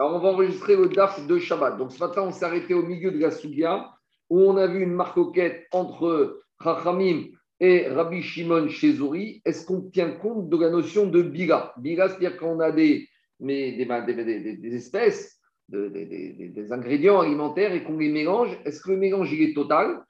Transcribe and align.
Alors, 0.00 0.14
on 0.14 0.20
va 0.20 0.28
enregistrer 0.28 0.76
le 0.76 0.88
DAF 0.88 1.26
de 1.26 1.38
Shabbat. 1.38 1.76
Donc, 1.76 1.90
ce 1.90 1.98
matin, 1.98 2.22
on 2.22 2.30
s'est 2.30 2.44
arrêté 2.44 2.72
au 2.72 2.84
milieu 2.84 3.10
de 3.10 3.18
la 3.18 3.32
Sougia, 3.32 3.90
où 4.30 4.40
on 4.40 4.56
a 4.56 4.68
vu 4.68 4.84
une 4.84 4.92
marcoquette 4.92 5.66
entre 5.72 6.40
Chachamim 6.62 7.24
et 7.58 7.88
Rabbi 7.88 8.22
Shimon 8.22 8.68
Chezouri. 8.68 9.42
Est-ce 9.44 9.66
qu'on 9.66 9.90
tient 9.90 10.12
compte 10.12 10.48
de 10.48 10.56
la 10.56 10.70
notion 10.70 11.06
de 11.06 11.20
Biga 11.20 11.72
Biga, 11.78 12.08
c'est-à-dire 12.08 12.36
qu'on 12.36 12.60
a 12.60 12.70
des, 12.70 13.08
des, 13.40 14.70
espèces, 14.72 15.40
des, 15.68 16.68
ingrédients 16.70 17.20
alimentaires 17.20 17.74
et 17.74 17.82
qu'on 17.82 17.98
les 17.98 18.12
mélange. 18.12 18.56
Est-ce 18.64 18.80
que 18.80 18.92
le 18.92 18.98
mélange, 18.98 19.32
est 19.34 19.52
total? 19.52 20.00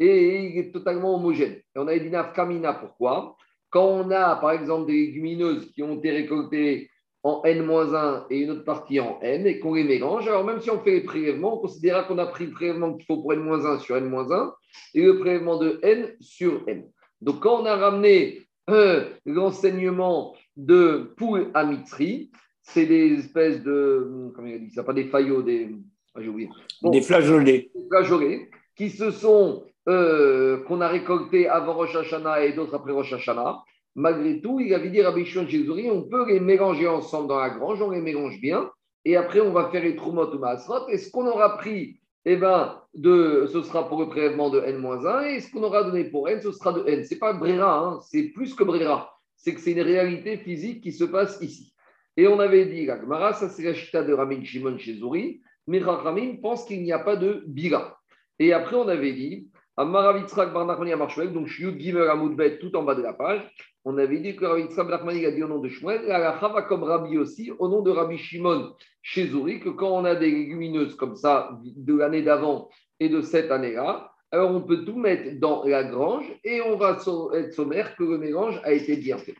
Et 0.00 0.46
il 0.46 0.58
est 0.58 0.72
totalement 0.72 1.14
homogène 1.14 1.54
Et 1.54 1.78
on 1.78 1.86
a 1.86 1.96
dit 1.96 2.10
Kamina, 2.34 2.74
pourquoi? 2.74 3.36
Quand 3.70 3.86
on 3.86 4.10
a, 4.10 4.34
par 4.36 4.50
exemple, 4.50 4.88
des 4.88 5.06
légumineuses 5.06 5.70
qui 5.70 5.84
ont 5.84 5.98
été 5.98 6.10
récoltées 6.10 6.90
en 7.26 7.42
N-1 7.42 8.22
et 8.30 8.38
une 8.38 8.52
autre 8.52 8.64
partie 8.64 9.00
en 9.00 9.18
N 9.20 9.48
et 9.48 9.58
qu'on 9.58 9.74
les 9.74 9.82
mélange. 9.82 10.28
Alors, 10.28 10.44
même 10.44 10.60
si 10.60 10.70
on 10.70 10.78
fait 10.78 10.92
les 10.92 11.00
prélèvements, 11.00 11.58
on 11.58 11.58
considérera 11.58 12.04
qu'on 12.04 12.18
a 12.18 12.26
pris 12.26 12.46
le 12.46 12.52
prélèvement 12.52 12.94
qu'il 12.94 13.04
faut 13.04 13.16
pour 13.16 13.32
N-1 13.32 13.80
sur 13.80 13.96
N-1 13.96 14.52
et 14.94 15.02
le 15.02 15.18
prélèvement 15.18 15.58
de 15.58 15.80
N 15.82 16.14
sur 16.20 16.62
N. 16.68 16.84
Donc, 17.20 17.40
quand 17.40 17.62
on 17.62 17.66
a 17.66 17.74
ramené 17.74 18.46
euh, 18.70 19.10
l'enseignement 19.24 20.36
de 20.56 21.12
poule 21.16 21.50
à 21.54 21.64
Mitri, 21.64 22.30
c'est 22.62 22.86
des 22.86 23.14
espèces 23.14 23.60
de. 23.60 24.30
Comment 24.36 24.46
il 24.46 24.54
a 24.54 24.58
dit 24.58 24.70
ça 24.70 24.84
Pas 24.84 24.92
des 24.92 25.06
faillots, 25.06 25.42
des. 25.42 25.74
Ah, 26.14 26.20
j'ai 26.22 26.28
oublié. 26.28 26.48
des 26.84 27.02
flageolets. 27.02 27.70
Des 27.74 27.88
flageolets 27.88 28.50
qui 28.76 28.90
se 28.90 29.10
sont. 29.10 29.64
Euh, 29.88 30.64
qu'on 30.64 30.80
a 30.80 30.88
récoltés 30.88 31.48
avant 31.48 31.74
Rosh 31.74 31.94
Hashanah 31.94 32.44
et 32.44 32.54
d'autres 32.54 32.74
après 32.74 32.90
Rosh 32.90 33.12
Hashanah 33.12 33.62
malgré 33.96 34.40
tout, 34.40 34.60
il 34.60 34.72
avait 34.74 34.90
dit 34.90 35.02
Rabbi 35.02 35.24
Shimon 35.24 35.46
on 35.90 36.02
peut 36.02 36.28
les 36.28 36.38
mélanger 36.38 36.86
ensemble 36.86 37.28
dans 37.28 37.40
la 37.40 37.50
grange, 37.50 37.82
on 37.82 37.90
les 37.90 38.00
mélange 38.00 38.38
bien, 38.40 38.70
et 39.04 39.16
après 39.16 39.40
on 39.40 39.52
va 39.52 39.70
faire 39.70 39.82
les 39.82 39.96
trumot 39.96 40.32
ou 40.32 40.38
maasrot. 40.38 40.88
Et 40.88 40.98
ce 40.98 41.10
qu'on 41.10 41.26
aura 41.26 41.56
pris, 41.56 41.98
eh 42.26 42.36
ben, 42.36 42.80
de, 42.94 43.46
ce 43.50 43.62
sera 43.62 43.88
pour 43.88 44.00
le 44.00 44.08
prélèvement 44.08 44.50
de 44.50 44.60
N-1, 44.60 45.24
et 45.24 45.40
ce 45.40 45.50
qu'on 45.50 45.62
aura 45.62 45.82
donné 45.82 46.04
pour 46.04 46.28
N, 46.28 46.40
ce 46.40 46.52
sera 46.52 46.72
de 46.72 46.86
N. 46.86 47.04
Ce 47.04 47.14
n'est 47.14 47.18
pas 47.18 47.32
Brera, 47.32 47.78
hein, 47.78 48.00
c'est 48.02 48.24
plus 48.28 48.54
que 48.54 48.64
Brera. 48.64 49.18
C'est 49.36 49.54
que 49.54 49.60
c'est 49.60 49.72
une 49.72 49.82
réalité 49.82 50.36
physique 50.38 50.82
qui 50.82 50.92
se 50.92 51.04
passe 51.04 51.38
ici. 51.40 51.72
Et 52.16 52.26
on 52.28 52.38
avait 52.38 52.66
dit, 52.66 52.86
la 52.86 53.32
ça 53.32 53.48
c'est 53.48 53.62
la 53.62 53.74
chita 53.74 54.02
de 54.02 54.12
Rabbi 54.12 54.44
Shimon 54.44 54.78
Zouri, 54.78 55.40
mais 55.66 55.78
Rachamim 55.78 56.36
pense 56.40 56.64
qu'il 56.64 56.82
n'y 56.82 56.92
a 56.92 56.98
pas 56.98 57.16
de 57.16 57.42
bira. 57.46 57.98
Et 58.38 58.52
après 58.52 58.76
on 58.76 58.88
avait 58.88 59.12
dit, 59.12 59.50
Amaravitzrak 59.78 60.54
Barnachmani 60.54 60.92
Amarshwek, 60.92 61.32
donc 61.32 61.50
Yud 61.58 61.78
Gimer 61.78 62.08
Amoudbet 62.08 62.58
tout 62.58 62.74
en 62.76 62.82
bas 62.82 62.94
de 62.94 63.02
la 63.02 63.12
page, 63.12 63.42
on 63.88 63.98
avait 63.98 64.18
dit 64.18 64.34
que 64.34 64.44
Rabbi 64.44 64.64
Tzab 64.64 64.90
a 64.90 65.30
dit 65.30 65.42
au 65.44 65.46
nom 65.46 65.60
de 65.60 65.68
Shmuel, 65.68 66.02
et 66.02 66.08
la 66.08 66.64
comme 66.68 66.82
Rabbi 66.82 67.18
aussi, 67.18 67.52
au 67.60 67.68
nom 67.68 67.82
de 67.82 67.92
Rabbi 67.92 68.18
Shimon 68.18 68.74
chez 69.00 69.28
Zouri, 69.28 69.60
que 69.60 69.68
quand 69.68 69.90
on 69.90 70.04
a 70.04 70.16
des 70.16 70.28
légumineuses 70.28 70.96
comme 70.96 71.14
ça, 71.14 71.56
de 71.62 71.94
l'année 71.94 72.22
d'avant 72.22 72.68
et 72.98 73.08
de 73.08 73.20
cette 73.20 73.52
année-là, 73.52 74.10
alors 74.32 74.50
on 74.50 74.62
peut 74.62 74.84
tout 74.84 74.98
mettre 74.98 75.38
dans 75.38 75.64
la 75.64 75.84
grange 75.84 76.26
et 76.42 76.60
on 76.62 76.76
va 76.76 76.98
être 77.32 77.54
sommaire 77.54 77.94
que 77.94 78.02
le 78.02 78.18
mélange 78.18 78.60
a 78.64 78.72
été 78.72 78.96
bien 78.96 79.18
fait. 79.18 79.36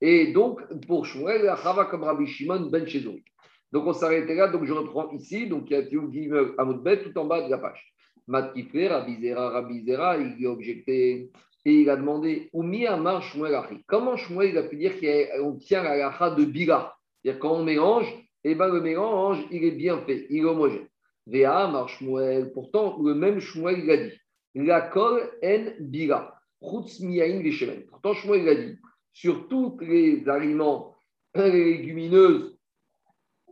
Et 0.00 0.32
donc, 0.32 0.62
pour 0.86 1.04
Shmuel, 1.04 1.42
la 1.42 1.56
Chava 1.56 1.84
comme 1.84 2.04
Rabbi 2.04 2.26
Shimon 2.26 2.70
ben 2.70 2.88
Zouri. 2.88 3.22
Donc 3.72 3.86
on 3.86 3.92
s'arrêtait 3.92 4.36
là, 4.36 4.48
donc 4.48 4.64
je 4.64 4.72
reprends 4.72 5.10
ici, 5.10 5.48
donc 5.48 5.64
il 5.68 5.74
y 5.74 5.76
a 5.76 5.82
Tiyou 5.82 6.10
Amoudbet 6.56 7.02
tout 7.02 7.18
en 7.18 7.26
bas 7.26 7.42
de 7.42 7.50
la 7.50 7.58
page. 7.58 7.92
Matkifler, 8.26 8.88
Rabbi 8.88 9.20
Zera, 9.20 9.50
Rabbi 9.50 9.84
Zera, 9.84 10.16
il 10.16 10.36
lui 10.36 10.46
a 10.46 10.50
objecté 10.50 11.30
et 11.64 11.74
il 11.82 11.90
a 11.90 11.96
demandé 11.96 12.50
Shmuel 12.52 13.60
Comment 13.86 14.16
Shmuel 14.16 14.58
a 14.58 14.62
pu 14.64 14.76
dire 14.76 14.94
qu'on 15.00 15.54
tient 15.56 15.82
la 15.82 15.96
lacha 15.96 16.30
de 16.30 16.44
Bila 16.44 16.96
C'est-à-dire 17.22 17.40
quand 17.40 17.54
on 17.54 17.64
mélange, 17.64 18.12
eh 18.44 18.54
ben, 18.54 18.68
le 18.68 18.80
mélange, 18.80 19.44
il 19.50 19.64
est 19.64 19.72
bien 19.72 20.00
fait, 20.02 20.26
il 20.30 20.38
est 20.38 20.44
homogène. 20.44 20.88
Vea 21.26 21.64
Amar 21.64 21.88
Shmuel, 21.88 22.52
pourtant, 22.52 23.00
le 23.02 23.14
même 23.14 23.38
Shmuel, 23.38 23.80
il 23.84 23.90
a 23.90 23.96
dit 23.96 24.18
La 24.54 24.80
kol 24.80 25.30
en 25.42 25.64
Bila, 25.78 26.34
Chutz 26.60 27.00
miyain 27.00 27.40
Pourtant, 27.88 28.14
Shmuel, 28.14 28.42
il 28.42 28.48
a 28.48 28.54
dit 28.54 28.78
sur 29.12 29.48
tous 29.48 29.78
les 29.80 30.28
aliments, 30.28 30.96
les 31.34 31.76
légumineuses 31.76 32.58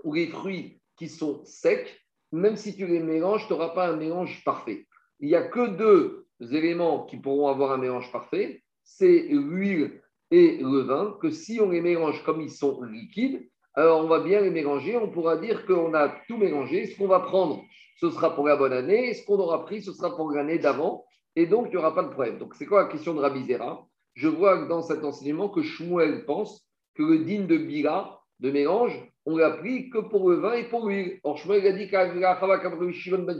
ou 0.02 0.14
les 0.14 0.26
fruits 0.26 0.80
qui 0.96 1.08
sont 1.08 1.44
secs, 1.44 2.00
même 2.32 2.56
si 2.56 2.76
tu 2.76 2.86
les 2.86 3.00
mélanges, 3.00 3.46
tu 3.46 3.52
n'auras 3.52 3.70
pas 3.70 3.88
un 3.88 3.96
mélange 3.96 4.42
parfait. 4.44 4.86
Il 5.20 5.28
n'y 5.28 5.34
a 5.34 5.42
que 5.42 5.68
deux 5.76 6.26
éléments 6.40 7.04
qui 7.04 7.16
pourront 7.16 7.48
avoir 7.48 7.72
un 7.72 7.78
mélange 7.78 8.10
parfait, 8.12 8.62
c'est 8.82 9.26
l'huile 9.28 10.00
et 10.30 10.58
le 10.60 10.80
vin, 10.80 11.16
que 11.20 11.30
si 11.30 11.60
on 11.60 11.70
les 11.70 11.80
mélange 11.80 12.22
comme 12.24 12.40
ils 12.40 12.50
sont 12.50 12.82
liquides, 12.82 13.48
alors 13.74 14.04
on 14.04 14.08
va 14.08 14.20
bien 14.20 14.40
les 14.40 14.50
mélanger, 14.50 14.96
on 14.96 15.08
pourra 15.08 15.36
dire 15.36 15.64
qu'on 15.66 15.94
a 15.94 16.08
tout 16.28 16.36
mélangé. 16.36 16.86
Ce 16.86 16.98
qu'on 16.98 17.06
va 17.06 17.20
prendre, 17.20 17.62
ce 17.98 18.10
sera 18.10 18.34
pour 18.34 18.46
la 18.46 18.56
bonne 18.56 18.72
année, 18.72 19.14
ce 19.14 19.24
qu'on 19.24 19.38
aura 19.38 19.64
pris, 19.64 19.82
ce 19.82 19.92
sera 19.92 20.14
pour 20.16 20.30
l'année 20.32 20.58
d'avant, 20.58 21.04
et 21.36 21.46
donc 21.46 21.66
il 21.68 21.70
n'y 21.70 21.76
aura 21.76 21.94
pas 21.94 22.02
de 22.02 22.08
problème. 22.08 22.38
Donc 22.38 22.54
c'est 22.54 22.66
quoi 22.66 22.82
la 22.82 22.88
question 22.88 23.14
de 23.14 23.20
Rabizera? 23.20 23.86
Je 24.14 24.28
vois 24.28 24.66
dans 24.66 24.82
cet 24.82 25.04
enseignement 25.04 25.48
que 25.48 25.62
Shmuel 25.62 26.24
pense 26.24 26.66
que 26.94 27.02
le 27.02 27.18
digne 27.18 27.46
de 27.46 27.56
Bila, 27.56 28.20
de 28.40 28.50
mélange, 28.50 28.98
on 29.26 29.36
l'a 29.36 29.50
pris 29.50 29.90
que 29.90 29.98
pour 29.98 30.30
le 30.30 30.36
vin 30.36 30.54
et 30.54 30.64
pour 30.64 30.88
l'huile. 30.88 31.20
Or, 31.22 31.38
Shmuel 31.38 31.66
a 31.66 31.72
dit 31.72 31.88
Rabbi 31.94 32.92
Shimon 32.92 33.22
ben 33.22 33.38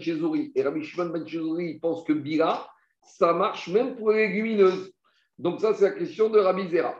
Et 0.54 0.62
Rabbi 0.62 0.84
Shimon 0.84 1.10
ben 1.10 1.80
pense 1.80 2.04
que 2.04 2.12
Bila, 2.12 2.68
ça 3.02 3.32
marche 3.32 3.68
même 3.68 3.96
pour 3.96 4.12
les 4.12 4.28
légumineuses. 4.28 4.92
Donc 5.38 5.60
ça, 5.60 5.74
c'est 5.74 5.84
la 5.84 5.92
question 5.92 6.28
de 6.28 6.38
Rabbi 6.38 6.68
Zera. 6.68 6.96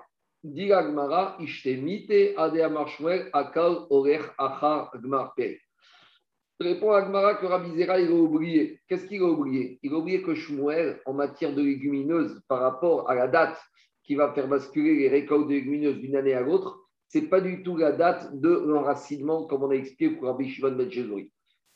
Achar, 4.39 4.91
Gmar, 4.97 5.35
Répond 6.59 6.93
Agmara 6.93 7.35
que 7.35 7.47
Rabbi 7.47 7.77
Zera, 7.77 8.01
il 8.01 8.09
a 8.09 8.15
oublié. 8.15 8.81
Qu'est-ce 8.89 9.07
qu'il 9.07 9.23
a 9.23 9.27
oublié? 9.27 9.79
Il 9.83 9.93
a 9.93 9.97
oublié 9.97 10.23
que 10.23 10.35
Shmuel, 10.35 11.01
en 11.07 11.13
matière 11.13 11.55
de 11.55 11.63
légumineuses, 11.63 12.41
par 12.49 12.61
rapport 12.61 13.11
à 13.11 13.15
la 13.15 13.29
date 13.29 13.59
qui 14.03 14.15
va 14.15 14.33
faire 14.33 14.49
basculer 14.49 14.95
les 14.95 15.09
récoltes 15.09 15.49
de 15.49 15.55
légumineuses 15.55 15.99
d'une 15.99 16.17
année 16.17 16.35
à 16.35 16.41
l'autre, 16.41 16.79
ce 17.09 17.19
n'est 17.19 17.27
pas 17.27 17.41
du 17.41 17.63
tout 17.63 17.77
la 17.77 17.93
date 17.93 18.39
de 18.39 18.49
l'enracinement, 18.49 19.45
comme 19.45 19.65
on 19.65 19.71
a 19.71 19.75
expliqué 19.75 20.11
pour 20.11 20.29
Rabbi 20.29 20.49
Shimon 20.49 20.73
Ben 20.73 20.91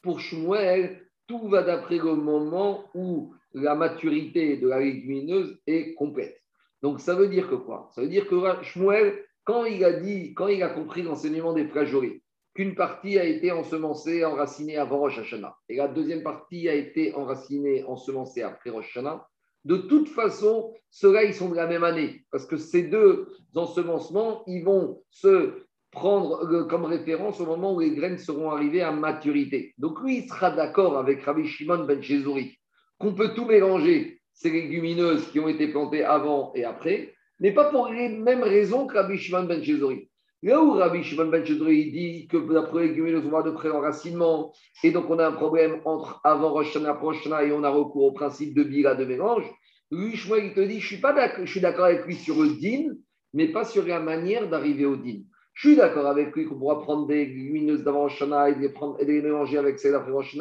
Pour 0.01 0.21
Shmuel, 0.21 1.07
tout 1.27 1.49
va 1.49 1.63
d'après 1.63 1.99
le 1.99 2.15
moment 2.15 2.85
où 2.95 3.35
la 3.55 3.75
maturité 3.75 4.57
de 4.57 4.69
la 4.69 4.81
légumineuse 4.81 5.59
est 5.67 5.95
complète. 5.95 6.41
Donc 6.83 7.01
ça 7.01 7.15
veut 7.15 7.29
dire 7.29 7.49
que 7.49 7.55
quoi? 7.55 7.89
Ça 7.95 8.03
veut 8.03 8.09
dire 8.09 8.27
que 8.27 8.37
Shmuel, 8.63 9.25
quand 9.45 9.65
il 9.65 9.83
a 9.85 9.93
dit, 9.93 10.35
quand 10.35 10.49
il 10.49 10.63
a 10.63 10.69
compris 10.69 11.03
l'enseignement 11.03 11.53
des 11.53 11.67
flageolets, 11.67 12.21
qu'une 12.55 12.75
partie 12.75 13.19
a 13.19 13.25
été 13.25 13.53
ensemencée, 13.53 14.25
enracinée 14.25 14.77
avant 14.77 14.99
Rosh 14.99 15.19
Hashanah, 15.19 15.57
et 15.69 15.77
la 15.77 15.89
deuxième 15.89 16.23
partie 16.23 16.69
a 16.69 16.75
été 16.75 17.15
enracinée, 17.15 17.85
ensemencée 17.85 18.43
après 18.43 18.71
Rosh 18.71 18.91
Hashanah, 18.91 19.27
de 19.65 19.77
toute 19.79 20.09
façon, 20.09 20.75
ceux-là, 20.91 21.25
ils 21.25 21.35
sont 21.35 21.49
de 21.49 21.57
la 21.57 21.67
même 21.67 21.85
année, 21.85 22.25
parce 22.31 22.47
que 22.47 22.57
ces 22.57 22.83
deux 22.83 23.27
ensemencements, 23.55 24.45
ils 24.47 24.63
vont 24.63 25.03
se 25.11 25.65
prendre 25.91 26.65
comme 26.69 26.85
référence 26.85 27.41
au 27.41 27.47
moment 27.47 27.75
où 27.75 27.81
les 27.81 27.95
graines 27.95 28.19
seront 28.19 28.51
arrivées 28.51 28.83
à 28.83 28.93
maturité. 28.93 29.75
Donc 29.79 30.03
lui, 30.03 30.19
il 30.19 30.29
sera 30.29 30.51
d'accord 30.51 30.99
avec 30.99 31.23
Rabbi 31.23 31.47
Shimon 31.47 31.85
ben 31.85 32.03
Chezouri 32.03 32.59
qu'on 32.99 33.15
peut 33.15 33.35
tout 33.35 33.45
mélanger, 33.45 34.21
ces 34.33 34.51
légumineuses 34.51 35.31
qui 35.31 35.41
ont 35.41 35.49
été 35.49 35.69
plantées 35.69 36.05
avant 36.05 36.53
et 36.55 36.65
après, 36.65 37.15
mais 37.41 37.53
pas 37.53 37.71
pour 37.71 37.89
les 37.89 38.09
mêmes 38.09 38.43
raisons 38.43 38.87
que 38.87 38.95
Rabbi 38.95 39.19
Shimon 39.19 39.45
ben 39.45 39.63
Chezori. 39.63 40.09
Là 40.43 40.63
où 40.63 40.73
Rabbi 40.73 41.03
Shimon 41.03 41.27
ben 41.27 41.45
Chezori 41.45 41.91
dit 41.91 42.27
que 42.29 42.37
la 42.37 42.63
première 42.63 42.89
légumineuse, 42.89 43.25
va 43.25 43.43
de 43.43 43.51
près 43.51 43.71
enracinement, 43.71 44.53
et 44.83 44.91
donc 44.91 45.09
on 45.09 45.19
a 45.19 45.27
un 45.27 45.33
problème 45.33 45.81
entre 45.85 46.21
avant 46.25 46.53
Rosh 46.53 46.77
Hashanah 46.77 47.45
et 47.45 47.53
on 47.53 47.65
a 47.65 47.71
recours 47.71 48.05
au 48.05 48.13
principe 48.13 48.55
de 48.55 48.63
bila 48.63 48.95
de 48.95 49.05
mélange, 49.05 49.45
lui, 49.91 50.15
il 50.15 50.55
te 50.55 50.61
dit, 50.61 50.81
je 50.81 50.87
suis 50.87 51.61
d'accord, 51.61 51.85
avec 51.85 52.07
lui 52.07 52.17
sur 52.17 52.43
le 52.43 52.49
din, 52.59 52.95
mais 53.33 53.49
pas 53.49 53.65
sur 53.65 53.87
la 53.87 54.01
manière 54.01 54.49
d'arriver 54.49 54.87
au 54.87 54.97
din. 54.97 55.21
Je 55.53 55.69
suis 55.69 55.77
d'accord 55.77 56.07
avec 56.07 56.35
lui 56.35 56.47
qu'on 56.47 56.59
pourra 56.59 56.81
prendre 56.81 57.07
des 57.07 57.27
légumineuses 57.27 57.85
d'avant 57.85 58.03
Rosh 58.03 58.21
et 58.21 58.55
les, 58.59 58.75
et 58.99 59.05
les 59.05 59.23
mélanger 59.23 59.59
avec 59.59 59.79
celles 59.79 59.93
d'après 59.93 60.11
Rosh 60.11 60.37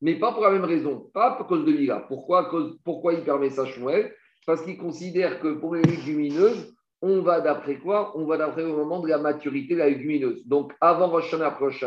mais 0.00 0.14
pas 0.14 0.32
pour 0.32 0.42
la 0.42 0.50
même 0.50 0.64
raison, 0.64 1.10
pas 1.12 1.38
à 1.38 1.44
cause 1.44 1.64
de 1.64 1.72
l'ILA. 1.72 2.06
Pourquoi, 2.08 3.12
il 3.12 3.22
permet 3.24 3.50
ça, 3.50 3.66
Shmuel? 3.66 4.14
Parce 4.46 4.62
qu'il 4.62 4.78
considère 4.78 5.40
que 5.40 5.54
pour 5.54 5.74
les 5.74 5.82
légumineuses, 5.82 6.74
on 7.02 7.20
va 7.20 7.40
d'après 7.40 7.78
quoi? 7.78 8.12
On 8.16 8.24
va 8.24 8.36
d'après 8.36 8.62
le 8.62 8.68
moment 8.68 9.00
de 9.00 9.08
la 9.08 9.18
maturité 9.18 9.74
de 9.74 9.78
la 9.78 9.88
légumineuse. 9.88 10.46
Donc, 10.46 10.72
avant 10.80 11.08
Rosh 11.08 11.26
Hashanah, 11.26 11.46
après 11.46 11.66
Rosh 11.66 11.84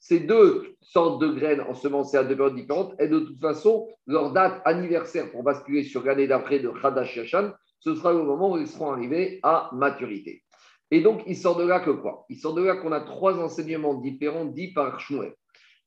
ces 0.00 0.20
deux 0.20 0.76
sortes 0.80 1.20
de 1.20 1.28
graines 1.28 1.60
ensemencées 1.62 2.16
à 2.16 2.24
deux 2.24 2.36
périodes 2.36 2.54
différentes, 2.54 2.94
et 3.00 3.08
de 3.08 3.18
toute 3.18 3.40
façon, 3.40 3.88
leur 4.06 4.32
date 4.32 4.62
anniversaire 4.64 5.30
pour 5.32 5.42
basculer 5.42 5.82
sur 5.82 6.04
l'année 6.04 6.28
d'après 6.28 6.60
de 6.60 6.68
Khadash 6.68 7.16
Yashan, 7.16 7.50
ce 7.80 7.94
sera 7.94 8.12
le 8.12 8.22
moment 8.22 8.52
où 8.52 8.58
ils 8.58 8.68
seront 8.68 8.92
arrivés 8.92 9.40
à 9.42 9.70
maturité. 9.72 10.44
Et 10.90 11.00
donc, 11.00 11.22
il 11.26 11.36
sort 11.36 11.56
de 11.56 11.66
là 11.66 11.80
que 11.80 11.90
quoi? 11.90 12.24
Il 12.28 12.38
sort 12.38 12.54
de 12.54 12.62
là 12.62 12.76
qu'on 12.76 12.92
a 12.92 13.00
trois 13.00 13.38
enseignements 13.38 13.94
différents 13.94 14.44
dits 14.44 14.72
par 14.72 15.00
Shmuel. 15.00 15.34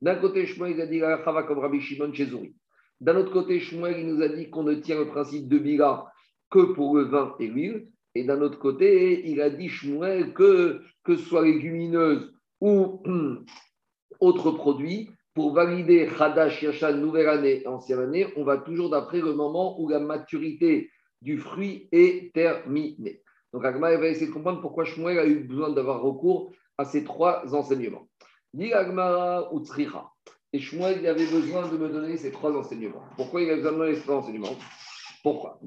D'un 0.01 0.15
côté, 0.15 0.47
Shmuel 0.47 0.81
a 0.81 0.87
dit 0.87 0.99
la 0.99 1.23
chava 1.23 1.43
comme 1.43 1.59
Rabbi 1.59 1.79
Shimon 1.79 2.11
Chezouri. 2.13 2.55
D'un 2.99 3.17
autre 3.17 3.31
côté, 3.31 3.59
Shmuel 3.59 3.99
il 3.99 4.07
nous 4.07 4.21
a 4.21 4.29
dit 4.29 4.49
qu'on 4.49 4.63
ne 4.63 4.75
tient 4.75 4.97
le 4.97 5.07
principe 5.07 5.47
de 5.47 5.59
Bila 5.59 6.11
que 6.49 6.73
pour 6.73 6.97
le 6.97 7.03
vin 7.03 7.35
et 7.39 7.47
l'huile. 7.47 7.87
Et 8.15 8.23
d'un 8.23 8.41
autre 8.41 8.59
côté, 8.59 9.29
il 9.29 9.41
a 9.41 9.49
dit 9.49 9.69
Shmuel 9.69 10.33
que, 10.33 10.81
que 11.03 11.15
ce 11.15 11.23
soit 11.23 11.45
légumineuse 11.45 12.33
ou, 12.59 13.01
autre 14.19 14.51
produit, 14.51 15.09
pour 15.33 15.53
valider 15.53 16.09
Hadash 16.19 16.61
Yashan, 16.61 16.97
nouvelle 16.97 17.29
année, 17.29 17.65
ancienne 17.65 17.99
année, 17.99 18.27
on 18.35 18.43
va 18.43 18.57
toujours 18.57 18.89
d'après 18.89 19.21
le 19.21 19.33
moment 19.33 19.79
où 19.79 19.87
la 19.87 19.99
maturité 19.99 20.89
du 21.21 21.37
fruit 21.37 21.87
est 21.91 22.33
terminée. 22.33 23.21
Donc 23.53 23.63
Agma 23.63 23.95
va 23.95 24.07
essayer 24.07 24.27
de 24.27 24.33
comprendre 24.33 24.61
pourquoi 24.61 24.83
Shmuel 24.83 25.19
a 25.19 25.25
eu 25.25 25.43
besoin 25.43 25.69
d'avoir 25.69 26.01
recours 26.01 26.51
à 26.77 26.85
ces 26.85 27.03
trois 27.03 27.53
enseignements. 27.53 28.07
Dit 28.53 28.73
Agmara 28.73 29.49
Et 30.51 30.59
Shmuel 30.59 30.99
il 30.99 31.07
avait 31.07 31.25
besoin 31.25 31.69
de 31.69 31.77
me 31.77 31.87
donner 31.87 32.17
ces 32.17 32.31
trois 32.31 32.51
enseignements. 32.51 33.05
Pourquoi 33.15 33.41
il 33.41 33.49
a 33.49 33.55
besoin 33.55 33.71
de 33.71 33.77
me 33.77 33.85
donner 33.85 33.95
ces 33.95 34.01
trois 34.01 34.17
enseignements? 34.17 34.57
Pourquoi? 35.23 35.57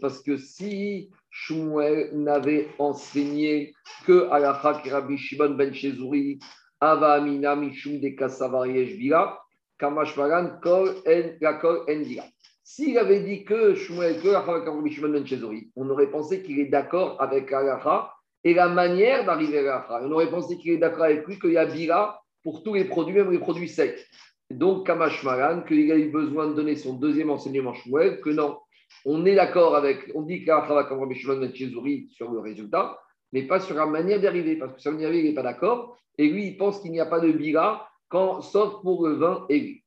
Parce 0.00 0.22
que 0.22 0.38
si 0.38 1.10
Shmuel 1.30 2.12
n'avait 2.14 2.68
enseigné 2.78 3.74
que 4.06 4.30
Alacha 4.30 4.80
Rabbi 4.82 5.18
Shimon 5.18 5.56
ben 5.56 5.74
Shezuri, 5.74 6.38
Ava 6.80 7.14
Amina 7.14 7.54
Mishum 7.54 8.00
de 8.00 8.96
Bila, 8.96 9.38
Kamashmaran 9.78 10.60
Kol 10.62 10.94
En 11.06 11.58
Kol 11.60 11.84
En 11.86 12.02
S'il 12.64 12.96
avait 12.96 13.20
dit 13.20 13.44
que 13.44 13.74
Shmuel, 13.74 14.22
que 14.22 14.28
Rabbi 14.28 14.90
Shimon 14.90 15.10
ben 15.10 15.26
Shezuri, 15.26 15.70
on 15.76 15.90
aurait 15.90 16.10
pensé 16.10 16.42
qu'il 16.42 16.60
est 16.60 16.68
d'accord 16.68 17.20
avec 17.20 17.52
Alacha 17.52 18.10
et 18.48 18.54
la 18.54 18.68
manière 18.68 19.26
d'arriver 19.26 19.68
à 19.68 19.76
Alacha. 19.76 20.00
On 20.02 20.10
aurait 20.12 20.30
pensé 20.30 20.56
qu'il 20.56 20.72
est 20.72 20.78
d'accord 20.78 21.04
avec 21.04 21.26
lui 21.26 21.38
qu'il 21.38 21.52
y 21.52 21.58
a 21.58 21.66
Bila 21.66 22.18
pour 22.42 22.62
tous 22.62 22.72
les 22.72 22.86
produits, 22.86 23.14
même 23.14 23.30
les 23.30 23.38
produits 23.38 23.68
secs. 23.68 24.02
Donc, 24.50 24.86
Kamashmaran, 24.86 25.64
qu'il 25.64 25.92
a 25.92 25.96
eu 25.96 26.08
besoin 26.08 26.46
de 26.46 26.54
donner 26.54 26.74
son 26.74 26.94
deuxième 26.94 27.28
enseignement 27.28 27.74
Shmuel, 27.74 28.22
que 28.22 28.30
non, 28.30 28.58
on 29.04 29.26
est 29.26 29.34
d'accord 29.34 29.76
avec, 29.76 30.10
on 30.14 30.22
dit 30.22 30.46
qu'Alacha 30.46 30.72
va 30.72 30.84
comme 30.84 31.00
Rabbi 31.00 31.14
Shimon 31.14 31.40
ben 31.40 31.54
Shezuri 31.54 32.08
sur 32.10 32.30
le 32.30 32.40
résultat, 32.40 32.98
mais 33.34 33.42
pas 33.42 33.60
sur 33.60 33.76
la 33.76 33.84
manière 33.84 34.18
d'arriver, 34.18 34.56
parce 34.56 34.82
que 34.82 34.98
y 34.98 35.04
arrive, 35.04 35.26
il 35.26 35.28
n'est 35.28 35.34
pas 35.34 35.42
d'accord, 35.42 35.98
et 36.16 36.26
lui, 36.26 36.46
il 36.46 36.56
pense 36.56 36.80
qu'il 36.80 36.92
n'y 36.92 37.00
a 37.00 37.06
pas 37.06 37.20
de 37.20 37.30
bira, 37.30 37.86
sauf 38.40 38.80
pour 38.80 39.06
le 39.06 39.16
vin 39.16 39.44
et 39.50 39.60
lui. 39.60 39.84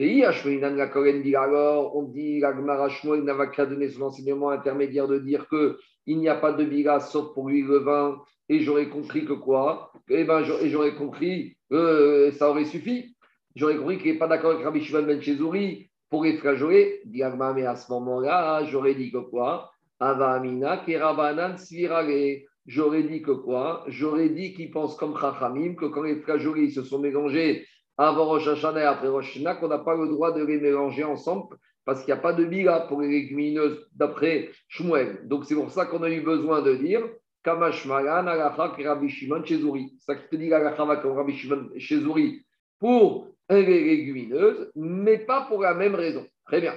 Alors, 0.00 1.96
on 1.96 2.02
dit, 2.04 2.40
il 2.40 3.24
n'a 3.24 3.46
qu'à 3.48 3.66
donner 3.66 3.88
son 3.88 4.02
enseignement 4.02 4.50
intermédiaire 4.50 5.08
de 5.08 5.18
dire 5.18 5.48
qu'il 5.48 6.18
n'y 6.18 6.28
a 6.28 6.36
pas 6.36 6.52
de 6.52 6.64
bira, 6.64 7.00
sauf 7.00 7.34
pour 7.34 7.48
lui 7.48 7.62
le 7.62 7.78
vin, 7.78 8.22
et 8.48 8.60
j'aurais 8.60 8.88
compris 8.88 9.24
que 9.24 9.32
quoi? 9.32 9.90
Eh 10.08 10.22
bien, 10.22 10.44
j'aurais 10.44 10.94
compris 10.94 11.56
que 11.68 12.30
ça 12.32 12.48
aurait 12.48 12.64
suffi. 12.64 13.16
J'aurais 13.56 13.76
compris 13.76 13.98
qu'il 13.98 14.12
n'est 14.12 14.18
pas 14.18 14.28
d'accord 14.28 14.52
avec 14.52 14.64
Rabbi 14.64 14.82
Shimon 14.82 15.02
Ben 15.02 15.20
Chezouri 15.20 15.90
pour 16.10 16.22
les 16.22 16.36
flageoler. 16.36 17.00
Dit 17.04 17.22
mais 17.56 17.66
à 17.66 17.74
ce 17.74 17.90
moment-là, 17.90 18.62
j'aurais 18.64 18.94
dit 18.94 19.10
que 19.10 19.18
quoi? 19.18 19.72
Ava 19.98 20.34
Amina, 20.34 20.76
Kerabanan, 20.86 21.56
Svirale 21.58 22.44
j'aurais 22.66 23.02
dit 23.02 23.20
que 23.20 23.32
quoi? 23.32 23.82
J'aurais 23.88 24.28
dit 24.28 24.54
qu'ils 24.54 24.70
pensent 24.70 24.96
comme 24.96 25.18
Chachamim, 25.18 25.74
que 25.74 25.86
quand 25.86 26.02
les 26.02 26.20
flageolets 26.20 26.70
se 26.70 26.84
sont 26.84 27.00
mélangés 27.00 27.66
avant 27.98 28.26
Rosh 28.26 28.46
Hashanah 28.46 28.80
et 28.80 28.84
après 28.84 29.08
Rosh 29.08 29.36
Hashanah, 29.36 29.56
qu'on 29.56 29.68
n'a 29.68 29.78
pas 29.78 29.96
le 29.96 30.08
droit 30.08 30.32
de 30.32 30.44
les 30.44 30.58
mélanger 30.58 31.04
ensemble 31.04 31.56
parce 31.84 32.04
qu'il 32.04 32.14
n'y 32.14 32.18
a 32.18 32.22
pas 32.22 32.32
de 32.32 32.44
bila 32.44 32.80
pour 32.80 33.00
les 33.00 33.08
légumineuses 33.08 33.86
d'après 33.94 34.50
Shmuel. 34.68 35.26
Donc 35.26 35.44
c'est 35.44 35.54
pour 35.54 35.70
ça 35.70 35.86
qu'on 35.86 36.02
a 36.02 36.10
eu 36.10 36.20
besoin 36.20 36.62
de 36.62 36.74
dire 36.74 37.02
Kamashmalan, 37.42 38.26
Alacha, 38.26 38.74
Rabbi 38.84 39.08
Shimon, 39.08 39.42
Chezuri. 39.44 39.96
Ça 40.00 40.14
te 40.14 40.36
dit 40.36 40.52
Alacha, 40.52 40.84
Rabbi 40.84 41.32
Shimon, 41.36 41.70
Chezuri 41.76 42.44
pour 42.78 43.28
les 43.50 43.64
légumineuses, 43.64 44.70
mais 44.76 45.18
pas 45.18 45.46
pour 45.48 45.62
la 45.62 45.74
même 45.74 45.94
raison. 45.94 46.24
Très 46.46 46.60
bien. 46.60 46.74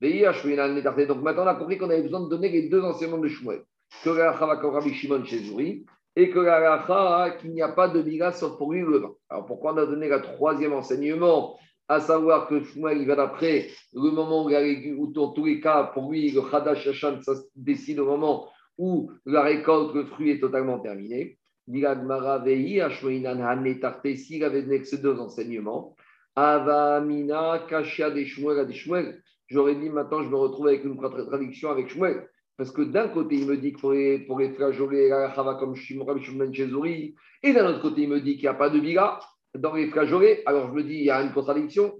Donc 0.00 1.22
maintenant, 1.22 1.44
on 1.44 1.46
a 1.46 1.54
compris 1.54 1.78
qu'on 1.78 1.90
avait 1.90 2.02
besoin 2.02 2.20
de 2.20 2.28
donner 2.28 2.48
les 2.50 2.68
deux 2.68 2.82
enseignements 2.82 3.18
de 3.18 3.28
Shmuel 3.28 3.62
que 4.04 4.10
Rabbi 4.10 4.92
Shimon 4.92 5.24
chez 5.24 5.38
Zuri, 5.38 5.86
et 6.18 6.30
que 6.30 6.40
la 6.40 7.36
qu'il 7.40 7.52
n'y 7.52 7.62
a 7.62 7.68
pas 7.68 7.86
de 7.86 8.02
biga 8.02 8.32
sauf 8.32 8.58
pour 8.58 8.72
lui 8.72 8.80
le 8.80 8.98
vin. 8.98 9.12
Alors 9.30 9.46
pourquoi 9.46 9.72
on 9.72 9.76
a 9.76 9.86
donné 9.86 10.08
le 10.08 10.20
troisième 10.20 10.72
enseignement 10.72 11.56
à 11.86 12.00
savoir 12.00 12.48
que 12.48 12.60
Shmuel, 12.60 12.98
il 12.98 13.06
va 13.06 13.14
d'après 13.14 13.68
le 13.94 14.10
moment 14.10 14.44
où, 14.44 14.50
ou 14.50 15.12
dans 15.12 15.28
tous 15.28 15.44
les 15.44 15.60
cas, 15.60 15.84
pour 15.94 16.10
lui, 16.10 16.32
le 16.32 16.42
Khadash 16.42 16.88
Hashan, 16.88 17.22
ça 17.22 17.36
se 17.36 17.42
décide 17.54 18.00
au 18.00 18.06
moment 18.06 18.48
où 18.76 19.12
la 19.26 19.42
récolte, 19.42 19.94
le 19.94 20.06
fruit 20.06 20.30
est 20.30 20.40
totalement 20.40 20.80
terminé. 20.80 21.38
S'il 21.68 21.86
avait 24.44 24.62
donné 24.62 24.84
ces 24.84 24.98
deux 24.98 25.20
enseignements, 25.20 25.94
Avamina, 26.34 27.64
Kashia 27.68 28.10
des 28.10 28.26
Shmuel, 28.26 28.66
des 28.66 28.74
Shmuel, 28.74 29.22
j'aurais 29.46 29.76
dit 29.76 29.88
maintenant 29.88 30.24
je 30.24 30.28
me 30.28 30.36
retrouve 30.36 30.66
avec 30.66 30.84
une 30.84 30.98
traduction 30.98 31.70
avec 31.70 31.88
Shmuel. 31.88 32.28
Parce 32.58 32.72
que 32.72 32.82
d'un 32.82 33.08
côté, 33.08 33.36
il 33.36 33.46
me 33.46 33.56
dit 33.56 33.72
que 33.72 33.78
pour 33.78 33.92
les, 33.92 34.18
pour 34.18 34.40
les 34.40 34.50
flageolets, 34.50 35.10
comme 35.60 35.76
Shimon 35.76 36.52
Chezouri, 36.52 37.14
et 37.44 37.52
d'un 37.52 37.68
autre 37.68 37.80
côté, 37.80 38.02
il 38.02 38.08
me 38.08 38.20
dit 38.20 38.34
qu'il 38.34 38.42
n'y 38.42 38.48
a 38.48 38.54
pas 38.54 38.68
de 38.68 38.80
biga 38.80 39.20
dans 39.56 39.74
les 39.74 39.86
flageolets. 39.86 40.42
Alors 40.44 40.68
je 40.68 40.72
me 40.74 40.82
dis, 40.82 40.96
il 40.96 41.04
y 41.04 41.10
a 41.10 41.22
une 41.22 41.32
contradiction. 41.32 41.94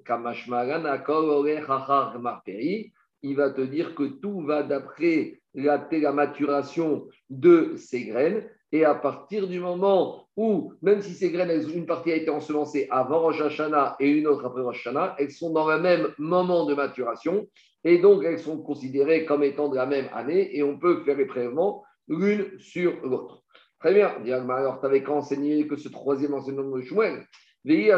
Il 3.22 3.36
va 3.36 3.50
te 3.50 3.60
dire 3.60 3.94
que 3.94 4.02
tout 4.02 4.40
va 4.40 4.64
d'après 4.64 5.40
la, 5.54 5.88
la 5.90 6.12
maturation 6.12 7.06
de 7.30 7.74
ces 7.76 8.06
graines. 8.06 8.44
Et 8.72 8.84
à 8.84 8.96
partir 8.96 9.46
du 9.46 9.60
moment 9.60 10.26
où, 10.36 10.74
même 10.82 11.00
si 11.00 11.14
ces 11.14 11.30
graines, 11.30 11.70
une 11.72 11.86
partie 11.86 12.10
a 12.10 12.16
été 12.16 12.30
ensemencée 12.30 12.88
avant 12.90 13.20
Rosh 13.20 13.40
Hashanah 13.40 13.96
et 14.00 14.10
une 14.10 14.26
autre 14.26 14.44
après 14.44 14.62
Rosh 14.62 14.86
Hashanah, 14.86 15.14
elles 15.18 15.30
sont 15.30 15.52
dans 15.52 15.68
le 15.70 15.80
même 15.80 16.08
moment 16.18 16.66
de 16.66 16.74
maturation. 16.74 17.46
Et 17.84 17.98
donc, 17.98 18.24
elles 18.24 18.40
sont 18.40 18.60
considérées 18.62 19.24
comme 19.24 19.44
étant 19.44 19.68
de 19.68 19.76
la 19.76 19.86
même 19.86 20.08
année 20.12 20.56
et 20.56 20.62
on 20.62 20.78
peut 20.78 21.02
faire 21.04 21.16
les 21.16 21.26
prélèvements 21.26 21.84
l'une 22.08 22.58
sur 22.58 23.00
l'autre. 23.04 23.42
Très 23.80 23.94
bien. 23.94 24.08
Alors, 24.50 24.80
tu 24.80 24.86
avais 24.86 25.02
qu'à 25.04 25.12
enseigner 25.12 25.66
que 25.68 25.76
ce 25.76 25.88
troisième 25.88 26.34
enseignement 26.34 26.76
de 26.76 26.82
Shmuel. 26.82 27.24
Si 27.64 27.88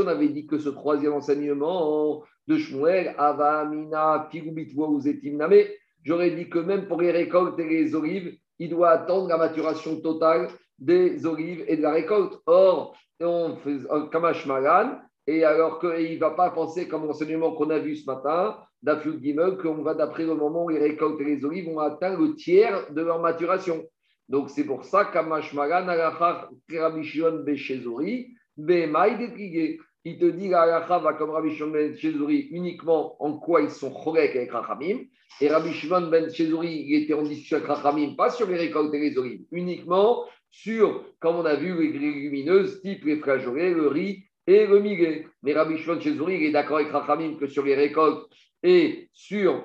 on 0.00 0.06
avait 0.06 0.28
dit 0.28 0.46
que 0.46 0.58
ce 0.58 0.68
troisième 0.68 1.14
enseignement 1.14 2.22
de 2.46 2.58
Shmuel, 2.58 3.14
Avamina, 3.16 4.28
j'aurais 6.04 6.30
dit 6.30 6.50
que 6.50 6.58
même 6.58 6.86
pour 6.86 7.00
les 7.00 7.10
récoltes 7.10 7.58
et 7.58 7.68
les 7.68 7.94
olives, 7.94 8.36
il 8.58 8.70
doit 8.70 8.90
attendre 8.90 9.28
la 9.28 9.38
maturation 9.38 10.00
totale 10.00 10.48
des 10.78 11.24
olives 11.26 11.64
et 11.66 11.76
de 11.76 11.82
la 11.82 11.92
récolte. 11.92 12.38
Or, 12.46 12.96
on 13.20 13.56
fait 13.56 13.78
Kamash 14.12 14.46
Malan, 14.46 14.98
et 15.30 15.44
alors 15.44 15.78
qu'il 15.78 16.14
ne 16.14 16.18
va 16.18 16.30
pas 16.30 16.50
penser 16.50 16.88
comme 16.88 17.06
l'enseignement 17.06 17.52
qu'on 17.52 17.70
a 17.70 17.78
vu 17.78 17.94
ce 17.94 18.04
matin, 18.04 18.56
d'Afud 18.82 19.22
Gimel, 19.22 19.58
qu'on 19.58 19.82
va 19.82 19.94
d'après 19.94 20.24
le 20.24 20.34
moment 20.34 20.64
où 20.64 20.70
les 20.70 20.78
récoltes 20.78 21.20
et 21.20 21.24
les 21.24 21.44
olives 21.44 21.66
vont 21.66 21.78
atteindre 21.78 22.20
le 22.20 22.34
tiers 22.34 22.92
de 22.92 23.00
leur 23.00 23.20
maturation. 23.20 23.84
Donc 24.28 24.50
c'est 24.50 24.64
pour 24.64 24.84
ça 24.84 25.04
qu'Amashmagan, 25.04 25.86
Rabishon 26.68 27.44
Beshezori, 27.44 28.34
Bemaï 28.56 29.78
Il 30.04 30.18
te 30.18 30.24
dit 30.24 30.48
l'alacha 30.48 30.98
va 30.98 31.12
comme 31.12 31.30
Rabbi 31.30 31.54
Shimon 31.54 31.70
ben 31.70 31.96
Chezouri 31.96 32.48
uniquement 32.50 33.22
en 33.22 33.38
quoi 33.38 33.60
ils 33.62 33.70
sont 33.70 33.92
chorek 33.92 34.34
avec 34.34 34.50
Rachamim. 34.50 34.98
Et 35.40 35.48
Rabbi 35.48 35.72
Shimon 35.72 36.08
ben 36.08 36.28
Chezouri, 36.28 36.86
il 36.88 37.04
était 37.04 37.14
en 37.14 37.22
discussion 37.22 37.58
avec 37.58 37.68
Rachamim, 37.68 38.16
pas 38.16 38.30
sur 38.30 38.48
les 38.48 38.56
récoltes 38.56 38.92
et 38.94 38.98
les 38.98 39.16
olives, 39.16 39.44
uniquement 39.52 40.24
sur, 40.50 41.04
comme 41.20 41.36
on 41.36 41.44
a 41.44 41.54
vu, 41.54 41.92
les 41.92 41.98
légumineuses, 41.98 42.80
type 42.82 43.04
les 43.04 43.18
flageolets, 43.18 43.72
le 43.72 43.86
riz 43.86 44.24
et 44.50 44.66
le 44.66 44.80
miguet. 44.80 45.26
Mais 45.42 45.52
Rabbi 45.52 45.78
Shimon 45.78 46.00
Chezouri, 46.00 46.34
il 46.36 46.42
est 46.46 46.50
d'accord 46.50 46.78
avec 46.78 46.90
Rachamim 46.90 47.36
que 47.36 47.46
sur 47.46 47.64
les 47.64 47.76
récoltes 47.76 48.28
et 48.62 49.08
sur 49.12 49.64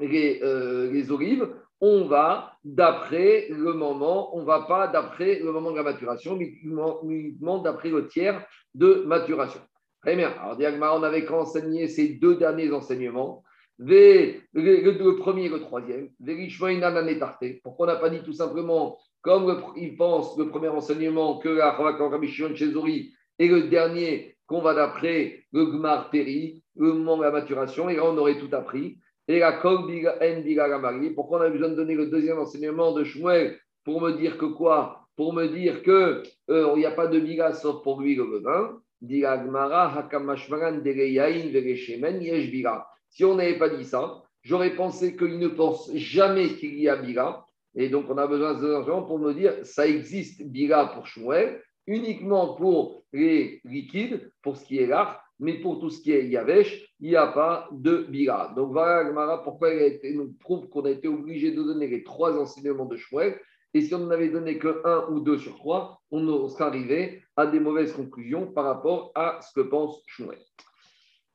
les, 0.00 0.40
euh, 0.42 1.10
olives, 1.10 1.48
on 1.80 2.04
va 2.04 2.52
d'après 2.64 3.48
le 3.50 3.72
moment, 3.72 4.36
on 4.36 4.42
ne 4.42 4.46
va 4.46 4.62
pas 4.62 4.86
d'après 4.86 5.40
le 5.40 5.50
moment 5.50 5.72
de 5.72 5.76
la 5.76 5.82
maturation, 5.82 6.36
mais 6.36 6.54
uniquement 6.62 7.58
d'après 7.58 7.90
le 7.90 8.06
tiers 8.06 8.46
de 8.74 9.02
maturation. 9.04 9.60
Très 10.00 10.14
bien. 10.14 10.30
Alors, 10.40 10.56
Diagma, 10.56 10.94
on 10.94 11.02
avait 11.02 11.28
enseigné 11.28 11.88
ces 11.88 12.08
deux 12.14 12.36
derniers 12.36 12.72
enseignements. 12.72 13.42
Le, 13.78 14.34
le, 14.52 15.16
premier 15.16 15.46
et 15.46 15.48
le 15.48 15.60
troisième. 15.60 16.08
Pourquoi 17.64 17.86
on 17.86 17.90
n'a 17.90 17.96
pas 17.96 18.10
dit 18.10 18.22
tout 18.22 18.32
simplement, 18.32 18.96
comme 19.22 19.60
il 19.76 19.96
pense, 19.96 20.38
le 20.38 20.48
premier 20.48 20.68
enseignement, 20.68 21.38
que 21.38 21.48
la 21.48 21.72
Rabbi 21.72 22.28
Shimon 22.28 22.54
Chezouri 22.54 23.12
et 23.38 23.48
le 23.48 23.64
dernier 23.64 24.36
qu'on 24.46 24.60
va 24.60 24.74
d'après 24.74 25.44
le 25.52 25.66
Gmar 25.66 26.10
Peri, 26.10 26.62
le 26.76 26.92
moment 26.92 27.16
de 27.16 27.22
la 27.22 27.30
maturation, 27.30 27.88
et 27.88 27.96
là 27.96 28.04
on 28.04 28.16
aurait 28.18 28.38
tout 28.38 28.50
appris. 28.52 28.98
Et 29.28 29.38
la 29.38 29.52
Pourquoi 31.14 31.38
on 31.38 31.42
a 31.42 31.48
besoin 31.48 31.68
de 31.68 31.74
donner 31.74 31.94
le 31.94 32.06
deuxième 32.06 32.38
enseignement 32.38 32.92
de 32.92 33.04
Shmuel 33.04 33.58
pour 33.84 34.00
me 34.00 34.12
dire 34.12 34.36
que 34.36 34.46
quoi? 34.46 35.06
Pour 35.16 35.32
me 35.32 35.46
dire 35.46 35.82
qu'il 35.82 36.22
euh, 36.50 36.76
n'y 36.76 36.86
a 36.86 36.90
pas 36.90 37.06
de 37.06 37.20
biga 37.20 37.52
sauf 37.52 37.82
pour 37.82 38.00
lui 38.00 38.16
le 38.16 38.40
vin. 38.40 38.80
Si 43.08 43.24
on 43.24 43.34
n'avait 43.34 43.58
pas 43.58 43.68
dit 43.68 43.84
ça, 43.84 44.22
j'aurais 44.42 44.74
pensé 44.74 45.16
qu'il 45.16 45.38
ne 45.38 45.48
pense 45.48 45.90
jamais 45.94 46.48
qu'il 46.54 46.78
y 46.80 46.88
a 46.88 46.96
biga. 46.96 47.44
Et 47.74 47.88
donc, 47.88 48.06
on 48.10 48.18
a 48.18 48.26
besoin 48.26 48.54
de 48.54 48.60
ce 48.60 49.06
pour 49.06 49.18
me 49.18 49.32
dire 49.32 49.54
ça 49.64 49.86
existe 49.86 50.42
biga 50.42 50.92
pour 50.94 51.06
Shmuel, 51.06 51.62
uniquement 51.86 52.54
pour 52.54 53.04
les 53.12 53.60
liquides, 53.64 54.32
pour 54.42 54.56
ce 54.56 54.64
qui 54.64 54.78
est 54.78 54.86
l'art, 54.86 55.22
mais 55.38 55.54
pour 55.54 55.80
tout 55.80 55.90
ce 55.90 56.00
qui 56.00 56.12
est 56.12 56.28
Yavesh, 56.28 56.94
il 57.00 57.10
n'y 57.10 57.16
a 57.16 57.26
pas 57.26 57.68
de 57.72 58.06
Bira. 58.08 58.52
Donc 58.54 58.72
voilà, 58.72 59.10
Gmara, 59.10 59.42
pourquoi 59.42 59.70
elle 59.70 59.98
nous 60.14 60.32
prouve 60.40 60.68
qu'on 60.68 60.82
a 60.82 60.90
été 60.90 61.08
obligé 61.08 61.50
de 61.50 61.62
donner 61.62 61.88
les 61.88 62.04
trois 62.04 62.40
enseignements 62.40 62.84
de 62.84 62.96
Shmuel. 62.96 63.40
Et 63.74 63.80
si 63.80 63.94
on 63.94 64.00
n'en 64.00 64.10
avait 64.10 64.28
donné 64.28 64.58
que 64.58 64.82
un 64.84 65.08
ou 65.10 65.20
deux 65.20 65.38
sur 65.38 65.56
trois, 65.56 66.00
on 66.10 66.48
serait 66.48 66.64
arrivé 66.64 67.22
à 67.36 67.46
des 67.46 67.58
mauvaises 67.58 67.92
conclusions 67.92 68.46
par 68.52 68.64
rapport 68.64 69.10
à 69.14 69.40
ce 69.40 69.52
que 69.60 69.66
pense 69.66 70.02
Shmuel. 70.06 70.38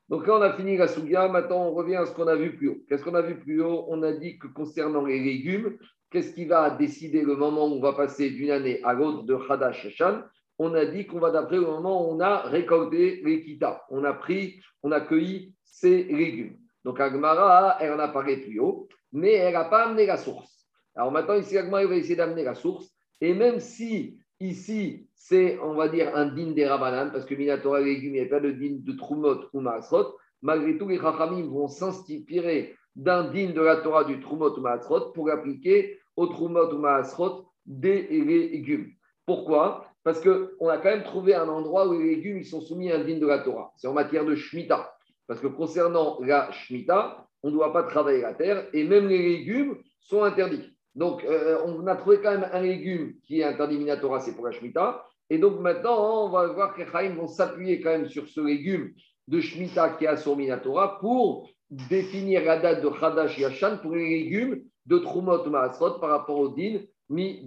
Donc 0.08 0.26
là, 0.26 0.38
on 0.38 0.42
a 0.42 0.54
fini 0.54 0.78
la 0.78 0.88
Sougia. 0.88 1.28
Maintenant, 1.28 1.68
on 1.68 1.74
revient 1.74 1.98
à 1.98 2.06
ce 2.06 2.14
qu'on 2.14 2.28
a 2.28 2.36
vu 2.36 2.56
plus 2.56 2.70
haut. 2.70 2.78
Qu'est-ce 2.88 3.04
qu'on 3.04 3.16
a 3.16 3.22
vu 3.22 3.40
plus 3.40 3.62
haut? 3.62 3.86
On 3.90 4.04
a 4.04 4.14
dit 4.14 4.40
que 4.40 4.48
concernant 4.48 5.06
les 5.06 5.20
légumes, 5.20 5.78
qu'est-ce 6.12 6.34
qui 6.34 6.46
va 6.46 6.70
décider 6.70 7.24
le 7.24 7.36
moment 7.36 7.68
où 7.68 7.74
on 7.74 7.82
va 7.82 7.92
passer 7.92 8.30
d'une 8.30 8.52
année 8.52 8.82
à 8.84 8.94
l'autre 8.94 9.24
de 9.24 9.36
Hadash 9.50 9.82
Shechan 9.82 10.22
On 10.60 10.74
a 10.74 10.86
dit 10.86 11.06
qu'on 11.06 11.20
va 11.20 11.32
d'après 11.32 11.58
le 11.58 11.64
moment 11.64 12.08
où 12.08 12.14
on 12.14 12.20
a 12.20 12.42
récolté 12.42 13.22
les. 13.24 13.60
On 13.90 14.04
a 14.04 14.14
pris, 14.14 14.60
on 14.84 14.92
a 14.92 15.02
cueilli 15.02 15.54
ces 15.64 16.04
légumes. 16.04 16.58
Donc 16.84 17.00
Agmara, 17.00 17.78
elle 17.80 17.94
en 17.94 18.00
a 18.00 18.08
parlé 18.08 18.38
plus 18.38 18.60
haut, 18.60 18.88
mais 19.12 19.34
elle 19.34 19.54
n'a 19.54 19.66
pas 19.66 19.86
amené 19.86 20.06
la 20.06 20.18
source. 20.18 20.68
Alors 20.96 21.12
maintenant, 21.12 21.36
ici, 21.36 21.58
Agmara 21.58 21.86
va 21.86 21.96
essayer 21.96 22.16
d'amener 22.16 22.44
la 22.44 22.56
source. 22.56 22.90
Et 23.22 23.34
même 23.34 23.60
si 23.60 24.20
ici, 24.40 25.08
c'est, 25.16 25.60
on 25.60 25.74
va 25.74 25.90
dire, 25.90 26.16
un 26.16 26.28
din 26.28 26.52
des 26.52 26.66
Rabanan, 26.66 27.12
parce 27.12 27.26
que 27.26 27.36
Minatora 27.36 27.82
légumes, 27.82 28.16
il 28.16 28.22
n'y 28.22 28.28
a 28.28 28.30
pas 28.30 28.40
de 28.40 28.52
din 28.52 28.78
de 28.80 28.94
Trumot 28.94 29.46
ou 29.54 29.60
Maasrot, 29.60 30.16
malgré 30.42 30.78
tout, 30.78 30.88
les 30.88 31.00
Chachamim 31.00 31.48
vont 31.48 31.68
s'inspirer 31.68 32.76
d'un 32.96 33.26
din 33.32 33.52
de 33.52 33.62
la 33.62 33.78
Torah 33.78 34.04
du 34.04 34.20
Trumot 34.20 34.58
ou 34.58 34.62
Maasrot 34.62 35.12
pour 35.12 35.30
appliquer 35.30 36.00
au 36.16 36.28
Trumot 36.28 36.74
ou 36.74 36.80
Maasrot 36.80 37.48
des 37.66 38.08
légumes. 38.08 38.92
Pourquoi? 39.26 39.86
Parce 40.04 40.22
qu'on 40.22 40.70
a 40.70 40.78
quand 40.78 40.90
même 40.90 41.04
trouvé 41.04 41.36
un 41.36 41.48
endroit 41.48 41.88
où 41.88 42.00
les 42.00 42.16
légumes 42.16 42.38
ils 42.38 42.46
sont 42.46 42.62
soumis 42.62 42.92
à 42.92 42.96
un 42.96 43.04
din 43.04 43.18
de 43.18 43.28
la 43.28 43.40
Torah. 43.40 43.74
C'est 43.78 43.88
en 43.88 43.94
matière 43.94 44.26
de 44.26 44.36
Shemitah. 44.36 44.94
Parce 45.28 45.42
que 45.42 45.48
concernant 45.48 46.18
la 46.22 46.52
Shemitah, 46.52 47.28
on 47.44 47.50
ne 47.50 47.54
doit 47.54 47.74
pas 47.74 47.84
travailler 47.84 48.22
la 48.22 48.34
terre 48.34 48.68
et 48.74 48.84
même 48.84 49.08
les 49.08 49.22
légumes 49.22 49.78
sont 50.00 50.24
interdits. 50.24 50.74
Donc, 50.96 51.24
euh, 51.26 51.60
on 51.66 51.86
a 51.86 51.96
trouvé 51.96 52.20
quand 52.22 52.32
même 52.32 52.50
un 52.52 52.62
légume 52.62 53.14
qui 53.24 53.42
est 53.42 53.44
interdit 53.44 53.78
Minatora, 53.78 54.20
c'est 54.20 54.36
pour 54.36 54.46
la 54.46 54.52
Shemitah. 54.52 55.04
Et 55.30 55.38
donc 55.38 55.60
maintenant, 55.60 56.26
on 56.26 56.30
va 56.30 56.48
voir 56.48 56.74
que 56.74 56.82
les 56.82 56.88
Chaim 56.90 57.16
vont 57.16 57.28
s'appuyer 57.28 57.82
quand 57.82 57.90
même 57.90 58.08
sur 58.08 58.28
ce 58.28 58.40
légume 58.40 58.94
de 59.28 59.42
Shemitah 59.42 59.90
qui 59.92 60.06
est 60.06 60.18
sur 60.18 60.38
Minatora 60.38 61.00
pour 61.00 61.50
définir 61.70 62.46
la 62.46 62.58
date 62.60 62.82
de 62.82 62.88
Hadash 62.88 63.38
Yashan 63.38 63.80
pour 63.82 63.94
les 63.94 64.08
légumes 64.08 64.64
de 64.86 64.98
Trumot 65.00 65.44
Maasrot 65.50 66.00
par 66.00 66.10
rapport 66.12 66.40
au 66.40 66.50
din 66.50 66.80
mi. 67.10 67.46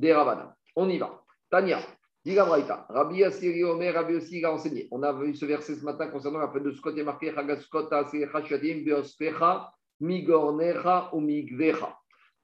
On 0.76 0.88
y 0.88 0.98
va. 0.98 1.22
Tania, 1.50 1.80
Diga 2.22 2.44
Rabbi 2.44 3.16
Yassiri 3.20 3.64
Omer, 3.64 3.94
Rabbi 3.94 4.16
aussi 4.16 4.44
a 4.44 4.52
enseigné. 4.52 4.88
On 4.90 5.02
a 5.02 5.12
vu 5.12 5.34
ce 5.34 5.46
verset 5.46 5.76
ce 5.76 5.84
matin 5.84 6.08
concernant 6.08 6.40
la 6.40 6.50
fête 6.50 6.62
de 6.62 6.72
Scott 6.72 6.94
marqué 6.98 7.32
Chagaskot, 7.32 7.90
Asecha, 7.90 8.44
Shadim, 8.44 8.84
Beospecha, 8.84 9.72
Migornecha 10.00 11.08
ou 11.14 11.20
Migvecha. 11.20 11.96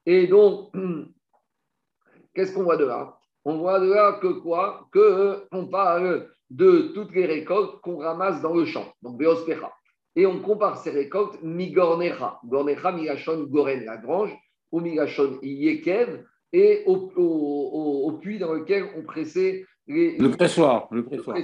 Et 0.07 0.25
donc, 0.25 0.73
qu'est-ce 2.33 2.55
qu'on 2.55 2.63
voit 2.63 2.77
de 2.77 2.85
là? 2.85 3.19
On 3.45 3.59
voit 3.59 3.79
de 3.79 3.93
là 3.93 4.13
que 4.19 4.39
quoi? 4.39 4.87
Que 4.91 5.47
parle 5.69 6.27
de 6.49 6.91
toutes 6.95 7.13
les 7.13 7.27
récoltes 7.27 7.79
qu'on 7.81 7.99
ramasse 7.99 8.41
dans 8.41 8.55
le 8.55 8.65
champ, 8.65 8.91
donc 9.03 9.19
Beospecha. 9.19 9.71
Et 10.15 10.25
on 10.25 10.41
compare 10.41 10.77
ces 10.79 10.89
récoltes 10.89 11.39
Migornecha. 11.43 12.39
Gornecha, 12.45 12.91
Migashon, 12.91 13.43
Goren, 13.43 13.85
la 13.85 13.97
grange, 13.97 14.35
ou 14.71 14.79
Migashon, 14.79 15.37
Yekev, 15.43 16.25
et 16.53 16.83
au, 16.85 17.11
au, 17.15 18.11
puits 18.13 18.39
dans 18.39 18.53
lequel 18.53 18.85
on 18.95 19.03
pressait 19.03 19.65
les. 19.87 20.17
Le 20.17 20.31
pressoir. 20.31 20.87
Le 20.91 21.03
pressoir. 21.03 21.37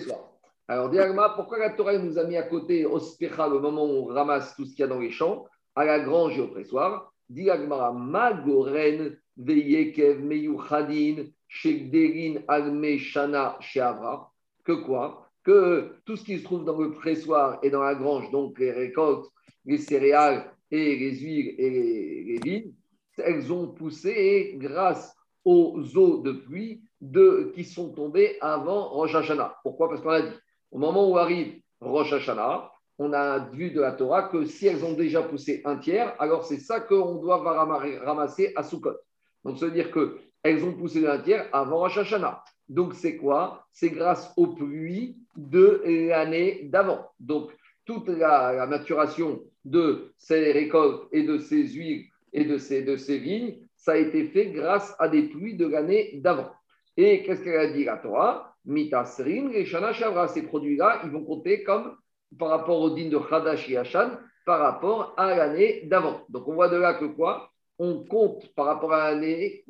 Alors, 0.67 0.89
Diagma, 0.89 1.33
pourquoi 1.35 1.59
la 1.59 1.71
Torah 1.71 1.97
nous 1.97 2.17
a 2.17 2.23
mis 2.23 2.37
à 2.37 2.43
côté 2.43 2.85
Ospecha, 2.85 3.47
le 3.49 3.59
moment 3.59 3.85
où 3.85 4.03
on 4.03 4.05
ramasse 4.05 4.55
tout 4.55 4.65
ce 4.65 4.71
qu'il 4.71 4.79
y 4.79 4.83
a 4.83 4.87
dans 4.87 4.99
les 4.99 5.11
champs, 5.11 5.45
à 5.75 5.83
la 5.83 5.99
grange 5.99 6.37
et 6.37 6.41
au 6.41 6.47
pressoir? 6.47 7.11
Diagmara, 7.29 7.91
Magoren, 7.91 9.17
Veyekev, 9.37 10.23
Meyuchadin, 10.23 11.25
Shekderin, 11.47 12.41
Alme, 12.47 12.97
Shana, 12.97 13.57
Sheavra. 13.59 14.31
Que 14.63 14.71
quoi? 14.71 15.29
Que 15.43 15.95
tout 16.05 16.15
ce 16.15 16.23
qui 16.23 16.39
se 16.39 16.43
trouve 16.43 16.63
dans 16.63 16.79
le 16.79 16.91
pressoir 16.91 17.59
et 17.61 17.69
dans 17.69 17.83
la 17.83 17.95
grange, 17.95 18.31
donc 18.31 18.57
les 18.59 18.71
récoltes, 18.71 19.29
les 19.65 19.77
céréales 19.77 20.51
et 20.71 20.95
les 20.95 21.15
huiles 21.17 21.55
et 21.57 21.69
les, 21.69 22.39
vignes, 22.43 22.73
elles 23.17 23.51
ont 23.51 23.67
poussé 23.67 24.55
grâce 24.57 25.15
aux 25.45 25.81
eaux 25.97 26.21
de 26.21 26.31
pluie 26.31 26.83
de, 27.01 27.51
qui 27.53 27.65
sont 27.65 27.89
tombées 27.93 28.37
avant 28.41 28.89
Rosh 28.89 29.15
Hashanah. 29.15 29.57
Pourquoi? 29.63 29.89
Parce 29.89 30.01
qu'on 30.01 30.09
a 30.09 30.21
dit, 30.21 30.35
au 30.71 30.77
moment 30.77 31.09
où 31.09 31.17
arrive 31.17 31.59
Rosh 31.81 32.13
Hashanah, 32.13 32.71
on 32.99 33.11
a 33.13 33.39
vu 33.49 33.71
de 33.71 33.81
la 33.81 33.91
Torah 33.91 34.29
que 34.29 34.45
si 34.45 34.67
elles 34.67 34.85
ont 34.85 34.93
déjà 34.93 35.21
poussé 35.23 35.61
un 35.65 35.77
tiers, 35.77 36.15
alors 36.19 36.45
c'est 36.45 36.59
ça 36.59 36.79
qu'on 36.79 37.15
doit 37.15 37.37
ramasser 37.37 38.53
à 38.55 38.63
Sukkot. 38.63 38.97
Donc, 39.43 39.57
ça 39.57 39.65
veut 39.65 39.71
dire 39.71 39.91
qu'elles 39.91 40.63
ont 40.63 40.73
poussé 40.73 41.05
un 41.05 41.19
tiers 41.19 41.49
avant 41.51 41.79
Rosh 41.79 41.97
Hashanah. 41.97 42.43
Donc, 42.69 42.93
c'est 42.93 43.17
quoi? 43.17 43.65
C'est 43.71 43.89
grâce 43.89 44.31
aux 44.37 44.47
pluies 44.47 45.17
de 45.35 45.81
l'année 46.07 46.61
d'avant. 46.65 47.09
Donc, 47.19 47.51
toute 47.85 48.07
la, 48.07 48.65
maturation 48.67 49.41
de 49.65 50.13
ces 50.17 50.51
récoltes 50.51 51.07
et 51.11 51.23
de 51.23 51.37
ces 51.37 51.67
huiles 51.67 52.05
et 52.33 52.45
de 52.45 52.57
ces, 52.57 52.81
de 52.81 52.97
ces 52.97 53.19
vignes, 53.19 53.59
ça 53.75 53.93
a 53.93 53.97
été 53.97 54.25
fait 54.25 54.47
grâce 54.47 54.95
à 54.99 55.07
des 55.07 55.23
pluies 55.23 55.55
de 55.55 55.67
l'année 55.67 56.19
d'avant. 56.21 56.51
Et 56.97 57.23
qu'est-ce 57.23 57.43
qu'elle 57.43 57.59
a 57.59 57.71
dit 57.71 57.83
la 57.83 57.97
Torah? 57.97 58.55
Mitasrin, 58.65 59.51
et 59.51 59.65
Shana 59.65 59.91
Shavra, 59.91 60.27
ces 60.27 60.43
produits-là, 60.43 61.01
ils 61.03 61.11
vont 61.11 61.25
compter 61.25 61.63
comme 61.63 61.97
par 62.39 62.49
rapport 62.49 62.79
au 62.79 62.91
din 62.91 63.09
de 63.09 63.17
Hadash 63.17 63.69
et 63.69 63.77
Hashan 63.77 64.11
par 64.45 64.59
rapport 64.59 65.13
à 65.17 65.35
l'année 65.35 65.81
d'avant. 65.85 66.21
Donc 66.29 66.47
on 66.47 66.53
voit 66.53 66.69
de 66.69 66.77
là 66.77 66.93
que 66.93 67.05
quoi? 67.05 67.49
On 67.79 68.03
compte 68.05 68.53
par 68.55 68.65
rapport 68.67 68.93
à 68.93 69.11
l'année 69.11 69.63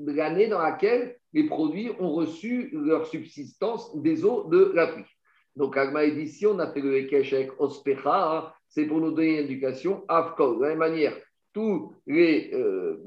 dans 0.48 0.62
laquelle 0.62 1.18
les 1.34 1.46
produits 1.46 1.92
ont 2.00 2.12
reçu 2.12 2.70
leur 2.74 3.08
subsistance 3.08 3.96
des 4.02 4.24
eaux 4.24 4.44
de 4.50 4.72
la 4.76 4.88
pluie. 4.88 5.06
Donc 5.56 5.78
Agma 5.78 6.06
dit 6.08 6.28
si 6.28 6.46
on 6.46 6.60
a 6.60 6.72
fait 6.72 6.82
le 6.82 6.98
Ekeshek 6.98 7.60
Ospecha, 7.60 8.38
hein, 8.38 8.52
c'est 8.68 8.86
pour 8.86 9.00
nous 9.00 9.12
donner 9.12 9.40
une 9.40 9.46
éducation 9.46 10.04
Afkol. 10.08 10.58
De 10.58 10.64
la 10.64 10.70
même 10.70 10.80
manière, 10.80 11.16
tous 11.54 11.94
les, 12.08 12.52
euh, 12.54 12.98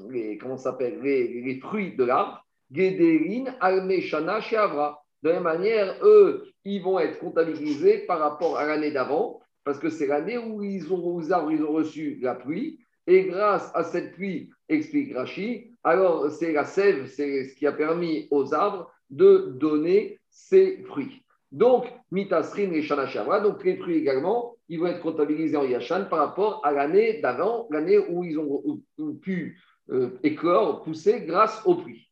comment 0.40 0.56
s'appelle 0.56 1.00
les, 1.02 1.58
fruits 1.60 1.96
de 1.96 2.04
l'arbre, 2.04 2.44
Gederin, 2.70 3.54
Almeshana, 3.60 4.40
Sheavra. 4.40 5.02
De 5.22 5.30
la 5.30 5.40
manière, 5.40 5.96
eux, 6.02 6.46
ils 6.64 6.82
vont 6.82 6.98
être 6.98 7.18
comptabilisés 7.18 7.98
par 8.06 8.20
rapport 8.20 8.58
à 8.58 8.66
l'année 8.66 8.92
d'avant 8.92 9.40
parce 9.66 9.80
que 9.80 9.90
c'est 9.90 10.06
l'année 10.06 10.38
où 10.38 10.62
ils 10.62 10.92
ont, 10.92 11.20
arbres, 11.32 11.50
ils 11.50 11.64
ont 11.64 11.72
reçu 11.72 12.18
la 12.22 12.36
pluie, 12.36 12.78
et 13.08 13.24
grâce 13.24 13.68
à 13.74 13.82
cette 13.82 14.12
pluie, 14.14 14.48
explique 14.68 15.12
Rashi, 15.12 15.72
alors 15.82 16.30
c'est 16.30 16.52
la 16.52 16.64
sève, 16.64 17.06
c'est 17.06 17.46
ce 17.46 17.56
qui 17.56 17.66
a 17.66 17.72
permis 17.72 18.28
aux 18.30 18.54
arbres 18.54 18.88
de 19.10 19.56
donner 19.58 20.20
ses 20.30 20.84
fruits. 20.84 21.24
Donc, 21.50 21.84
mitasrin 22.12 22.70
et 22.70 22.82
shana 22.82 23.40
donc 23.40 23.64
les 23.64 23.76
fruits 23.76 23.96
également, 23.96 24.55
ils 24.68 24.80
vont 24.80 24.86
être 24.86 25.00
comptabilisés 25.00 25.56
en 25.56 25.64
yashan 25.64 26.06
par 26.08 26.18
rapport 26.18 26.60
à 26.64 26.72
l'année 26.72 27.20
d'avant, 27.20 27.66
l'année 27.70 27.98
où 27.98 28.24
ils 28.24 28.38
ont, 28.38 28.82
pu 29.20 29.60
euh, 29.90 30.18
éclore, 30.22 30.82
pousser 30.82 31.22
grâce 31.22 31.64
aux 31.64 31.76
pluies. 31.76 32.08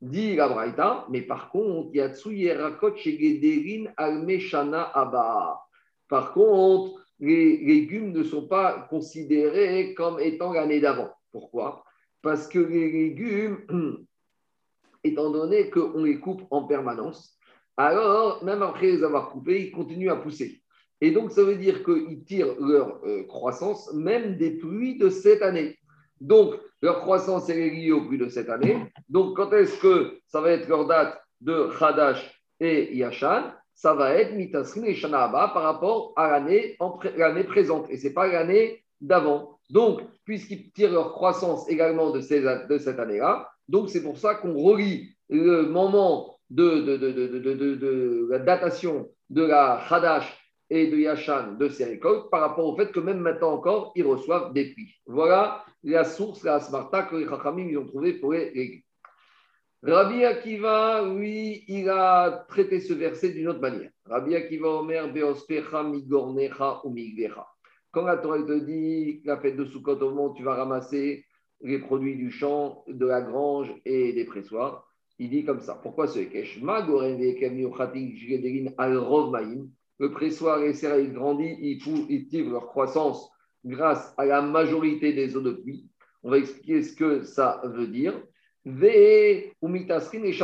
Dit 0.00 0.36
la 0.36 0.48
Braïta, 0.48 1.06
mais 1.10 1.22
par 1.22 1.50
contre, 1.50 1.90
Almeshana 3.96 4.82
Abba. 4.94 5.60
Par 6.08 6.32
contre, 6.32 7.04
les 7.20 7.58
légumes 7.58 8.12
ne 8.12 8.22
sont 8.22 8.46
pas 8.46 8.86
considérés 8.88 9.94
comme 9.94 10.20
étant 10.20 10.52
l'année 10.52 10.80
d'avant. 10.80 11.10
Pourquoi? 11.32 11.84
Parce 12.22 12.46
que 12.48 12.58
les 12.58 12.90
légumes, 12.90 13.58
étant 15.04 15.30
donné 15.30 15.68
qu'on 15.68 16.04
les 16.04 16.20
coupe 16.20 16.42
en 16.50 16.64
permanence, 16.64 17.36
alors 17.76 18.42
même 18.44 18.62
après 18.62 18.86
les 18.86 19.04
avoir 19.04 19.30
coupés, 19.30 19.66
ils 19.66 19.72
continuent 19.72 20.10
à 20.10 20.16
pousser. 20.16 20.62
Et 21.00 21.12
donc, 21.12 21.30
ça 21.32 21.44
veut 21.44 21.56
dire 21.56 21.84
qu'ils 21.84 22.24
tirent 22.24 22.54
leur 22.60 23.00
euh, 23.04 23.22
croissance 23.24 23.92
même 23.94 24.36
des 24.36 24.52
pluies 24.52 24.98
de 24.98 25.08
cette 25.10 25.42
année. 25.42 25.78
Donc, 26.20 26.54
leur 26.82 27.00
croissance 27.00 27.48
est 27.48 27.70
liée 27.70 27.92
aux 27.92 28.06
pluies 28.06 28.18
de 28.18 28.28
cette 28.28 28.48
année. 28.48 28.76
Donc, 29.08 29.36
quand 29.36 29.52
est-ce 29.52 29.78
que 29.80 30.18
ça 30.26 30.40
va 30.40 30.50
être 30.52 30.68
leur 30.68 30.86
date 30.86 31.20
de 31.40 31.68
Hadash 31.80 32.42
et 32.60 32.96
Yashan? 32.96 33.52
Ça 33.74 33.94
va 33.94 34.14
être 34.14 34.34
Mitasrin 34.34 34.82
et 34.82 34.94
Shana 34.94 35.28
par 35.28 35.62
rapport 35.62 36.12
à 36.16 36.30
l'année, 36.30 36.76
présente. 37.44 37.88
Et 37.90 37.96
ce 37.96 38.08
n'est 38.08 38.12
pas 38.12 38.26
l'année 38.26 38.82
d'avant. 39.00 39.60
Donc, 39.70 40.00
puisqu'ils 40.24 40.72
tirent 40.72 40.92
leur 40.92 41.12
croissance 41.12 41.68
également 41.70 42.10
de, 42.10 42.20
ces, 42.20 42.40
de 42.40 42.78
cette 42.78 42.98
année-là, 42.98 43.48
donc 43.68 43.90
c'est 43.90 44.02
pour 44.02 44.18
ça 44.18 44.34
qu'on 44.34 44.54
relie 44.54 45.10
le 45.28 45.62
moment 45.62 46.38
de, 46.50 46.80
de, 46.80 46.96
de, 46.96 48.26
la 48.30 48.38
datation 48.38 49.10
de 49.30 49.42
la 49.42 49.78
Hadash 49.88 50.37
et 50.70 50.88
de 50.88 50.96
Yashan 50.96 51.54
de 51.54 51.68
ces 51.68 51.84
récoltes 51.84 52.30
par 52.30 52.40
rapport 52.40 52.66
au 52.66 52.76
fait 52.76 52.92
que 52.92 53.00
même 53.00 53.20
maintenant 53.20 53.52
encore, 53.52 53.92
ils 53.96 54.04
reçoivent 54.04 54.52
des 54.52 54.72
prix. 54.72 54.94
Voilà 55.06 55.64
la 55.82 56.04
source, 56.04 56.42
la 56.44 56.60
Smarta 56.60 57.04
que 57.04 57.16
les 57.16 57.26
Chachamim 57.26 57.76
ont 57.78 57.86
trouvé 57.86 58.14
pour 58.14 58.32
les 58.32 58.84
Rabbi 59.80 60.24
Akiva, 60.24 61.04
lui, 61.14 61.64
il 61.68 61.88
a 61.88 62.44
traité 62.48 62.80
ce 62.80 62.92
verset 62.94 63.30
d'une 63.30 63.46
autre 63.46 63.60
manière. 63.60 63.90
Rabbi 64.06 64.34
Akiva 64.34 64.68
Omer, 64.68 65.12
Beospecha, 65.12 65.84
Migornecha 65.84 66.80
ou 66.84 66.90
Migvecha. 66.90 67.46
Quand 67.92 68.04
la 68.04 68.16
Torah 68.16 68.42
te 68.42 68.58
dit 68.58 69.22
la 69.24 69.38
fête 69.38 69.56
de 69.56 69.64
Sukkot, 69.64 70.02
au 70.02 70.10
moment 70.10 70.26
où 70.26 70.34
tu 70.34 70.42
vas 70.42 70.56
ramasser 70.56 71.24
les 71.60 71.78
produits 71.78 72.16
du 72.16 72.32
champ, 72.32 72.82
de 72.88 73.06
la 73.06 73.22
grange 73.22 73.72
et 73.84 74.12
des 74.12 74.24
pressoirs, 74.24 74.84
Il 75.20 75.30
dit 75.30 75.44
comme 75.44 75.60
ça. 75.60 75.74
Pourquoi 75.82 76.06
ce 76.06 76.20
Hekesh 76.20 76.60
Le 79.98 80.12
pressoir 80.12 80.62
et 80.62 80.72
il 80.72 81.12
grandit, 81.12 81.56
ils 81.60 82.28
tirent 82.28 82.50
leur 82.50 82.66
croissance 82.66 83.28
grâce 83.64 84.14
à 84.16 84.26
la 84.26 84.42
majorité 84.42 85.12
des 85.12 85.36
eaux 85.36 85.40
de 85.40 85.50
pluie. 85.50 85.88
On 86.22 86.30
va 86.30 86.38
expliquer 86.38 86.82
ce 86.82 86.94
que 86.94 87.24
ça 87.24 87.60
veut 87.64 87.88
dire. 87.88 88.14
Ve 88.64 89.52
umitasrin 89.62 90.22
et 90.22 90.36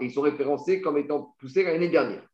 Ils 0.00 0.12
sont 0.12 0.20
référencés 0.20 0.80
comme 0.80 0.98
étant 0.98 1.36
poussés 1.38 1.62
l'année 1.64 1.90
dernière. 1.90 2.24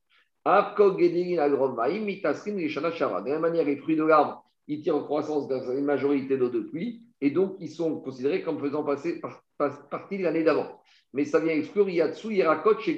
De 0.44 0.50
la 0.50 3.22
même 3.22 3.40
manière, 3.40 3.64
les 3.64 3.76
fruits 3.76 3.96
de 3.96 4.04
l'arbre, 4.04 4.44
ils 4.66 4.82
tirent 4.82 4.96
en 4.96 5.04
croissance 5.04 5.48
dans 5.48 5.72
une 5.72 5.84
majorité 5.84 6.36
d'eau 6.36 6.48
de 6.48 6.60
pluie 6.60 7.02
et 7.20 7.30
donc 7.30 7.56
ils 7.60 7.70
sont 7.70 8.00
considérés 8.00 8.42
comme 8.42 8.60
faisant 8.60 8.84
passer 8.84 9.20
partie 9.90 10.18
de 10.18 10.22
l'année 10.22 10.44
d'avant. 10.44 10.80
Mais 11.12 11.24
ça 11.24 11.40
vient 11.40 11.54
exclure 11.54 11.88
Yatsu, 11.88 12.34
Yerakot, 12.34 12.78
chez 12.80 12.94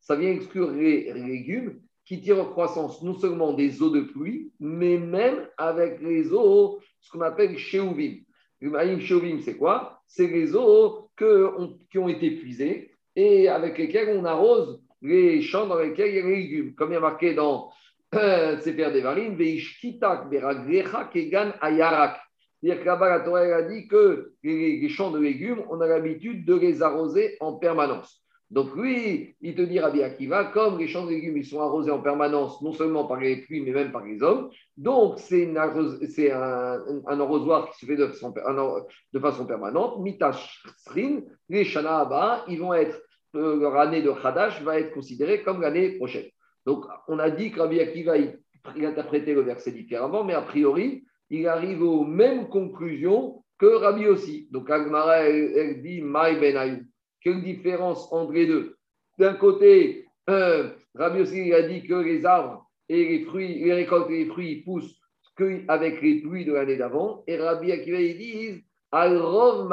ça 0.00 0.16
vient 0.16 0.32
exclure 0.32 0.72
les 0.72 1.12
légumes 1.12 1.80
qui 2.12 2.20
tirent 2.20 2.42
en 2.42 2.44
croissance 2.44 3.00
non 3.02 3.14
seulement 3.14 3.54
des 3.54 3.80
eaux 3.80 3.88
de 3.88 4.02
pluie, 4.02 4.52
mais 4.60 4.98
même 4.98 5.48
avec 5.56 6.02
les 6.02 6.30
eaux, 6.34 6.78
ce 7.00 7.10
qu'on 7.10 7.22
appelle 7.22 7.56
Sheuvim. 7.56 8.18
Sheuvim, 8.60 9.40
c'est 9.40 9.56
quoi? 9.56 10.02
C'est 10.06 10.26
les 10.26 10.54
eaux 10.54 11.08
qui 11.16 11.98
ont 11.98 12.08
été 12.08 12.32
puisées 12.32 12.90
et 13.16 13.48
avec 13.48 13.78
lesquelles 13.78 14.14
on 14.14 14.26
arrose 14.26 14.82
les 15.00 15.40
champs 15.40 15.66
dans 15.66 15.78
lesquels 15.78 16.10
il 16.10 16.16
y 16.16 16.18
a 16.18 16.26
les 16.26 16.36
légumes. 16.36 16.74
Comme 16.74 16.90
il 16.90 16.94
y 16.94 16.98
a 16.98 17.00
marqué 17.00 17.32
dans 17.32 17.70
euh, 18.14 18.58
Sefer 18.58 18.90
Devarim, 18.90 19.34
Veishkitak 19.34 20.28
Beragrecha 20.28 21.08
Kegan 21.10 21.52
Ayarak. 21.62 22.20
C'est-à-dire 22.60 22.84
que 22.84 22.88
la 22.88 23.20
Torah 23.20 23.40
a 23.40 23.62
dit 23.62 23.88
que 23.88 24.34
les, 24.42 24.86
champs 24.90 25.12
de 25.12 25.18
légumes, 25.18 25.62
on 25.70 25.80
a 25.80 25.86
l'habitude 25.86 26.44
de 26.44 26.56
les 26.56 26.82
arroser 26.82 27.38
en 27.40 27.54
permanence. 27.54 28.21
Donc 28.52 28.76
lui, 28.76 29.34
il 29.40 29.54
te 29.54 29.62
dit 29.62 29.80
Rabbi 29.80 30.02
Akiva, 30.02 30.44
comme 30.44 30.78
les 30.78 30.86
champs 30.86 31.06
de 31.06 31.10
légumes, 31.10 31.38
ils 31.38 31.46
sont 31.46 31.62
arrosés 31.62 31.90
en 31.90 32.02
permanence, 32.02 32.60
non 32.60 32.72
seulement 32.72 33.06
par 33.06 33.18
les 33.18 33.38
pluies, 33.38 33.62
mais 33.62 33.70
même 33.70 33.92
par 33.92 34.04
les 34.04 34.22
hommes, 34.22 34.50
donc 34.76 35.18
c'est 35.18 35.50
un, 35.56 36.82
arrosoir 37.06 37.70
qui 37.70 37.78
se 37.78 37.86
fait 37.86 37.96
de 37.96 38.08
façon, 38.08 39.46
permanente. 39.46 40.00
Mitashrin, 40.00 41.22
les 41.48 41.64
Shana 41.64 42.44
ils 42.46 42.60
vont 42.60 42.74
être 42.74 43.00
leur 43.32 43.74
année 43.76 44.02
de 44.02 44.10
Hadash 44.10 44.60
va 44.60 44.78
être 44.78 44.92
considérée 44.92 45.42
comme 45.42 45.62
l'année 45.62 45.92
prochaine. 45.92 46.26
Donc, 46.66 46.84
on 47.08 47.18
a 47.18 47.30
dit 47.30 47.52
que 47.52 47.60
Rabbi 47.60 47.80
Akiva, 47.80 48.18
il, 48.18 48.38
interprétait 48.84 49.32
le 49.32 49.40
verset 49.40 49.72
différemment, 49.72 50.24
mais 50.24 50.34
a 50.34 50.42
priori, 50.42 51.04
il 51.30 51.48
arrive 51.48 51.82
aux 51.82 52.04
mêmes 52.04 52.50
conclusions 52.50 53.42
que 53.56 53.66
Rabbi 53.66 54.08
aussi. 54.08 54.46
Donc, 54.50 54.68
Agmara, 54.68 55.22
dit 55.30 56.02
Maï 56.02 56.38
Ben 56.38 56.86
Quelle 57.22 57.42
différence 57.42 58.12
entre 58.12 58.32
les 58.32 58.46
deux? 58.46 58.76
D'un 59.18 59.34
côté, 59.34 60.06
euh, 60.30 60.70
Rabbi 60.94 61.52
a 61.52 61.62
dit 61.62 61.82
que 61.86 61.94
les 61.94 62.24
arbres 62.26 62.66
et 62.88 63.08
les 63.08 63.24
fruits, 63.24 63.62
les 63.62 63.74
récoltes 63.74 64.10
et 64.10 64.24
les 64.24 64.30
fruits 64.30 64.62
poussent 64.62 64.98
qu'avec 65.36 66.02
les 66.02 66.20
pluies 66.20 66.44
de 66.44 66.52
l'année 66.52 66.76
d'avant. 66.76 67.24
Et 67.26 67.36
Rabbi 67.36 67.72
Akiva, 67.72 68.00
il 68.00 68.18
dit 68.18 68.64
Al-Rov 68.90 69.68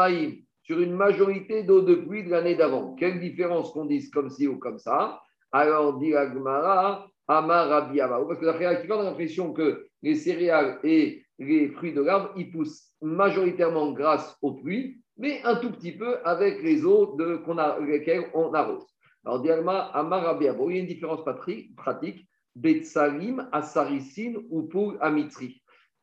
sur 0.63 0.79
une 0.79 0.93
majorité 0.93 1.63
d'eau 1.63 1.81
de 1.81 1.95
pluie 1.95 2.23
de 2.23 2.29
l'année 2.29 2.55
d'avant. 2.55 2.95
Quelle 2.95 3.19
différence 3.19 3.71
qu'on 3.71 3.85
dise 3.85 4.09
comme 4.11 4.29
ci 4.29 4.47
ou 4.47 4.57
comme 4.57 4.77
ça? 4.77 5.21
Alors, 5.51 5.97
dit 5.97 6.13
Agmara, 6.13 7.07
Amar 7.27 7.69
Rabbi 7.69 7.97
Parce 7.97 8.39
que 8.39 8.45
d'après 8.45 8.65
Akiva, 8.65 8.97
on 8.97 9.01
a 9.01 9.03
l'impression 9.05 9.53
que 9.53 9.87
les 10.01 10.15
céréales 10.15 10.79
et 10.83 11.23
les 11.39 11.69
fruits 11.69 11.93
de 11.93 12.01
l'arbre, 12.01 12.31
ils 12.37 12.51
poussent 12.51 12.89
majoritairement 13.01 13.91
grâce 13.91 14.37
aux 14.41 14.53
pluies, 14.53 15.01
mais 15.19 15.41
un 15.43 15.55
tout 15.57 15.71
petit 15.71 15.91
peu 15.91 16.17
avec 16.25 16.63
les 16.63 16.83
eaux 16.85 17.15
de, 17.17 17.35
qu'on 17.37 17.57
a, 17.57 17.79
lesquelles 17.79 18.25
on 18.33 18.53
arrose. 18.53 18.85
Alors, 19.25 19.41
dit 19.41 19.51
Amar 19.51 19.91
Rabbi 19.93 20.45
il 20.45 20.75
y 20.75 20.77
a 20.77 20.81
une 20.81 20.87
différence 20.87 21.23
pratique. 21.23 22.25
Betsalim, 22.55 23.47
Asaricine 23.51 24.37
ou 24.49 24.63
pour 24.63 24.95
Amitri. 25.01 25.61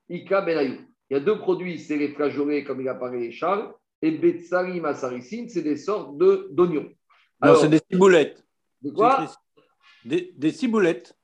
Ika 0.09 0.43
Benayou. 0.43 0.81
Il 1.11 1.15
y 1.15 1.17
a 1.17 1.21
deux 1.21 1.39
produits, 1.39 1.79
c'est 1.79 1.97
les 1.97 2.11
flageolets, 2.11 2.65
comme 2.65 2.81
il 2.81 2.89
a 2.89 2.95
parlé 2.95 3.33
Charles, 3.33 3.73
et 4.03 4.11
Betsarim 4.11 4.85
Asarissine, 4.85 5.49
c'est 5.49 5.63
des 5.63 5.77
sortes 5.77 6.17
d'oignons. 6.19 6.91
Non, 7.43 7.55
c'est 7.57 7.69
des 7.69 7.81
ciboulettes. 7.91 8.45
De 8.83 8.91
quoi 8.91 9.27
des, 10.05 10.33
des, 10.37 10.53
ciboulettes. 10.53 11.17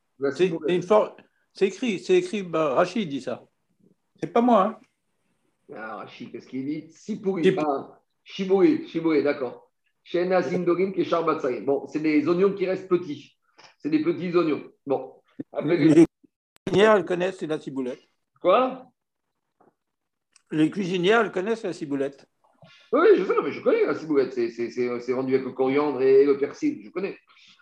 C'est 1.54 1.66
écrit, 1.66 1.98
c'est 1.98 2.16
écrit, 2.16 2.42
bah, 2.42 2.74
Rachid 2.74 3.08
dit 3.08 3.20
ça. 3.20 3.44
C'est 4.18 4.32
pas 4.32 4.40
moi. 4.40 4.64
Hein. 4.64 4.80
Ah, 5.76 5.96
Rachid, 5.96 6.30
qu'est-ce 6.32 6.48
qu'il 6.48 6.64
dit? 6.64 6.90
Sipouri. 6.90 7.56
Ah, 7.58 7.98
Chibouri, 8.24 8.86
Chibouri, 8.88 9.22
d'accord. 9.22 9.70
Bon, 11.64 11.86
c'est 11.86 12.00
des 12.00 12.28
oignons 12.28 12.52
qui 12.52 12.66
restent 12.66 12.88
petits. 12.88 13.38
C'est 13.78 13.90
des 13.90 14.02
petits 14.02 14.34
oignons. 14.36 14.62
Bon. 14.86 15.14
les 15.64 16.04
cuisinières, 16.66 16.96
elles 16.96 17.04
connaissent 17.04 17.42
la 17.42 17.58
ciboulette. 17.58 18.02
Quoi? 18.40 18.86
Les 20.50 20.70
cuisinières, 20.70 21.20
elles 21.20 21.32
connaissent 21.32 21.62
la 21.62 21.72
ciboulette. 21.72 22.26
Oui, 22.92 23.08
je 23.16 23.24
sais, 23.24 23.34
mais 23.42 23.52
je 23.52 23.60
connais 23.62 23.86
la 23.86 23.94
ciboulette. 23.94 24.32
C'est 24.34 25.14
rendu 25.14 25.34
avec 25.34 25.46
le 25.46 25.52
coriandre 25.52 26.02
et 26.02 26.24
le 26.24 26.36
persil. 26.36 26.82
Je 26.84 26.90
connais. 26.90 27.16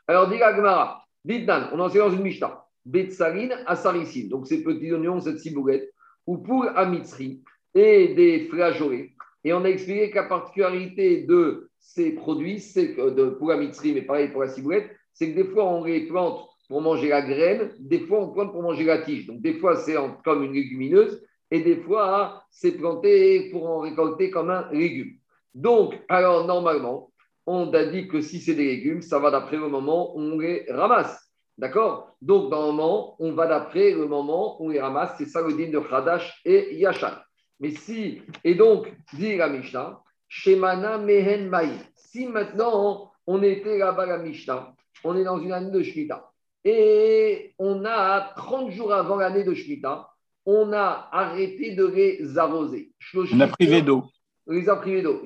Alors, 0.08 0.28
dit 0.28 0.38
Gmara, 0.38 1.04
Bitnan, 1.24 1.70
on 1.72 1.78
en 1.78 1.88
sait 1.88 1.98
dans 1.98 2.10
une 2.10 2.22
Mishnah. 2.22 2.64
Betsaline, 2.84 3.54
Asaricine. 3.66 4.28
Donc, 4.28 4.48
ces 4.48 4.62
petits 4.62 4.92
oignons, 4.92 5.20
cette 5.20 5.38
ciboulette. 5.38 5.92
Ou 6.26 6.38
pour 6.38 6.66
Amitri 6.76 7.42
et 7.74 8.08
des 8.14 8.48
flageolets. 8.50 9.12
Et 9.44 9.52
on 9.52 9.64
a 9.64 9.68
expliqué 9.68 10.10
que 10.10 10.16
la 10.16 10.24
particularité 10.24 11.22
de 11.22 11.70
ces 11.78 12.12
produits, 12.12 12.60
c'est 12.60 12.94
pour 12.94 13.48
la 13.48 13.56
mais 13.56 14.02
pareil 14.02 14.28
pour 14.28 14.42
la 14.42 14.48
ciboulette, 14.48 14.90
c'est 15.12 15.32
que 15.32 15.36
des 15.36 15.48
fois, 15.48 15.64
on 15.64 15.84
les 15.84 16.06
plante 16.06 16.48
pour 16.68 16.82
manger 16.82 17.08
la 17.08 17.22
graine, 17.22 17.72
des 17.78 18.00
fois, 18.00 18.20
on 18.20 18.32
plante 18.32 18.52
pour 18.52 18.62
manger 18.62 18.84
la 18.84 18.98
tige. 18.98 19.26
Donc, 19.26 19.40
des 19.40 19.54
fois, 19.54 19.76
c'est 19.76 19.96
comme 20.24 20.44
une 20.44 20.52
légumineuse, 20.52 21.22
et 21.50 21.60
des 21.60 21.76
fois, 21.76 22.44
c'est 22.50 22.72
planté 22.72 23.50
pour 23.50 23.68
en 23.68 23.80
récolter 23.80 24.30
comme 24.30 24.50
un 24.50 24.70
légume. 24.70 25.14
Donc, 25.54 25.98
alors 26.08 26.46
normalement, 26.46 27.10
on 27.46 27.72
a 27.72 27.84
dit 27.86 28.06
que 28.06 28.20
si 28.20 28.38
c'est 28.40 28.54
des 28.54 28.66
légumes, 28.66 29.02
ça 29.02 29.18
va 29.18 29.30
d'après 29.32 29.56
le 29.56 29.68
moment 29.68 30.16
où 30.16 30.20
on 30.20 30.38
les 30.38 30.64
ramasse. 30.68 31.28
D'accord? 31.58 32.14
Donc, 32.22 32.50
normalement, 32.50 33.16
on 33.18 33.32
va 33.32 33.46
d'après 33.46 33.90
le 33.90 34.06
moment 34.06 34.62
où 34.62 34.66
on 34.66 34.68
les 34.68 34.80
ramasse. 34.80 35.14
C'est 35.18 35.26
ça 35.26 35.42
le 35.42 35.52
digne 35.54 35.72
de 35.72 35.80
Khadash 35.80 36.40
et 36.44 36.76
Yachan. 36.76 37.16
Mais 37.60 37.70
si, 37.70 38.22
et 38.42 38.54
donc, 38.54 38.92
dit 39.12 39.36
la 39.36 39.48
Mishnah, 39.48 40.00
Shemana 40.28 40.98
Mehen 40.98 41.48
Maï. 41.48 41.70
Si 41.94 42.26
maintenant, 42.26 43.12
on 43.26 43.42
était 43.42 43.78
là-bas 43.78 44.06
la 44.06 44.18
Mishnah, 44.18 44.74
on 45.04 45.16
est 45.16 45.24
dans 45.24 45.38
une 45.38 45.52
année 45.52 45.70
de 45.70 45.82
Shemitah, 45.82 46.30
et 46.64 47.54
on 47.58 47.84
a 47.84 48.32
30 48.36 48.70
jours 48.70 48.92
avant 48.92 49.16
l'année 49.16 49.44
de 49.44 49.54
Shemitah, 49.54 50.08
on 50.46 50.72
a 50.72 51.08
arrêté 51.12 51.74
de 51.74 51.86
les 51.86 52.38
arroser. 52.38 52.92
On 53.14 53.40
a 53.40 53.48
privé 53.48 53.82
d'eau. 53.82 54.04
On 54.46 54.52
les 54.52 54.68
a 54.68 54.76
privés 54.76 55.02
d'eau. 55.02 55.22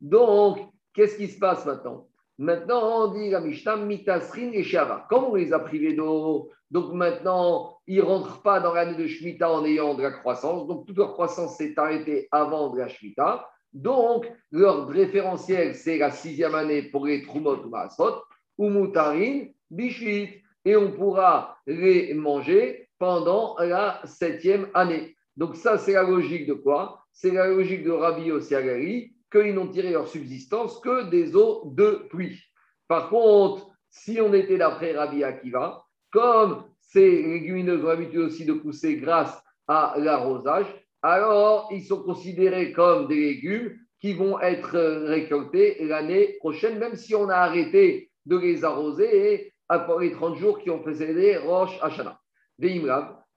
Donc, 0.00 0.58
qu'est-ce 0.94 1.16
qui 1.16 1.28
se 1.28 1.38
passe 1.38 1.64
maintenant? 1.64 2.09
Maintenant, 2.40 3.04
on 3.04 3.08
dit 3.12 3.28
la 3.28 3.40
Mishnah, 3.40 3.76
mitasrin 3.76 4.50
et 4.52 4.62
shava. 4.62 5.06
Comme 5.10 5.24
on 5.24 5.34
les 5.34 5.52
a 5.52 5.58
privés 5.58 5.92
d'eau, 5.92 6.50
donc 6.70 6.94
maintenant, 6.94 7.76
ils 7.86 7.98
ne 7.98 8.02
rentrent 8.02 8.40
pas 8.40 8.60
dans 8.60 8.72
l'année 8.72 8.96
de 8.96 9.06
Shemitah 9.06 9.52
en 9.52 9.62
ayant 9.62 9.92
de 9.92 10.02
la 10.02 10.10
croissance. 10.10 10.66
Donc, 10.66 10.86
toute 10.86 10.96
leur 10.96 11.12
croissance 11.12 11.58
s'est 11.58 11.74
arrêtée 11.76 12.28
avant 12.32 12.70
de 12.70 12.78
la 12.78 12.88
Shemitah. 12.88 13.46
Donc, 13.74 14.26
leur 14.50 14.88
référentiel, 14.88 15.74
c'est 15.74 15.98
la 15.98 16.10
sixième 16.10 16.54
année 16.54 16.82
pour 16.82 17.06
les 17.06 17.22
Trumot 17.22 17.56
ou 17.56 17.68
Maasot, 17.68 18.22
ou 18.56 18.70
Mutarin, 18.70 19.42
Bishvit. 19.70 20.30
Et 20.64 20.76
on 20.76 20.92
pourra 20.92 21.58
les 21.66 22.14
manger 22.14 22.88
pendant 22.98 23.56
la 23.58 24.00
septième 24.04 24.68
année. 24.72 25.14
Donc 25.36 25.56
ça, 25.56 25.76
c'est 25.76 25.92
la 25.92 26.04
logique 26.04 26.46
de 26.46 26.54
quoi? 26.54 27.04
C'est 27.12 27.32
la 27.32 27.48
logique 27.48 27.84
de 27.84 27.90
Rabbi 27.90 28.30
Osiagari, 28.30 29.12
qu'ils 29.30 29.54
n'ont 29.54 29.68
tiré 29.68 29.90
leur 29.90 30.08
subsistance 30.08 30.80
que 30.80 31.08
des 31.08 31.36
eaux 31.36 31.70
de 31.74 32.06
pluie. 32.10 32.40
Par 32.88 33.08
contre, 33.08 33.68
si 33.90 34.20
on 34.20 34.32
était 34.34 34.58
d'après 34.58 34.92
Rabbi 34.92 35.24
Akiva, 35.24 35.84
comme 36.10 36.64
ces 36.80 37.22
légumineuses 37.22 37.84
ont 37.84 37.88
l'habitude 37.88 38.20
aussi 38.20 38.44
de 38.44 38.52
pousser 38.52 38.96
grâce 38.96 39.40
à 39.68 39.94
l'arrosage, 39.96 40.66
alors 41.02 41.68
ils 41.70 41.84
sont 41.84 42.02
considérés 42.02 42.72
comme 42.72 43.06
des 43.06 43.16
légumes 43.16 43.76
qui 44.00 44.14
vont 44.14 44.40
être 44.40 44.78
récoltés 45.06 45.76
l'année 45.84 46.36
prochaine, 46.38 46.78
même 46.78 46.96
si 46.96 47.14
on 47.14 47.28
a 47.28 47.36
arrêté 47.36 48.10
de 48.26 48.36
les 48.36 48.64
arroser 48.64 49.52
après 49.68 50.06
les 50.06 50.12
30 50.12 50.36
jours 50.36 50.58
qui 50.58 50.70
ont 50.70 50.80
précédé 50.80 51.36
Roche 51.36 51.78
Hashanah. 51.80 52.20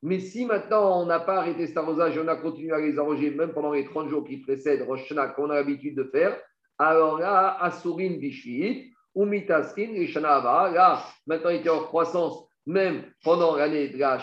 Mais 0.05 0.19
si 0.19 0.45
maintenant 0.45 1.01
on 1.01 1.05
n'a 1.05 1.21
pas 1.21 1.37
arrêté 1.37 1.65
cet 1.65 1.77
arrosage 1.77 2.17
et 2.17 2.19
on 2.19 2.27
a 2.27 2.35
continué 2.35 2.73
à 2.73 2.79
les 2.79 2.99
arroser 2.99 3.31
même 3.31 3.53
pendant 3.53 3.71
les 3.71 3.85
30 3.85 4.09
jours 4.09 4.25
qui 4.25 4.37
précèdent 4.37 4.81
Rosh 4.81 5.03
Hashanah 5.03 5.29
qu'on 5.29 5.49
a 5.49 5.55
l'habitude 5.55 5.95
de 5.95 6.03
faire, 6.03 6.37
alors 6.77 7.19
là, 7.19 7.57
Asurin 7.61 8.17
Bishvit, 8.17 8.91
ou 9.15 9.25
Mitaskin, 9.25 9.93
là, 9.93 11.05
maintenant 11.25 11.49
il 11.51 11.57
était 11.57 11.69
en 11.69 11.83
croissance 11.83 12.45
même 12.65 13.03
pendant 13.23 13.55
l'année 13.55 13.87
de 13.87 13.97
la 13.97 14.19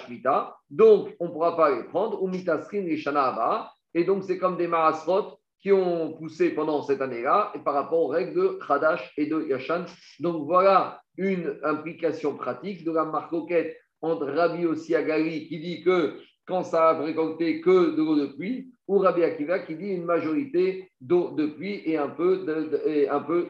donc 0.68 1.14
on 1.18 1.28
ne 1.28 1.32
pourra 1.32 1.56
pas 1.56 1.74
les 1.74 1.84
prendre, 1.84 2.22
ou 2.22 2.28
Mitaskin, 2.28 2.84
et 3.94 4.04
donc 4.04 4.24
c'est 4.24 4.36
comme 4.36 4.58
des 4.58 4.66
marasrot 4.66 5.38
qui 5.62 5.72
ont 5.72 6.12
poussé 6.12 6.50
pendant 6.50 6.82
cette 6.82 7.00
année-là 7.00 7.52
et 7.54 7.58
par 7.58 7.72
rapport 7.72 8.00
aux 8.00 8.08
règles 8.08 8.34
de 8.34 8.58
Khadash 8.66 9.12
et 9.16 9.26
de 9.26 9.46
Yashan. 9.48 9.84
Donc 10.18 10.44
voilà 10.44 11.00
une 11.16 11.58
implication 11.62 12.34
pratique 12.34 12.84
de 12.84 12.92
la 12.92 13.04
marcoquette 13.04 13.76
entre 14.02 14.26
Rabbi 14.26 14.94
Agali 14.94 15.48
qui 15.48 15.58
dit 15.60 15.82
que 15.82 16.14
quand 16.46 16.64
ça 16.64 16.90
a 16.90 17.02
récolté 17.02 17.60
que 17.60 17.94
de 17.94 18.02
l'eau 18.02 18.16
de 18.16 18.26
pluie, 18.26 18.72
ou 18.88 18.98
Rabbi 18.98 19.22
Akiva 19.22 19.60
qui 19.60 19.76
dit 19.76 19.90
une 19.90 20.04
majorité 20.04 20.90
d'eau 21.00 21.30
de 21.30 21.46
pluie 21.46 21.82
et 21.84 21.96
un 21.96 22.08
peu, 22.08 22.44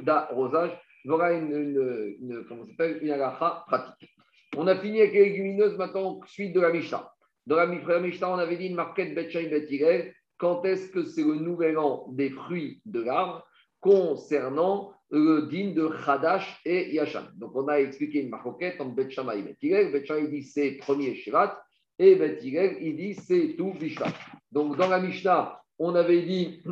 d'arrosage. 0.03 0.79
Voilà 1.07 1.33
une, 1.33 1.51
une, 1.51 2.17
une, 2.21 2.45
comment 2.47 2.65
une 2.65 3.67
pratique. 3.67 4.11
On 4.57 4.67
a 4.67 4.77
fini 4.77 5.01
avec 5.01 5.15
les 5.15 5.31
légumineuses, 5.31 5.79
maintenant, 5.79 6.21
suite 6.27 6.53
de 6.53 6.61
la 6.61 6.71
Mishnah. 6.71 7.11
Dans 7.47 7.57
la 7.57 7.67
Mishnah, 7.67 8.31
on 8.31 8.39
avait 8.39 8.59
dit 8.59 8.67
une 8.67 8.75
marquette 8.75 9.15
Betchaï 9.15 9.49
Betirel. 9.49 10.13
Quand 10.37 10.65
est-ce 10.65 10.91
que 10.91 11.05
c'est 11.05 11.23
le 11.23 11.37
nouvel 11.37 11.79
an 11.79 12.07
des 12.11 12.31
fruits 12.31 12.83
de 12.85 13.01
l'arbre? 13.01 13.47
Concernant 13.81 14.93
le 15.11 15.43
din 15.43 15.73
de 15.73 15.89
Khadash 15.89 16.61
et 16.65 16.95
Yashan 16.95 17.25
Donc, 17.37 17.53
on 17.55 17.69
a 17.69 17.81
expliqué 17.81 18.23
une 18.23 18.31
marquette 18.31 18.81
entre 18.81 18.95
Betchama 18.95 19.35
et 19.35 19.43
Betirel. 19.43 19.93
Betchama, 19.93 20.21
il 20.21 20.31
dit 20.31 20.43
c'est 20.43 20.73
premier 20.73 21.15
Shirat 21.15 21.61
et 21.99 22.15
Betirel, 22.15 22.77
il 22.81 22.97
dit 22.97 23.15
c'est 23.15 23.55
tout 23.57 23.73
Bishvat. 23.79 24.13
Donc, 24.53 24.77
dans 24.77 24.89
la 24.89 25.01
Mishnah, 25.01 25.61
on 25.79 25.95
avait 25.95 26.23
dit 26.23 26.63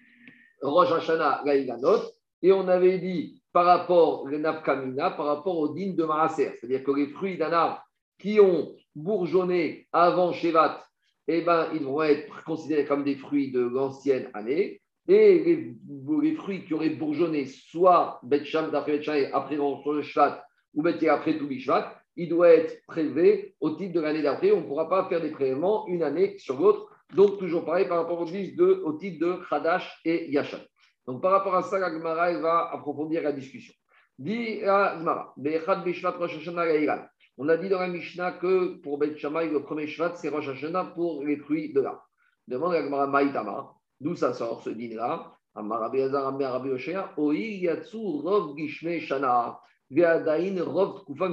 Rosh 0.62 0.92
Hashanah, 0.92 1.42
Gaïganot, 1.44 2.00
et 2.42 2.52
on 2.52 2.68
avait 2.68 2.98
dit 2.98 3.42
par 3.52 3.64
rapport 3.64 4.22
au 4.22 4.30
Nafkamina, 4.30 5.10
par 5.10 5.26
rapport 5.26 5.58
au 5.58 5.74
din 5.74 5.92
de 5.94 6.04
Maaser. 6.04 6.52
C'est-à-dire 6.58 6.84
que 6.84 6.92
les 6.92 7.08
fruits 7.08 7.36
d'un 7.36 7.52
arbre 7.52 7.82
qui 8.18 8.38
ont 8.40 8.74
bourgeonné 8.94 9.88
avant 9.92 10.32
Shevat, 10.32 10.84
eh 11.26 11.42
ben, 11.42 11.68
ils 11.74 11.82
vont 11.82 12.02
être 12.02 12.44
considérés 12.44 12.84
comme 12.84 13.04
des 13.04 13.16
fruits 13.16 13.50
de 13.50 13.60
l'ancienne 13.60 14.30
année. 14.34 14.80
Et 15.08 15.76
les, 16.22 16.34
fruits 16.34 16.64
qui 16.64 16.74
auraient 16.74 16.90
bourgeonné, 16.90 17.46
soit 17.46 18.20
Betcham 18.22 18.70
d'après 18.70 19.00
après 19.32 19.56
Shevat, 20.02 20.44
ou 20.74 20.82
Bet 20.82 21.08
après 21.08 21.36
tout 21.36 21.46
Bishvat, 21.46 21.96
ils 22.16 22.28
doivent 22.28 22.50
être 22.50 22.84
prélevés 22.86 23.54
au 23.60 23.70
titre 23.70 23.94
de 23.94 24.00
l'année 24.00 24.22
d'après. 24.22 24.52
On 24.52 24.60
ne 24.60 24.66
pourra 24.66 24.88
pas 24.88 25.08
faire 25.08 25.20
des 25.20 25.30
prélèvements 25.30 25.86
une 25.88 26.02
année 26.02 26.38
sur 26.38 26.60
l'autre. 26.60 26.88
Donc, 27.14 27.38
toujours 27.38 27.64
pareil 27.64 27.88
par 27.88 27.98
rapport 27.98 28.20
au, 28.20 28.24
de, 28.24 28.82
au 28.84 28.92
titre 28.92 29.26
de 29.26 29.40
Khadash 29.48 30.00
et 30.04 30.30
Yashan. 30.30 30.60
Donc, 31.06 31.22
par 31.22 31.32
rapport 31.32 31.54
à 31.54 31.62
ça, 31.62 31.78
la 31.78 31.90
Gemara, 31.90 32.32
va 32.38 32.70
approfondir 32.72 33.22
la 33.22 33.32
discussion. 33.32 33.74
Dit 34.18 34.60
la 34.60 34.98
Gemara, 34.98 35.34
on 37.42 37.48
a 37.48 37.56
dit 37.56 37.70
dans 37.70 37.80
la 37.80 37.88
Mishnah 37.88 38.32
que 38.32 38.74
pour 38.82 38.98
Beth 38.98 39.16
Shammai, 39.16 39.48
le 39.48 39.62
premier 39.62 39.86
Shvat, 39.86 40.16
c'est 40.16 40.28
Rosh 40.28 40.48
Hashanah 40.48 40.92
pour 40.94 41.24
les 41.24 41.36
fruits 41.38 41.72
de 41.72 41.80
l'arbre. 41.80 42.06
Demande 42.46 42.74
à 42.74 42.82
Gemara 42.82 43.06
Maïtama, 43.06 43.72
d'où 44.00 44.14
ça 44.16 44.32
sort 44.32 44.62
ce 44.62 44.70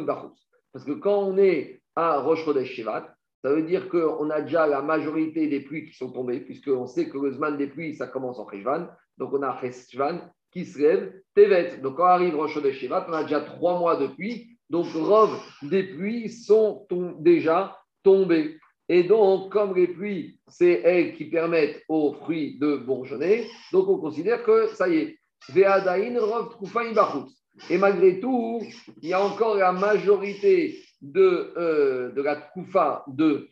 Bachus. 0.05 0.49
Parce 0.73 0.85
que 0.85 0.91
quand 0.91 1.19
on 1.19 1.37
est 1.37 1.81
à 1.95 2.19
Rosh 2.19 2.45
Chodesh 2.45 2.69
Shivat, 2.69 3.17
ça 3.43 3.53
veut 3.53 3.63
dire 3.63 3.87
qu'on 3.89 4.29
a 4.29 4.41
déjà 4.41 4.67
la 4.67 4.81
majorité 4.81 5.47
des 5.47 5.59
pluies 5.59 5.85
qui 5.85 5.93
sont 5.95 6.11
tombées, 6.11 6.39
puisqu'on 6.39 6.87
sait 6.87 7.07
que 7.07 7.17
le 7.17 7.31
Zman 7.31 7.57
des 7.57 7.67
pluies, 7.67 7.95
ça 7.95 8.07
commence 8.07 8.39
en 8.39 8.49
Cheshvan. 8.49 8.87
Donc, 9.17 9.33
on 9.33 9.43
a 9.43 9.57
Cheshvan 9.61 10.19
qui 10.51 10.65
se 10.65 10.79
lève, 10.79 11.13
Tevet. 11.35 11.77
Donc, 11.77 11.97
quand 11.97 12.05
arrive 12.05 12.35
Rosh 12.35 12.61
de 12.61 12.71
Shivat, 12.71 13.05
on 13.07 13.13
a 13.13 13.23
déjà 13.23 13.41
trois 13.41 13.79
mois 13.79 13.95
de 13.95 14.07
pluie. 14.07 14.57
Donc, 14.69 14.87
Rov 14.93 15.39
des 15.61 15.83
pluies 15.83 16.29
sont 16.29 16.85
déjà 17.19 17.77
tombées. 18.03 18.57
Et 18.89 19.03
donc, 19.03 19.51
comme 19.51 19.75
les 19.75 19.87
pluies, 19.87 20.39
c'est 20.47 20.81
elles 20.83 21.13
qui 21.13 21.25
permettent 21.25 21.83
aux 21.89 22.13
fruits 22.13 22.57
de 22.59 22.77
bourgeonner, 22.77 23.47
donc 23.73 23.87
on 23.89 23.97
considère 23.97 24.43
que 24.43 24.67
ça 24.73 24.87
y 24.87 24.97
est. 24.97 25.17
Et 27.69 27.77
malgré 27.77 28.19
tout, 28.19 28.61
il 29.01 29.09
y 29.09 29.13
a 29.13 29.21
encore 29.21 29.55
la 29.55 29.71
majorité 29.71 30.77
de, 31.01 31.53
euh, 31.57 32.11
de 32.11 32.21
la 32.21 32.35
Koufa 32.35 33.03
de, 33.07 33.47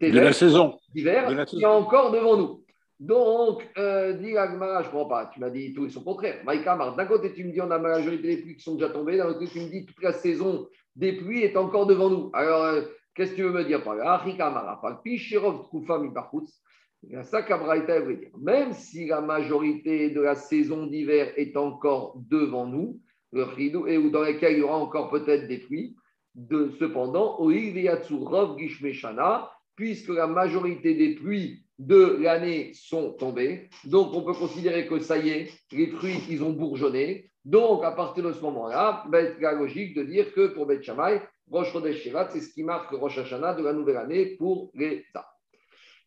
de 0.00 0.18
la 0.18 0.32
saison 0.32 0.78
d'hiver 0.94 1.44
qui 1.46 1.62
est 1.62 1.66
encore 1.66 2.10
devant 2.10 2.36
nous. 2.36 2.64
Donc, 2.98 3.66
euh, 3.78 4.12
dit 4.12 4.36
Agmara, 4.36 4.82
je 4.82 4.88
ne 4.88 4.92
comprends 4.92 5.08
pas, 5.08 5.30
tu 5.32 5.40
m'as 5.40 5.48
dit 5.48 5.72
tout 5.72 5.86
et 5.86 5.90
son 5.90 6.02
contraire. 6.02 6.42
Maïkamar, 6.44 6.96
d'un 6.96 7.06
côté, 7.06 7.32
tu 7.32 7.44
me 7.44 7.52
dis 7.52 7.60
on 7.60 7.70
a 7.70 7.78
la 7.78 7.78
majorité 7.78 8.36
des 8.36 8.42
pluies 8.42 8.56
qui 8.56 8.62
sont 8.62 8.74
déjà 8.74 8.90
tombées, 8.90 9.16
d'un 9.16 9.28
autre 9.28 9.38
côté, 9.38 9.50
tu 9.50 9.60
me 9.60 9.70
dis 9.70 9.86
toute 9.86 10.02
la 10.02 10.12
saison 10.12 10.68
des 10.96 11.14
pluies 11.14 11.42
est 11.42 11.56
encore 11.56 11.86
devant 11.86 12.10
nous. 12.10 12.30
Alors, 12.34 12.64
euh, 12.64 12.82
qu'est-ce 13.14 13.32
que 13.32 13.36
tu 13.36 13.42
veux 13.42 13.52
me 13.52 13.64
dire 13.64 13.82
par 13.82 13.94
là? 13.94 14.22
Ça 17.22 17.40
veut 18.00 18.16
dire. 18.16 18.30
Même 18.38 18.72
si 18.72 19.06
la 19.06 19.20
majorité 19.20 20.10
de 20.10 20.20
la 20.20 20.34
saison 20.34 20.86
d'hiver 20.86 21.32
est 21.36 21.56
encore 21.56 22.18
devant 22.28 22.66
nous, 22.66 23.00
le 23.32 23.46
et 23.88 23.96
ou 23.96 24.10
dans 24.10 24.22
laquelle 24.22 24.54
il 24.54 24.58
y 24.58 24.62
aura 24.62 24.76
encore 24.76 25.10
peut-être 25.10 25.46
des 25.46 25.58
pluies, 25.58 25.96
de, 26.34 26.70
cependant, 26.78 27.38
puisque 29.76 30.08
la 30.08 30.26
majorité 30.26 30.94
des 30.94 31.14
pluies 31.14 31.64
de 31.78 32.18
l'année 32.20 32.72
sont 32.74 33.12
tombées. 33.12 33.70
Donc, 33.84 34.12
on 34.12 34.22
peut 34.22 34.34
considérer 34.34 34.86
que 34.86 34.98
ça 34.98 35.16
y 35.16 35.30
est, 35.30 35.50
les 35.72 35.86
fruits, 35.86 36.20
ils 36.28 36.42
ont 36.44 36.52
bourgeonné. 36.52 37.30
Donc, 37.44 37.82
à 37.84 37.92
partir 37.92 38.22
de 38.22 38.32
ce 38.32 38.42
moment-là, 38.42 39.04
ben, 39.08 39.34
la 39.40 39.52
logique 39.52 39.96
de 39.96 40.02
dire 40.02 40.32
que 40.34 40.48
pour 40.48 40.70
Shammai, 40.82 41.22
Rosh 41.50 41.72
Chodesh 41.72 42.08
c'est 42.30 42.40
ce 42.40 42.52
qui 42.52 42.62
marque 42.62 42.90
Rosh 42.90 43.18
Hashanah 43.18 43.54
de 43.54 43.62
la 43.62 43.72
nouvelle 43.72 43.96
année 43.96 44.36
pour 44.36 44.70
les 44.74 45.04
arbres. 45.14 45.28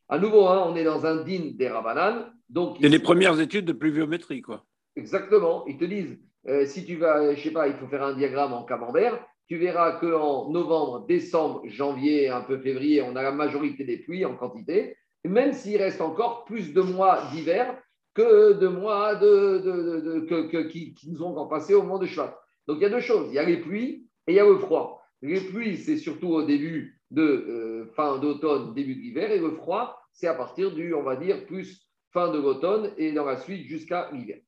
À 0.09 0.17
nouveau, 0.17 0.47
hein, 0.47 0.63
on 0.67 0.75
est 0.75 0.83
dans 0.83 1.05
un 1.05 1.23
din 1.23 1.51
des 1.55 1.69
Rabanan. 1.69 2.31
Donc, 2.49 2.77
C'est 2.81 2.89
les 2.89 2.99
premières 2.99 3.39
études 3.39 3.65
de 3.65 3.73
pluviométrie, 3.73 4.41
quoi. 4.41 4.65
Exactement. 4.95 5.65
Ils 5.67 5.77
te 5.77 5.85
disent, 5.85 6.19
euh, 6.47 6.65
si 6.65 6.85
tu 6.85 6.97
vas, 6.97 7.33
je 7.33 7.41
sais 7.41 7.51
pas, 7.51 7.67
il 7.67 7.73
faut 7.75 7.87
faire 7.87 8.03
un 8.03 8.13
diagramme 8.13 8.53
en 8.53 8.63
camembert, 8.63 9.19
tu 9.47 9.57
verras 9.57 9.93
qu'en 9.93 10.49
novembre, 10.49 11.05
décembre, 11.07 11.61
janvier, 11.65 12.29
un 12.29 12.41
peu 12.41 12.59
février, 12.59 13.01
on 13.01 13.15
a 13.15 13.23
la 13.23 13.31
majorité 13.31 13.83
des 13.83 13.97
pluies 13.97 14.25
en 14.25 14.35
quantité 14.35 14.95
même 15.25 15.53
s'il 15.53 15.77
reste 15.77 16.01
encore 16.01 16.45
plus 16.45 16.73
de 16.73 16.81
mois 16.81 17.23
d'hiver 17.31 17.77
que 18.13 18.53
de 18.53 18.67
mois 18.67 19.15
de, 19.15 20.67
qui, 20.69 20.95
nous 21.07 21.23
ont 21.23 21.47
passé 21.47 21.73
au 21.73 21.81
moment 21.81 21.97
de 21.97 22.05
Shvat. 22.05 22.37
Donc 22.67 22.77
il 22.77 22.83
y 22.83 22.85
a 22.85 22.89
deux 22.89 22.99
choses, 22.99 23.27
il 23.29 23.35
y 23.35 23.39
a 23.39 23.43
les 23.43 23.57
pluies 23.57 24.07
et 24.27 24.33
il 24.33 24.35
y 24.35 24.39
a 24.39 24.45
le 24.45 24.57
froid. 24.57 25.02
Les 25.23 25.39
pluies, 25.39 25.77
c'est 25.77 25.95
surtout 25.95 26.27
au 26.27 26.43
début 26.43 27.01
de 27.09 27.23
euh, 27.23 27.85
fin 27.95 28.19
d'automne, 28.19 28.73
début 28.73 28.95
de 28.95 28.99
l'hiver, 28.99 29.31
et 29.31 29.39
le 29.39 29.51
froid, 29.51 29.97
c'est 30.11 30.27
à 30.27 30.33
partir 30.33 30.73
du, 30.75 30.93
on 30.93 31.01
va 31.01 31.15
dire, 31.15 31.45
plus 31.45 31.87
fin 32.11 32.29
de 32.29 32.37
l'automne 32.37 32.91
et 32.97 33.13
dans 33.13 33.23
la 33.23 33.37
suite 33.37 33.65
jusqu'à 33.65 34.09
l'hiver. 34.11 34.39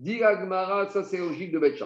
Dit 0.00 0.18
ça 0.18 1.04
c'est 1.04 1.18
logique 1.18 1.52
de 1.52 1.60
Beth 1.60 1.80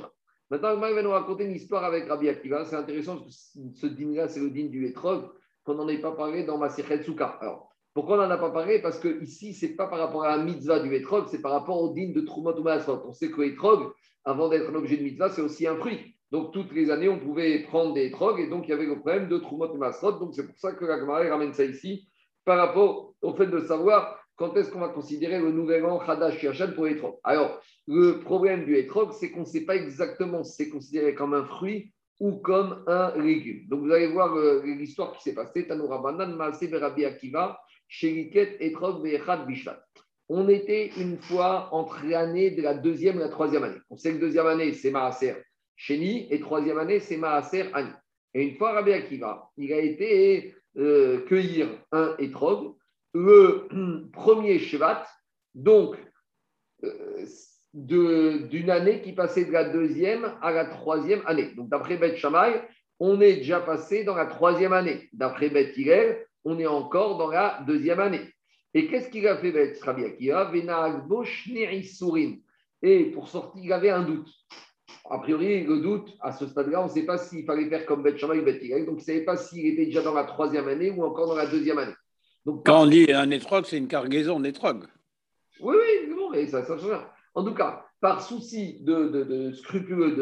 Maintenant, 0.50 0.70
Agmara 0.70 0.94
va 0.94 1.02
nous 1.02 1.10
raconter 1.10 1.44
une 1.44 1.54
histoire 1.54 1.84
avec 1.84 2.08
Rabbi 2.08 2.30
Akiva. 2.30 2.64
C'est 2.64 2.76
intéressant 2.76 3.18
parce 3.18 3.52
que 3.54 3.60
ce 3.78 3.86
dîner-là, 3.86 4.26
c'est 4.26 4.40
le 4.40 4.50
dîner 4.50 4.70
du 4.70 4.86
Etrog, 4.86 5.30
qu'on 5.62 5.74
n'en 5.74 5.86
ait 5.88 6.00
pas 6.00 6.12
parlé 6.12 6.42
dans 6.42 6.56
ma 6.56 6.70
Souka. 6.70 7.38
Alors, 7.40 7.70
pourquoi 7.92 8.16
on 8.16 8.22
n'en 8.22 8.30
a 8.30 8.38
pas 8.38 8.50
parlé? 8.50 8.80
Parce 8.80 8.98
que 8.98 9.22
ici, 9.22 9.52
ce 9.52 9.66
n'est 9.66 9.74
pas 9.74 9.86
par 9.86 9.98
rapport 9.98 10.24
à 10.24 10.36
la 10.36 10.42
mitzvah 10.42 10.80
du 10.80 10.94
etrog, 10.94 11.26
c'est 11.28 11.42
par 11.42 11.52
rapport 11.52 11.82
au 11.82 11.92
din 11.92 12.12
de 12.12 12.22
Trumot 12.22 12.58
ou 12.58 12.66
On 13.06 13.12
sait 13.12 13.30
que 13.30 13.42
l'étrog, 13.42 13.92
avant 14.24 14.48
d'être 14.48 14.70
un 14.70 14.74
objet 14.76 14.96
de 14.96 15.02
mitzvah, 15.02 15.28
c'est 15.28 15.42
aussi 15.42 15.66
un 15.66 15.76
fruit. 15.76 16.16
Donc, 16.30 16.52
toutes 16.52 16.72
les 16.72 16.90
années, 16.90 17.08
on 17.08 17.18
pouvait 17.18 17.58
prendre 17.60 17.92
des 17.92 18.06
étrogues 18.06 18.40
et 18.40 18.46
donc 18.46 18.68
il 18.68 18.70
y 18.70 18.74
avait 18.74 18.86
le 18.86 19.00
problème 19.00 19.28
de 19.28 19.38
Trumot 19.38 19.74
ou 19.74 20.18
Donc, 20.18 20.34
c'est 20.34 20.46
pour 20.46 20.58
ça 20.58 20.72
que 20.72 20.84
la 20.84 20.98
Gemara 20.98 21.28
ramène 21.28 21.52
ça 21.52 21.64
ici 21.64 22.08
par 22.44 22.58
rapport 22.58 23.14
au 23.20 23.34
fait 23.34 23.46
de 23.46 23.60
savoir 23.60 24.16
quand 24.36 24.56
est-ce 24.56 24.70
qu'on 24.70 24.80
va 24.80 24.88
considérer 24.88 25.38
le 25.38 25.52
nouvel 25.52 25.84
an 25.84 25.98
Hadash 25.98 26.42
Yachan 26.42 26.72
pour 26.74 26.86
l'étrog. 26.86 27.16
Alors, 27.24 27.60
le 27.86 28.20
problème 28.20 28.64
du 28.64 28.76
étrog, 28.76 29.12
c'est 29.12 29.30
qu'on 29.30 29.40
ne 29.40 29.44
sait 29.44 29.66
pas 29.66 29.76
exactement 29.76 30.44
si 30.44 30.54
c'est 30.54 30.70
considéré 30.70 31.14
comme 31.14 31.34
un 31.34 31.44
fruit 31.44 31.92
ou 32.20 32.36
comme 32.36 32.84
un 32.86 33.16
légume. 33.18 33.66
Donc, 33.68 33.80
vous 33.80 33.92
allez 33.92 34.06
voir 34.06 34.34
euh, 34.36 34.62
l'histoire 34.64 35.12
qui 35.12 35.22
s'est 35.22 35.34
passée. 35.34 35.66
Tanoura 35.66 35.98
Banan, 35.98 36.36
Berabi 36.36 37.04
Akiva. 37.04 37.60
On 40.28 40.48
était 40.48 40.90
une 40.96 41.18
fois 41.18 41.68
entre 41.72 42.06
l'année 42.06 42.52
de 42.52 42.62
la 42.62 42.74
deuxième 42.74 43.16
et 43.16 43.20
la 43.20 43.28
troisième 43.28 43.64
année. 43.64 43.80
On 43.90 43.96
sait 43.96 44.12
que 44.12 44.20
deuxième 44.20 44.46
année, 44.46 44.72
c'est 44.72 44.90
Maaser 44.90 45.34
Sheni 45.80 46.26
et 46.30 46.40
troisième 46.40 46.78
année, 46.78 47.00
c'est 47.00 47.16
Maaser 47.16 47.70
Ani. 47.72 47.88
Et 48.34 48.42
une 48.42 48.56
fois 48.56 48.72
Rabbi 48.72 48.92
Akiva, 48.92 49.50
il 49.56 49.72
a 49.72 49.78
été 49.78 50.54
euh, 50.76 51.22
cueillir 51.22 51.68
un 51.90 52.14
étrog, 52.18 52.74
le 53.14 53.66
premier 54.12 54.58
Shevat, 54.58 55.06
donc 55.54 55.96
euh, 56.84 57.24
d'une 57.72 58.68
année 58.68 59.00
qui 59.00 59.14
passait 59.14 59.46
de 59.46 59.52
la 59.52 59.70
deuxième 59.70 60.36
à 60.42 60.50
la 60.52 60.66
troisième 60.66 61.22
année. 61.24 61.54
Donc 61.54 61.70
d'après 61.70 61.96
Beth 61.96 62.16
Shammai, 62.16 62.60
on 62.98 63.22
est 63.22 63.36
déjà 63.36 63.60
passé 63.60 64.04
dans 64.04 64.16
la 64.16 64.26
troisième 64.26 64.74
année. 64.74 65.08
D'après 65.14 65.48
Beth 65.48 65.74
Hillel, 65.78 66.26
on 66.44 66.58
est 66.58 66.66
encore 66.66 67.16
dans 67.16 67.28
la 67.30 67.64
deuxième 67.66 68.00
année. 68.00 68.28
Et 68.74 68.86
qu'est-ce 68.86 69.08
qu'il 69.08 69.26
a 69.26 69.38
fait 69.38 69.78
Rabbi 69.80 70.04
Akiva? 70.04 70.52
Et 72.82 73.04
pour 73.06 73.28
sortir, 73.28 73.62
il 73.64 73.72
avait 73.72 73.90
un 73.90 74.02
doute. 74.02 74.28
A 75.10 75.18
priori, 75.18 75.64
le 75.64 75.80
doute, 75.80 76.16
à 76.20 76.32
ce 76.32 76.46
stade-là, 76.46 76.82
on 76.82 76.84
ne 76.84 76.90
sait 76.90 77.04
pas 77.04 77.18
s'il 77.18 77.44
fallait 77.44 77.68
faire 77.68 77.86
comme 77.86 78.02
Bet 78.02 78.16
Shammai 78.16 78.40
ou 78.40 78.44
Bet 78.44 78.60
Donc, 78.60 78.70
il 78.70 78.94
ne 78.94 79.00
savait 79.00 79.24
pas 79.24 79.36
s'il 79.36 79.66
était 79.66 79.86
déjà 79.86 80.02
dans 80.02 80.14
la 80.14 80.24
troisième 80.24 80.68
année 80.68 80.90
ou 80.90 81.02
encore 81.04 81.28
dans 81.28 81.36
la 81.36 81.46
deuxième 81.46 81.78
année. 81.78 81.94
Donc, 82.44 82.64
Quand 82.64 82.82
on 82.82 82.86
dit 82.86 83.12
un 83.12 83.30
étrog, 83.30 83.64
c'est 83.66 83.78
une 83.78 83.88
cargaison 83.88 84.40
d'étrog. 84.40 84.84
Oui, 85.60 85.76
oui, 85.78 86.14
bon, 86.14 86.32
et 86.32 86.46
ça, 86.46 86.62
ça 86.62 86.78
change 86.78 86.86
rien. 86.86 87.06
En 87.34 87.44
tout 87.44 87.54
cas, 87.54 87.84
par 88.00 88.22
souci 88.22 88.78
de, 88.80 89.08
de, 89.08 89.52
scrupuleux 89.52 90.14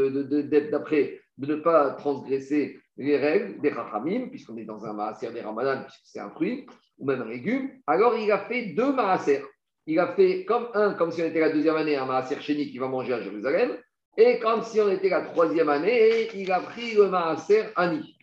d'après, 0.70 1.20
de, 1.38 1.54
ne 1.54 1.60
pas 1.60 1.90
transgresser 1.90 2.80
les 2.96 3.16
règles 3.16 3.60
des 3.60 3.70
rachamim, 3.70 4.28
puisqu'on 4.28 4.56
est 4.56 4.64
dans 4.64 4.84
un 4.84 4.92
maaser 4.92 5.30
des 5.30 5.40
ramadan, 5.40 5.82
puisque 5.82 6.00
c'est 6.04 6.20
un 6.20 6.30
fruit, 6.30 6.66
ou 6.98 7.06
même 7.06 7.22
un 7.22 7.28
légume, 7.28 7.70
alors 7.86 8.16
il 8.16 8.30
a 8.32 8.38
fait 8.38 8.74
deux 8.74 8.92
maaser. 8.92 9.42
Il 9.86 9.98
a 10.00 10.14
fait 10.14 10.44
comme 10.44 10.68
un, 10.74 10.94
comme 10.94 11.12
si 11.12 11.22
on 11.22 11.26
était 11.26 11.40
la 11.40 11.52
deuxième 11.52 11.76
année, 11.76 11.96
un 11.96 12.04
maaser 12.04 12.40
chéni 12.40 12.70
qui 12.70 12.78
va 12.78 12.88
manger 12.88 13.14
à 13.14 13.22
Jérusalem, 13.22 13.76
et 14.20 14.40
comme 14.40 14.64
si 14.64 14.80
on 14.80 14.90
était 14.90 15.10
la 15.10 15.20
troisième 15.20 15.68
année, 15.68 16.28
il 16.34 16.50
a 16.50 16.58
pris 16.58 16.92
le 16.94 17.08
maaser 17.08 17.66
ani. 17.76 18.16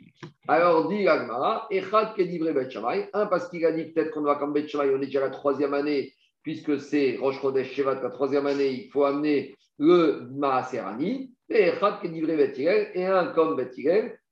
Alors 0.45 0.89
dit 0.89 1.07
Agmara, 1.07 1.67
Echad 1.71 2.13
Kedibre 2.15 2.51
Bet 2.51 2.67
un 3.13 3.25
parce 3.27 3.47
qu'il 3.47 3.65
a 3.65 3.71
dit 3.71 3.85
peut-être 3.85 4.11
qu'on 4.11 4.23
va 4.23 4.35
comme 4.35 4.51
Bet 4.51 4.67
on 4.75 5.01
est 5.01 5.05
déjà 5.05 5.21
la 5.21 5.29
troisième 5.29 5.73
année, 5.73 6.13
puisque 6.43 6.81
c'est 6.81 7.15
Rosh 7.21 7.39
Chodesh 7.39 7.71
Shevat, 7.71 8.01
la 8.03 8.09
troisième 8.09 8.45
année, 8.45 8.71
il 8.71 8.89
faut 8.91 9.05
amener 9.05 9.55
le 9.79 10.27
Maaser 10.33 10.79
Ani, 10.79 11.33
et 11.49 11.69
Echad 11.69 12.01
Kedibre 12.01 12.35
Bet 12.35 12.55
et 12.93 13.05
un 13.05 13.27
comme 13.27 13.55
Bet 13.55 13.71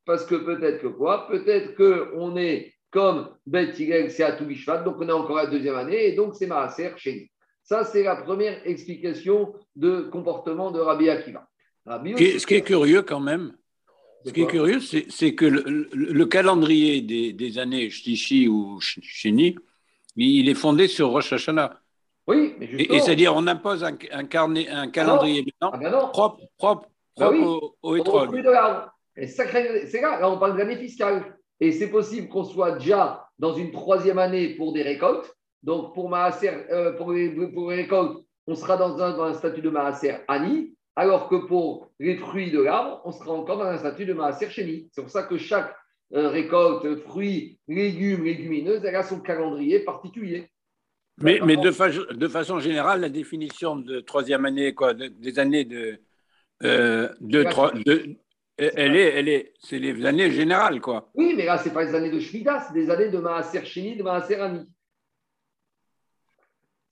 parce 0.06 0.26
que 0.26 0.36
peut-être 0.36 0.82
que 0.82 0.88
quoi? 0.88 1.28
Peut-être 1.28 1.76
qu'on 1.76 2.36
est 2.36 2.74
comme 2.92 3.30
Bet 3.48 3.72
c'est 3.74 4.24
à 4.24 4.32
donc 4.34 4.98
on 5.00 5.08
est 5.08 5.14
encore 5.14 5.38
la 5.38 5.48
deuxième 5.48 5.76
année, 5.76 6.08
et 6.08 6.12
donc 6.12 6.36
c'est 6.36 6.46
Maaser 6.46 6.92
chez. 6.98 7.32
Ça, 7.64 7.86
c'est 7.86 8.04
la 8.04 8.18
première 8.18 8.68
explication 8.68 9.54
de 9.78 10.02
comportement 10.02 10.70
de 10.70 10.82
Rabbi 10.82 11.10
Akiva. 11.10 11.48
Ce 11.86 12.46
qui 12.46 12.56
est 12.56 12.62
curieux 12.62 13.02
quand 13.02 13.20
même, 13.20 13.54
ce 14.26 14.32
qui 14.32 14.42
est 14.42 14.48
curieux, 14.48 14.80
c'est 14.80 15.36
que 15.36 15.46
le, 15.46 16.26
calendrier 16.26 17.02
des, 17.02 17.60
années 17.60 17.90
Shtishi 17.90 18.48
ou 18.48 18.80
Shini, 18.80 19.56
il 20.16 20.50
est 20.50 20.54
fondé 20.54 20.88
sur 20.88 21.10
Rosh 21.10 21.34
Hashanah. 21.34 21.80
Oui, 22.26 22.56
mais 22.58 22.68
Et, 22.72 23.00
c'est-à-dire, 23.02 23.36
on 23.36 23.48
impose 23.48 23.84
un, 23.84 23.98
un, 24.14 24.24
carnet, 24.24 24.70
un 24.70 24.88
calendrier 24.88 25.44
ah 25.60 25.72
ben 25.78 25.92
propre, 25.92 26.40
propre, 26.58 26.88
bah 27.18 27.32
propre 27.32 27.76
au, 27.82 27.98
au 27.98 27.98
C'est 29.18 30.02
là, 30.02 30.20
là, 30.22 30.30
on 30.30 30.40
parle 30.40 30.56
d'année 30.56 30.78
fiscale. 30.78 31.38
Et 31.60 31.74
c'est 31.74 31.90
possible 31.90 32.30
qu'on 32.30 32.46
soit 32.46 32.78
déjà 32.78 33.28
dans 33.40 33.54
une 33.56 33.72
troisième 33.74 34.20
année 34.20 34.56
pour 34.56 34.72
des 34.72 34.84
récoltes. 34.84 35.36
Donc, 35.64 35.94
pour, 35.94 36.10
Maaser, 36.10 36.50
euh, 36.72 36.94
pour, 36.94 37.12
les, 37.12 37.30
pour 37.30 37.72
les 37.72 37.78
récoltes, 37.84 38.24
on 38.48 38.56
sera 38.56 38.78
dans 38.78 38.98
un, 39.02 39.18
dans 39.18 39.24
un 39.24 39.34
statut 39.34 39.62
de 39.62 39.70
Maaser 39.70 40.16
Ani 40.30 40.74
alors 40.96 41.28
que 41.30 41.36
pour 41.36 41.92
les 42.00 42.18
fruits 42.18 42.52
de 42.52 42.62
l'arbre, 42.62 43.02
on 43.06 43.12
sera 43.12 43.32
encore 43.32 43.58
dans 43.58 43.66
un 43.66 43.78
statut 43.78 44.06
de 44.06 44.14
Maaser. 44.14 44.50
C'est 44.50 45.02
pour 45.02 45.10
ça 45.10 45.24
que 45.24 45.38
chaque 45.38 45.76
euh, 46.14 46.30
récolte, 46.30 47.00
fruits, 47.02 47.60
légumes, 47.68 48.24
légumineuses, 48.24 48.86
elle 48.86 48.96
a 48.96 49.04
son 49.04 49.20
calendrier 49.20 49.80
particulier. 49.80 50.50
Mais, 51.18 51.40
mais 51.44 51.58
de, 51.58 52.14
de, 52.14 52.28
façon 52.28 52.60
générale, 52.60 53.02
la 53.02 53.10
définition 53.10 53.76
de 53.76 54.00
troisième 54.00 54.46
année, 54.46 54.74
quoi, 54.74 54.94
des 54.94 55.40
années 55.40 55.64
de, 55.64 56.00
euh, 56.64 57.10
de, 57.22 57.46
elle 58.58 58.96
est, 58.96 59.14
elle 59.14 59.30
est, 59.30 59.54
c'est 59.60 59.80
les 59.80 60.06
années 60.06 60.32
générales, 60.32 60.80
quoi. 60.80 61.10
Oui, 61.16 61.34
mais 61.36 61.46
là, 61.46 61.58
c'est 61.58 61.74
pas 61.74 61.84
les 61.84 61.96
années 61.96 62.12
de 62.12 62.20
Shmida, 62.20 62.60
c'est 62.62 62.74
des 62.74 62.90
années 62.90 63.10
de 63.10 63.18
Maaser 63.18 63.66
Sheni, 63.66 63.96
de 63.96 64.04
Maaser 64.04 64.36
Ani. 64.36 64.68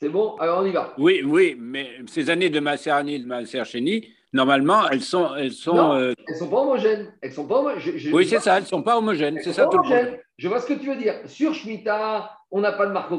C'est 0.01 0.09
bon? 0.09 0.35
Alors 0.37 0.63
on 0.63 0.65
y 0.65 0.71
va. 0.71 0.95
Oui, 0.97 1.21
oui, 1.23 1.55
mais 1.59 1.87
ces 2.07 2.31
années 2.31 2.49
de 2.49 2.59
Masserani 2.59 3.15
et 3.15 3.19
de 3.19 3.27
Massercheni, 3.27 4.07
normalement, 4.33 4.89
elles 4.89 5.01
sont. 5.01 5.35
Elles 5.35 5.51
sont, 5.51 5.75
non, 5.75 5.93
euh, 5.93 6.13
elles 6.27 6.37
sont 6.37 6.49
pas 6.49 6.61
homogènes. 6.61 7.13
Elles 7.21 7.31
sont 7.31 7.45
pas 7.45 7.63
oui, 8.11 8.27
c'est 8.27 8.39
ça, 8.39 8.57
elles 8.57 8.63
ne 8.63 8.67
sont 8.67 8.81
pas 8.81 8.97
homogènes. 8.97 9.39
C'est 9.43 9.53
ça 9.53 9.67
tout 9.67 9.77
le 9.77 10.19
Je 10.39 10.47
vois 10.47 10.59
ce 10.59 10.65
que 10.65 10.73
tu 10.73 10.87
veux 10.87 10.95
dire. 10.95 11.19
Sur 11.27 11.53
Shemitah, 11.53 12.31
on 12.49 12.61
n'a 12.61 12.71
pas 12.71 12.87
de 12.87 12.93
marque 12.93 13.13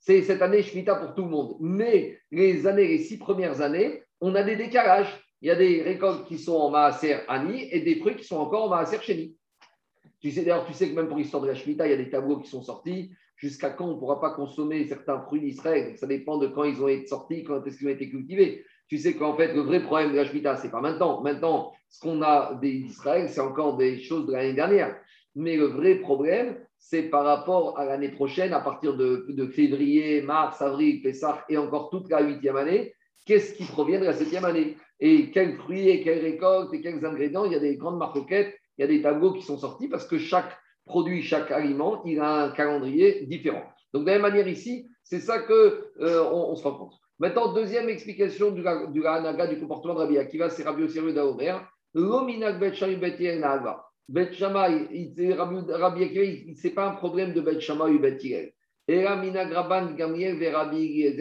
C'est 0.00 0.22
cette 0.22 0.42
année 0.42 0.64
Shemitah 0.64 0.96
pour 0.96 1.14
tout 1.14 1.22
le 1.22 1.30
monde. 1.30 1.58
Mais 1.60 2.18
les 2.32 2.66
années, 2.66 2.88
les 2.88 2.98
six 2.98 3.18
premières 3.18 3.60
années, 3.60 4.02
on 4.20 4.34
a 4.34 4.42
des 4.42 4.56
décalages. 4.56 5.22
Il 5.42 5.48
y 5.48 5.52
a 5.52 5.54
des 5.54 5.82
récoltes 5.82 6.26
qui 6.26 6.38
sont 6.38 6.56
en 6.56 6.70
Maaser 6.70 7.18
Ani 7.28 7.68
et 7.70 7.82
des 7.82 8.00
fruits 8.00 8.16
qui 8.16 8.24
sont 8.24 8.38
encore 8.38 8.64
en 8.64 8.68
Maaser. 8.68 8.98
Tu 10.20 10.30
sais, 10.32 10.40
d'ailleurs, 10.40 10.66
tu 10.66 10.72
sais 10.72 10.90
que 10.90 10.96
même 10.96 11.06
pour 11.06 11.18
l'histoire 11.18 11.42
de 11.44 11.48
la 11.48 11.54
Shemitah, 11.54 11.86
il 11.86 11.90
y 11.90 11.94
a 11.94 11.98
des 11.98 12.10
tableaux 12.10 12.40
qui 12.40 12.50
sont 12.50 12.62
sortis 12.62 13.12
jusqu'à 13.36 13.70
quand 13.70 13.86
on 13.86 13.94
ne 13.94 13.98
pourra 13.98 14.20
pas 14.20 14.30
consommer 14.30 14.86
certains 14.86 15.20
fruits 15.20 15.40
d'Israël? 15.40 15.96
Ça 15.96 16.06
dépend 16.06 16.38
de 16.38 16.48
quand 16.48 16.64
ils 16.64 16.82
ont 16.82 16.88
été 16.88 17.06
sortis, 17.06 17.44
quand 17.44 17.64
est-ce 17.66 17.78
qu'ils 17.78 17.88
ont 17.88 17.90
été 17.90 18.08
cultivés. 18.08 18.64
Tu 18.88 18.98
sais 18.98 19.14
qu'en 19.14 19.34
fait, 19.34 19.52
le 19.52 19.62
vrai 19.62 19.82
problème 19.82 20.12
de 20.12 20.16
la 20.16 20.24
Shemitah, 20.24 20.56
ce 20.56 20.64
n'est 20.64 20.70
pas 20.70 20.80
maintenant. 20.80 21.20
Maintenant, 21.22 21.72
ce 21.88 22.00
qu'on 22.00 22.22
a 22.22 22.54
d'Israël, 22.60 23.28
c'est 23.28 23.40
encore 23.40 23.76
des 23.76 23.98
choses 24.00 24.26
de 24.26 24.32
l'année 24.32 24.54
dernière. 24.54 24.96
Mais 25.34 25.56
le 25.56 25.66
vrai 25.66 25.96
problème, 25.96 26.56
c'est 26.78 27.02
par 27.02 27.24
rapport 27.24 27.78
à 27.78 27.84
l'année 27.84 28.10
prochaine, 28.10 28.52
à 28.52 28.60
partir 28.60 28.96
de, 28.96 29.46
février, 29.52 30.22
mars, 30.22 30.62
avril, 30.62 31.02
Pessah 31.02 31.44
et 31.48 31.58
encore 31.58 31.90
toute 31.90 32.08
la 32.08 32.22
huitième 32.22 32.56
année, 32.56 32.94
qu'est-ce 33.26 33.54
qui 33.54 33.64
provient 33.64 33.98
de 33.98 34.04
la 34.04 34.12
septième 34.12 34.44
année? 34.44 34.76
Et 35.00 35.30
quels 35.30 35.56
fruits 35.56 35.88
et 35.88 36.02
quelles 36.02 36.20
récoltes 36.20 36.72
et 36.72 36.80
quels 36.80 37.04
ingrédients? 37.04 37.44
Il 37.44 37.52
y 37.52 37.56
a 37.56 37.60
des 37.60 37.76
grandes 37.76 37.98
marquettes, 37.98 38.54
il 38.78 38.82
y 38.82 38.84
a 38.84 38.86
des 38.86 39.02
tableaux 39.02 39.32
qui 39.32 39.42
sont 39.42 39.58
sortis 39.58 39.88
parce 39.88 40.06
que 40.06 40.16
chaque 40.16 40.56
produit 40.86 41.22
chaque 41.22 41.50
aliment, 41.50 42.02
il 42.04 42.20
a 42.20 42.44
un 42.44 42.50
calendrier 42.50 43.26
différent. 43.26 43.64
Donc, 43.92 44.04
de 44.04 44.06
la 44.06 44.14
même 44.14 44.22
manière 44.22 44.48
ici, 44.48 44.88
c'est 45.02 45.20
ça 45.20 45.40
qu'on 45.40 45.52
euh, 45.52 46.30
on, 46.32 46.54
se 46.54 46.62
rend 46.62 46.78
compte. 46.78 46.94
Maintenant, 47.18 47.52
deuxième 47.52 47.88
explication 47.88 48.50
du, 48.50 48.62
du 48.92 49.00
du 49.00 49.60
comportement 49.60 49.94
de 49.94 49.98
Rabbi 50.00 50.18
Akiva, 50.18 50.50
c'est 50.50 50.64
Rabbi 50.64 50.82
Ossirud 50.84 51.14
d'Aomer. 51.14 51.58
L'ominag 51.94 52.58
bet 52.58 52.72
bet 53.00 53.18
Bet 54.08 54.30
Rabbi 54.40 56.04
Akiva, 56.04 56.54
ce 56.54 56.66
n'est 56.66 56.74
pas 56.74 56.88
un 56.88 56.94
problème 56.94 57.32
de 57.32 57.40
bet 57.40 57.58
ou 57.70 58.00
Et 58.88 59.02
là, 59.02 59.16
minag 59.16 59.52
Rabban 59.52 59.94
Gamliel 59.94 60.38
ve 60.38 60.54
Rabbi 60.54 61.18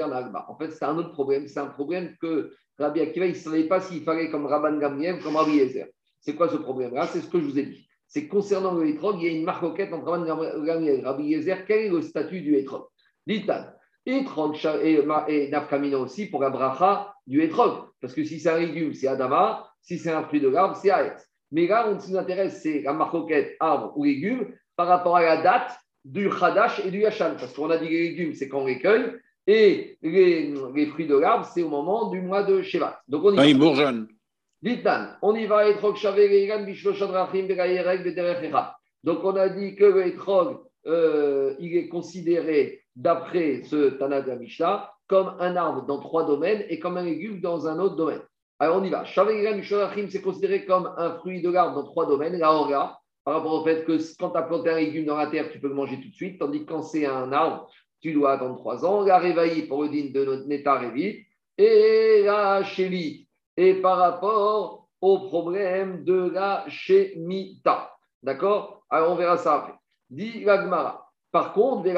En 0.48 0.58
fait, 0.58 0.72
c'est 0.72 0.86
un 0.86 0.98
autre 0.98 1.14
problème. 1.14 1.48
C'est 1.48 1.60
un 1.60 1.68
problème 1.68 2.16
que 2.22 2.52
Rabbi 2.78 3.02
Akiva, 3.02 3.26
il 3.26 3.34
ne 3.34 3.36
savait 3.36 3.64
pas 3.64 3.80
s'il 3.80 4.04
fallait 4.04 4.30
comme 4.30 4.46
Rabban 4.46 4.78
Gamliel 4.78 5.20
comme 5.24 5.38
Rabbi 5.38 5.60
Eliezer. 5.60 5.88
C'est 6.20 6.36
quoi 6.36 6.50
ce 6.50 6.58
problème-là? 6.58 7.08
C'est 7.08 7.22
ce 7.22 7.30
que 7.30 7.40
je 7.40 7.46
vous 7.46 7.60
ai 7.60 7.64
dit 7.64 7.88
c'est 8.16 8.30
concernant 8.30 8.74
le 8.74 8.88
hétrog, 8.88 9.18
il 9.20 9.26
y 9.26 9.28
a 9.28 9.38
une 9.38 9.44
marque 9.44 9.62
entre 9.62 10.06
Rabban 10.06 10.26
et 10.86 11.02
Rabbi 11.02 11.24
Yezer. 11.26 11.66
Quel 11.68 11.80
est 11.80 11.90
le 11.90 12.02
statut 12.02 12.40
du 12.40 12.56
hétrog? 12.56 12.86
L'Itan. 13.28 13.66
Hétrog 14.06 14.56
et 14.80 15.50
Nafkamina 15.50 15.98
aussi 15.98 16.28
pour 16.28 16.42
la 16.42 16.50
bracha 16.50 17.14
du 17.28 17.42
hétrog. 17.42 17.74
Parce 18.00 18.14
que 18.14 18.24
si 18.24 18.40
c'est 18.40 18.52
un 18.52 18.60
légume, 18.60 18.94
c'est 18.94 19.10
Adama. 19.10 19.70
Si 19.82 19.98
c'est 19.98 20.14
un 20.14 20.24
fruit 20.24 20.40
de 20.40 20.48
l'arbre, 20.48 20.78
c'est 20.78 20.92
Aetz. 20.92 21.28
Mais 21.52 21.68
là, 21.68 21.90
on 21.90 21.96
nous 21.96 22.16
intéresse, 22.16 22.62
c'est 22.64 22.84
la 22.84 22.94
marcoquette 22.94 23.58
arbre 23.60 23.92
ou 23.98 24.06
légume 24.06 24.48
par 24.78 24.88
rapport 24.88 25.18
à 25.18 25.22
la 25.22 25.42
date 25.42 25.78
du 26.06 26.30
Khadash 26.30 26.86
et 26.86 26.92
du 26.92 27.00
Yachan. 27.00 27.36
Parce 27.38 27.52
qu'on 27.52 27.70
a 27.70 27.78
dit 27.78 27.90
les 27.90 28.12
légumes, 28.12 28.34
c'est 28.34 28.48
quand 28.48 28.62
on 28.62 28.68
les 28.68 28.80
cueille. 28.80 29.12
Et 29.46 29.98
les, 30.02 30.54
fruits 30.86 31.08
de 31.08 31.18
l'arbre, 31.18 31.46
c'est 31.54 31.64
au 31.64 31.70
moment 31.70 32.10
du 32.12 32.22
mois 32.22 32.44
de 32.44 32.62
Shevat. 32.62 33.02
Donc 33.10 33.26
on 33.26 33.34
y 33.34 33.54
bourgeonne 34.66 35.18
on 35.22 35.36
y 35.36 35.46
va, 35.46 35.64
Donc 39.04 39.20
on 39.24 39.36
a 39.36 39.50
dit 39.50 39.76
que 39.76 39.86
le 39.86 40.14
euh, 40.88 41.56
il 41.60 41.78
est 41.78 41.88
considéré, 41.88 42.82
d'après 42.96 43.64
ce 43.64 43.90
Tana 43.90 44.22
de 44.22 44.32
Mishnah, 44.34 44.92
comme 45.08 45.36
un 45.40 45.56
arbre 45.56 45.86
dans 45.86 46.00
trois 46.00 46.26
domaines 46.26 46.64
et 46.70 46.80
comme 46.80 46.98
un 46.98 47.04
légume 47.04 47.42
dans 47.42 47.68
un 47.68 47.80
autre 47.80 47.96
domaine. 47.96 48.22
Alors 48.60 48.78
on 48.78 48.84
y 48.84 48.90
va. 48.90 49.04
c'est 49.06 50.22
considéré 50.22 50.66
comme 50.66 50.92
un 50.98 51.12
fruit 51.18 51.42
de 51.42 51.50
l'arbre 51.50 51.76
dans 51.76 51.84
trois 51.84 52.08
domaines. 52.08 52.38
La 52.38 52.54
orga, 52.54 52.98
par 53.24 53.36
rapport 53.36 53.54
au 53.54 53.64
fait 53.64 53.84
que 53.84 53.98
quand 54.18 54.30
tu 54.30 54.38
as 54.38 54.44
planté 54.44 54.70
un 54.70 54.78
légume 54.78 55.06
dans 55.06 55.18
la 55.18 55.28
terre, 55.28 55.52
tu 55.52 55.60
peux 55.60 55.68
le 55.68 55.74
manger 55.74 56.00
tout 56.00 56.10
de 56.10 56.14
suite, 56.14 56.40
tandis 56.40 56.62
que 56.62 56.72
quand 56.72 56.84
c'est 56.84 57.06
un 57.06 57.32
arbre, 57.34 57.70
tu 58.02 58.14
dois 58.14 58.34
attendre 58.34 58.58
trois 58.58 58.86
ans. 58.86 59.02
La 59.02 59.18
réveillée 59.18 59.64
pour 59.64 59.84
le 59.84 59.90
din 59.90 60.12
de 60.14 60.24
notre 60.24 60.48
Neta 60.48 60.82
Et 61.58 62.22
la 62.24 62.64
chélie, 62.64 63.25
et 63.58 63.76
par 63.76 63.98
rapport 63.98 64.88
au 65.02 65.20
problème 65.20 66.04
de 66.04 66.30
la 66.30 66.66
Shemitah. 66.68 67.96
D'accord? 68.24 68.84
Alors 68.90 69.12
on 69.12 69.16
verra 69.16 69.38
ça 69.38 69.56
après. 69.56 69.74
Dit 70.10 70.42
Gagmara. 70.44 71.12
Par 71.32 71.54
contre, 71.54 71.84
mais 71.84 71.94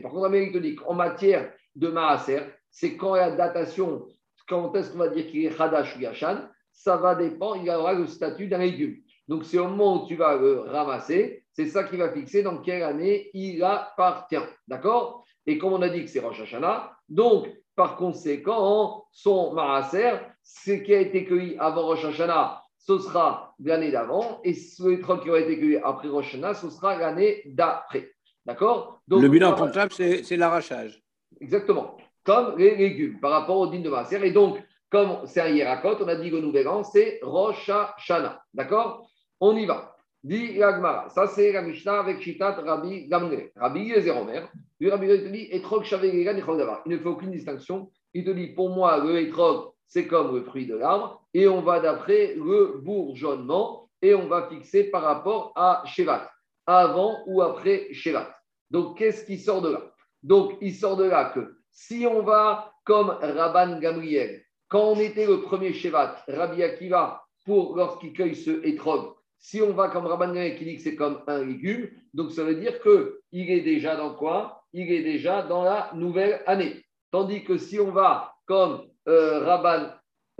par 0.00 0.10
contre, 0.10 0.26
Amérique 0.26 0.52
te 0.52 0.58
dit 0.58 0.76
matière 0.94 1.52
de 1.74 1.88
Maaser, 1.88 2.40
c'est 2.70 2.96
quand 2.96 3.14
la 3.14 3.30
datation, 3.30 4.06
quand 4.46 4.74
est-ce 4.74 4.90
qu'on 4.92 4.98
va 4.98 5.08
dire 5.08 5.26
qu'il 5.26 5.46
est 5.46 5.60
Hadash 5.60 5.96
ou 5.96 6.00
Yashan, 6.00 6.48
ça 6.72 6.96
va 6.96 7.14
dépendre, 7.14 7.56
il 7.58 7.66
y 7.66 7.70
aura 7.70 7.94
le 7.94 8.06
statut 8.06 8.48
d'un 8.48 8.58
légume. 8.58 8.96
Donc, 9.28 9.44
c'est 9.44 9.58
au 9.58 9.68
moment 9.68 10.02
où 10.02 10.06
tu 10.06 10.16
vas 10.16 10.36
le 10.36 10.60
ramasser, 10.60 11.44
c'est 11.52 11.66
ça 11.66 11.84
qui 11.84 11.96
va 11.96 12.12
fixer 12.12 12.42
dans 12.42 12.58
quelle 12.58 12.82
année 12.82 13.30
il 13.34 13.62
appartient. 13.62 14.36
D'accord? 14.68 15.24
Et 15.46 15.58
comme 15.58 15.72
on 15.72 15.82
a 15.82 15.88
dit 15.88 16.04
que 16.04 16.10
c'est 16.10 16.20
Rosh 16.20 16.40
Hashanah, 16.40 16.92
donc, 17.08 17.48
par 17.74 17.96
conséquent, 17.96 19.04
son 19.10 19.52
maaser, 19.54 20.12
ce 20.42 20.72
qui 20.72 20.94
a 20.94 21.00
été 21.00 21.24
cueilli 21.24 21.56
avant 21.58 21.86
Rosh 21.86 22.04
Hashanah, 22.04 22.62
ce 22.78 22.98
sera 22.98 23.54
l'année 23.62 23.90
d'avant, 23.90 24.40
et 24.44 24.54
ce 24.54 24.82
qui 24.82 25.30
aura 25.30 25.40
été 25.40 25.58
cueilli 25.58 25.76
après 25.76 26.08
Rosh 26.08 26.34
Hashanah, 26.34 26.54
ce 26.54 26.70
sera 26.70 26.96
l'année 26.96 27.42
d'après. 27.46 28.10
D'accord? 28.44 29.00
Le 29.08 29.28
bilan 29.28 29.54
comptable, 29.54 29.92
c'est 29.92 30.36
l'arrachage. 30.36 31.02
Exactement. 31.40 31.96
Comme 32.24 32.56
les 32.58 32.76
légumes 32.76 33.20
par 33.20 33.30
rapport 33.32 33.58
au 33.58 33.66
dîme 33.66 33.82
de 33.82 33.90
maaser. 33.90 34.24
Et 34.24 34.32
donc, 34.32 34.62
comme 34.90 35.26
c'est 35.26 35.40
un 35.40 35.48
hiérakot, 35.48 35.96
on 36.00 36.08
a 36.08 36.16
dit 36.16 36.30
que 36.30 36.36
le 36.36 36.42
nouvel 36.42 36.68
an, 36.68 36.84
c'est 36.84 37.20
Rosh 37.22 37.68
Hashanah. 37.68 38.42
D'accord? 38.52 39.08
On 39.40 39.56
y 39.56 39.64
va. 39.64 39.96
Dit 40.24 40.54
l'Agmara. 40.54 41.08
Ça, 41.08 41.26
c'est 41.26 41.50
la 41.50 41.62
Mishnah 41.62 41.98
avec 41.98 42.20
Shitat 42.20 42.52
Rabbi 42.52 43.08
Gamre. 43.08 43.50
Rabbi 43.56 43.80
Yezer 43.80 44.16
Omer. 44.16 44.48
Rabbi 44.80 45.06
Yezer 45.06 45.30
dit 45.32 45.48
Etrog 45.50 45.84
Il 46.04 46.92
ne 46.92 46.98
fait 46.98 47.08
aucune 47.08 47.32
distinction. 47.32 47.90
Il 48.14 48.24
te 48.24 48.30
dit 48.30 48.48
Pour 48.48 48.70
moi, 48.70 48.98
le 48.98 49.20
Etrog, 49.20 49.72
c'est 49.88 50.06
comme 50.06 50.36
le 50.36 50.42
fruit 50.42 50.66
de 50.66 50.76
l'arbre. 50.76 51.24
Et 51.34 51.48
on 51.48 51.60
va 51.60 51.80
d'après 51.80 52.34
le 52.36 52.78
bourgeonnement. 52.84 53.88
Et 54.00 54.14
on 54.14 54.28
va 54.28 54.48
fixer 54.48 54.84
par 54.84 55.02
rapport 55.02 55.52
à 55.56 55.82
Shevat. 55.86 56.30
Avant 56.66 57.24
ou 57.26 57.42
après 57.42 57.88
Shevat. 57.92 58.32
Donc, 58.70 58.98
qu'est-ce 58.98 59.24
qui 59.24 59.38
sort 59.38 59.60
de 59.60 59.72
là? 59.72 59.82
Donc, 60.22 60.56
il 60.60 60.74
sort 60.74 60.96
de 60.96 61.04
là 61.04 61.32
que 61.34 61.56
si 61.72 62.06
on 62.08 62.22
va 62.22 62.72
comme 62.84 63.08
Rabban 63.08 63.80
Gamriel, 63.80 64.44
quand 64.68 64.84
on 64.84 65.00
était 65.00 65.26
le 65.26 65.40
premier 65.40 65.72
Shevat, 65.72 66.22
Rabbi 66.28 66.62
Akiva, 66.62 67.24
pour 67.44 67.76
lorsqu'il 67.76 68.12
cueille 68.12 68.36
ce 68.36 68.64
étrog, 68.64 69.14
si 69.42 69.60
on 69.60 69.72
va 69.72 69.88
comme 69.88 70.06
Rabban 70.06 70.32
qui 70.56 70.64
dit 70.64 70.76
que 70.76 70.82
c'est 70.82 70.94
comme 70.94 71.20
un 71.26 71.44
légume, 71.44 71.90
donc 72.14 72.30
ça 72.30 72.44
veut 72.44 72.54
dire 72.54 72.80
qu'il 72.80 73.50
est 73.50 73.60
déjà 73.60 73.96
dans 73.96 74.14
quoi? 74.14 74.64
Il 74.72 74.90
est 74.90 75.02
déjà 75.02 75.42
dans 75.42 75.64
la 75.64 75.90
nouvelle 75.94 76.42
année. 76.46 76.84
Tandis 77.10 77.44
que 77.44 77.58
si 77.58 77.78
on 77.78 77.90
va 77.90 78.34
comme 78.46 78.84
euh, 79.08 79.40
Rabban, 79.40 79.90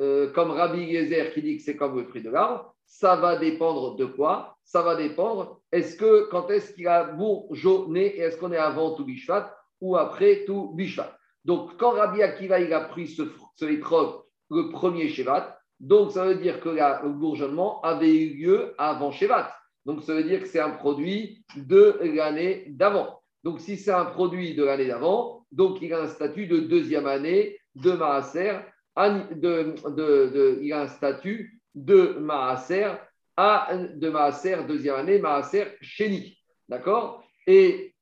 euh, 0.01 0.33
comme 0.33 0.53
Rabbi 0.53 0.85
Yezer 0.85 1.35
qui 1.35 1.43
dit 1.43 1.57
que 1.57 1.62
c'est 1.65 1.77
comme 1.77 1.99
le 1.99 2.05
fruit 2.05 2.23
de 2.23 2.31
l'arbre, 2.31 2.75
ça 2.87 3.17
va 3.17 3.37
dépendre 3.37 3.97
de 3.97 4.05
quoi? 4.05 4.57
Ça 4.65 4.83
va 4.83 4.95
dépendre, 4.95 5.61
est-ce 5.73 5.97
que 5.97 6.29
quand 6.31 6.49
est-ce 6.51 6.73
qu'il 6.73 6.87
a 6.87 7.05
bourgeonné 7.05 8.07
et 8.07 8.21
est-ce 8.21 8.37
qu'on 8.37 8.53
est 8.53 8.57
avant 8.57 8.95
tout 8.95 9.05
Bishvat 9.05 9.55
ou 9.81 9.97
après 9.97 10.45
tout 10.47 10.73
Bishvat? 10.75 11.19
Donc, 11.45 11.77
quand 11.77 11.91
Rabbi 11.91 12.23
Akiva 12.23 12.61
il 12.61 12.73
a 12.73 12.81
pris 12.81 13.09
ce, 13.09 13.23
ce 13.57 13.65
le 13.65 14.71
premier 14.71 15.09
Shevat, 15.09 15.59
donc 15.83 16.12
ça 16.12 16.25
veut 16.25 16.37
dire 16.37 16.61
que 16.61 16.68
le 16.68 17.12
bourgeonnement 17.12 17.81
avait 17.83 18.14
eu 18.14 18.35
lieu 18.35 18.75
avant 18.79 19.11
Shevat. 19.11 19.53
Donc, 19.85 20.05
ça 20.05 20.14
veut 20.14 20.23
dire 20.23 20.40
que 20.40 20.47
c'est 20.47 20.61
un 20.61 20.71
produit 20.71 21.45
de 21.57 21.99
l'année 22.14 22.66
d'avant. 22.68 23.21
Donc, 23.42 23.61
si 23.61 23.77
c'est 23.77 23.90
un 23.90 24.05
produit 24.05 24.55
de 24.55 24.62
l'année 24.62 24.87
d'avant, 24.87 25.45
donc 25.51 25.83
il 25.83 25.92
a 25.92 26.03
un 26.03 26.07
statut 26.07 26.47
de 26.47 26.59
deuxième 26.61 27.07
année 27.07 27.59
de 27.75 27.92
Maaser, 27.92 28.61
de, 28.97 30.59
il 30.62 30.73
a 30.73 30.83
un 30.83 30.87
statut 30.87 31.61
de 31.75 32.16
Maaser 32.21 32.92
à 33.37 33.77
de 33.77 34.66
deuxième 34.68 34.95
année, 34.95 35.18
Maaser 35.18 35.66
Chéni. 35.81 36.38
D'accord? 36.68 37.25
Et, 37.49 37.92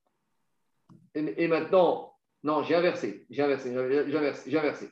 et 1.14 1.48
maintenant, 1.48 2.12
non, 2.42 2.62
j'ai 2.62 2.74
inversé. 2.74 3.26
J'ai 3.30 3.42
inversé. 3.42 3.72
J'ai 4.46 4.58
inversé, 4.58 4.90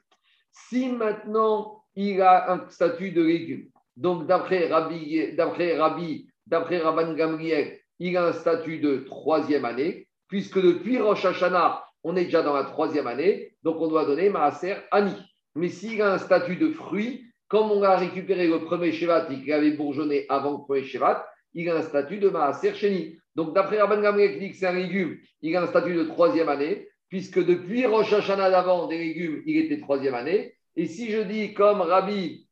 Si 0.51 0.89
maintenant 0.89 1.85
il 2.01 2.23
a 2.23 2.53
un 2.53 2.69
statut 2.71 3.11
de 3.11 3.25
légume, 3.25 3.65
donc 3.97 4.29
d'après 4.29 4.69
Rabbi, 4.69 5.35
d'après 5.35 5.77
Rabbi, 5.77 6.29
d'après 6.47 6.79
Rabban 6.79 7.15
Gamriel, 7.15 7.77
il 7.99 8.17
a 8.17 8.29
un 8.29 8.33
statut 8.33 8.79
de 8.79 8.99
troisième 8.99 9.65
année, 9.65 10.07
puisque 10.29 10.63
depuis 10.63 10.99
Rosh 10.99 11.25
Hashanah, 11.25 11.85
on 12.05 12.15
est 12.15 12.27
déjà 12.27 12.43
dans 12.43 12.55
la 12.55 12.63
troisième 12.63 13.09
année, 13.09 13.57
donc 13.65 13.81
on 13.81 13.89
doit 13.89 14.05
donner 14.05 14.31
Maaser 14.31 14.77
Ani. 14.93 15.17
Mais 15.57 15.69
s'il 15.69 16.01
a 16.01 16.13
un 16.13 16.19
statut 16.19 16.55
de 16.55 16.71
fruit, 16.71 17.25
comme 17.49 17.73
on 17.73 17.83
a 17.83 17.97
récupéré 17.97 18.47
le 18.47 18.61
premier 18.61 18.93
Shevat 18.93 19.27
et 19.33 19.41
qu'il 19.41 19.53
avait 19.53 19.73
bourgeonné 19.73 20.25
avant 20.29 20.53
le 20.53 20.59
premier 20.59 20.85
Shevat, 20.85 21.27
il 21.55 21.69
a 21.69 21.79
un 21.79 21.83
statut 21.83 22.19
de 22.19 22.29
Maaser 22.29 22.75
Sheni. 22.75 23.19
Donc 23.35 23.57
d'après 23.57 23.81
Rabban 23.81 24.03
Gamriel 24.03 24.35
qui 24.35 24.39
dit 24.39 24.51
que 24.53 24.57
c'est 24.57 24.67
un 24.67 24.73
légume, 24.73 25.17
il 25.43 25.57
a 25.57 25.63
un 25.63 25.67
statut 25.67 25.97
de 25.97 26.05
troisième 26.05 26.49
année 26.49 26.87
puisque 27.09 27.45
depuis 27.45 27.87
Rosh 27.87 28.13
Hashanah 28.13 28.51
d'avant, 28.51 28.87
des 28.87 28.99
légumes, 28.99 29.43
il 29.47 29.57
était 29.57 29.81
troisième 29.81 30.15
année. 30.15 30.55
Et 30.79 30.87
si 30.87 31.11
je 31.11 31.21
dis 31.21 31.55
comme 31.55 31.81
Rabbi 31.81 32.47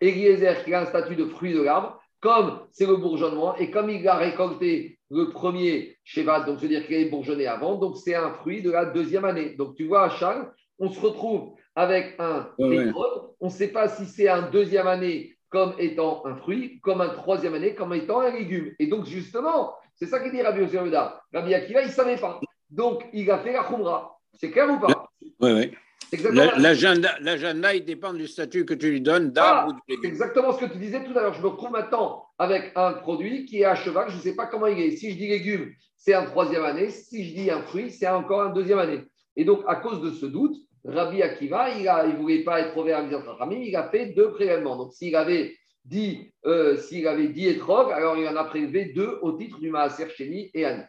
Eliezer 0.00 0.64
qui 0.64 0.72
a 0.72 0.80
un 0.80 0.86
statut 0.86 1.14
de 1.14 1.26
fruit 1.26 1.52
de 1.52 1.60
l'arbre, 1.60 2.00
comme 2.20 2.60
c'est 2.70 2.86
le 2.86 2.96
bourgeonnement, 2.96 3.54
et 3.56 3.70
comme 3.70 3.90
il 3.90 4.08
a 4.08 4.16
récolté 4.16 4.98
le 5.10 5.28
premier 5.28 5.98
Shevat, 6.04 6.44
donc 6.44 6.56
je 6.56 6.62
veux 6.62 6.68
dire 6.68 6.86
qu'il 6.86 7.06
a 7.06 7.10
bourgeonné 7.10 7.46
avant, 7.46 7.74
donc 7.74 7.98
c'est 7.98 8.14
un 8.14 8.30
fruit 8.30 8.62
de 8.62 8.70
la 8.70 8.86
deuxième 8.86 9.26
année. 9.26 9.50
Donc 9.56 9.74
tu 9.74 9.86
vois, 9.86 10.08
Charles, 10.08 10.50
on 10.78 10.88
se 10.88 10.98
retrouve 10.98 11.52
avec 11.74 12.16
un 12.18 12.48
on 12.58 13.46
ne 13.46 13.50
sait 13.50 13.68
pas 13.68 13.88
si 13.88 14.06
c'est 14.06 14.28
un 14.28 14.48
deuxième 14.48 14.86
année 14.86 15.36
comme 15.50 15.74
étant 15.78 16.24
un 16.24 16.36
fruit, 16.36 16.80
comme 16.80 17.02
un 17.02 17.10
troisième 17.10 17.52
année 17.52 17.74
comme 17.74 17.92
étant 17.92 18.20
un 18.20 18.30
légume. 18.30 18.72
Et 18.78 18.86
donc 18.86 19.04
justement, 19.04 19.74
c'est 19.96 20.06
ça 20.06 20.20
qu'il 20.20 20.32
dit 20.32 20.40
Rabbi 20.40 20.62
Yoséoda. 20.62 21.20
Rabbi 21.34 21.52
Akiva, 21.52 21.82
il 21.82 21.88
ne 21.88 21.92
savait 21.92 22.16
pas. 22.16 22.40
Donc, 22.70 23.04
il 23.12 23.30
a 23.30 23.38
fait 23.38 23.52
la 23.52 23.64
Khumra. 23.64 24.18
C'est 24.32 24.50
clair 24.50 24.70
ou 24.70 24.80
pas? 24.80 25.10
Oui, 25.20 25.52
oui. 25.52 25.72
L'agenda, 26.12 27.74
il 27.74 27.84
dépend 27.84 28.12
du 28.12 28.26
statut 28.26 28.64
que 28.64 28.74
tu 28.74 28.90
lui 28.90 29.00
donnes 29.00 29.30
d'arbre 29.30 29.74
ou 29.74 29.92
de 29.92 30.06
Exactement 30.06 30.52
ce 30.52 30.64
que 30.64 30.72
tu 30.72 30.78
disais 30.78 31.04
tout 31.04 31.16
à 31.16 31.22
l'heure. 31.22 31.34
Je 31.34 31.42
me 31.42 31.48
retrouve 31.48 31.70
maintenant 31.70 32.26
avec 32.38 32.72
un 32.74 32.92
produit 32.92 33.46
qui 33.46 33.60
est 33.60 33.64
à 33.64 33.74
cheval, 33.74 34.10
je 34.10 34.16
ne 34.16 34.20
sais 34.20 34.34
pas 34.34 34.46
comment 34.46 34.66
il 34.66 34.78
est. 34.80 34.96
Si 34.96 35.12
je 35.12 35.16
dis 35.16 35.28
légumes, 35.28 35.72
c'est 35.96 36.14
un 36.14 36.24
troisième 36.24 36.64
année. 36.64 36.90
Si 36.90 37.24
je 37.24 37.34
dis 37.34 37.50
un 37.50 37.62
fruit, 37.62 37.90
c'est 37.90 38.08
encore 38.08 38.42
un 38.42 38.50
deuxième 38.50 38.78
année. 38.78 39.04
Et 39.36 39.44
donc, 39.44 39.62
à 39.66 39.76
cause 39.76 40.02
de 40.02 40.10
ce 40.10 40.26
doute, 40.26 40.56
Rabbi 40.84 41.22
Akiva, 41.22 41.70
il 41.70 41.84
ne 41.84 42.16
voulait 42.16 42.42
pas 42.42 42.60
être 42.60 42.76
ouvert 42.76 42.98
à 42.98 43.48
il 43.52 43.76
a 43.76 43.88
fait 43.88 44.06
deux 44.06 44.32
prélèvements. 44.32 44.76
Donc, 44.76 44.92
s'il 44.92 45.14
avait 45.14 45.56
dit, 45.84 46.32
euh, 46.44 46.76
s'il 46.76 47.06
avait 47.06 47.28
dit 47.28 47.48
étrog, 47.48 47.90
alors 47.92 48.16
il 48.16 48.26
en 48.28 48.36
a 48.36 48.44
prélevé 48.44 48.86
deux 48.86 49.18
au 49.22 49.32
titre 49.32 49.58
du 49.60 49.70
Maaser 49.70 50.08
Sheni 50.10 50.50
et 50.54 50.64
Anne. 50.64 50.86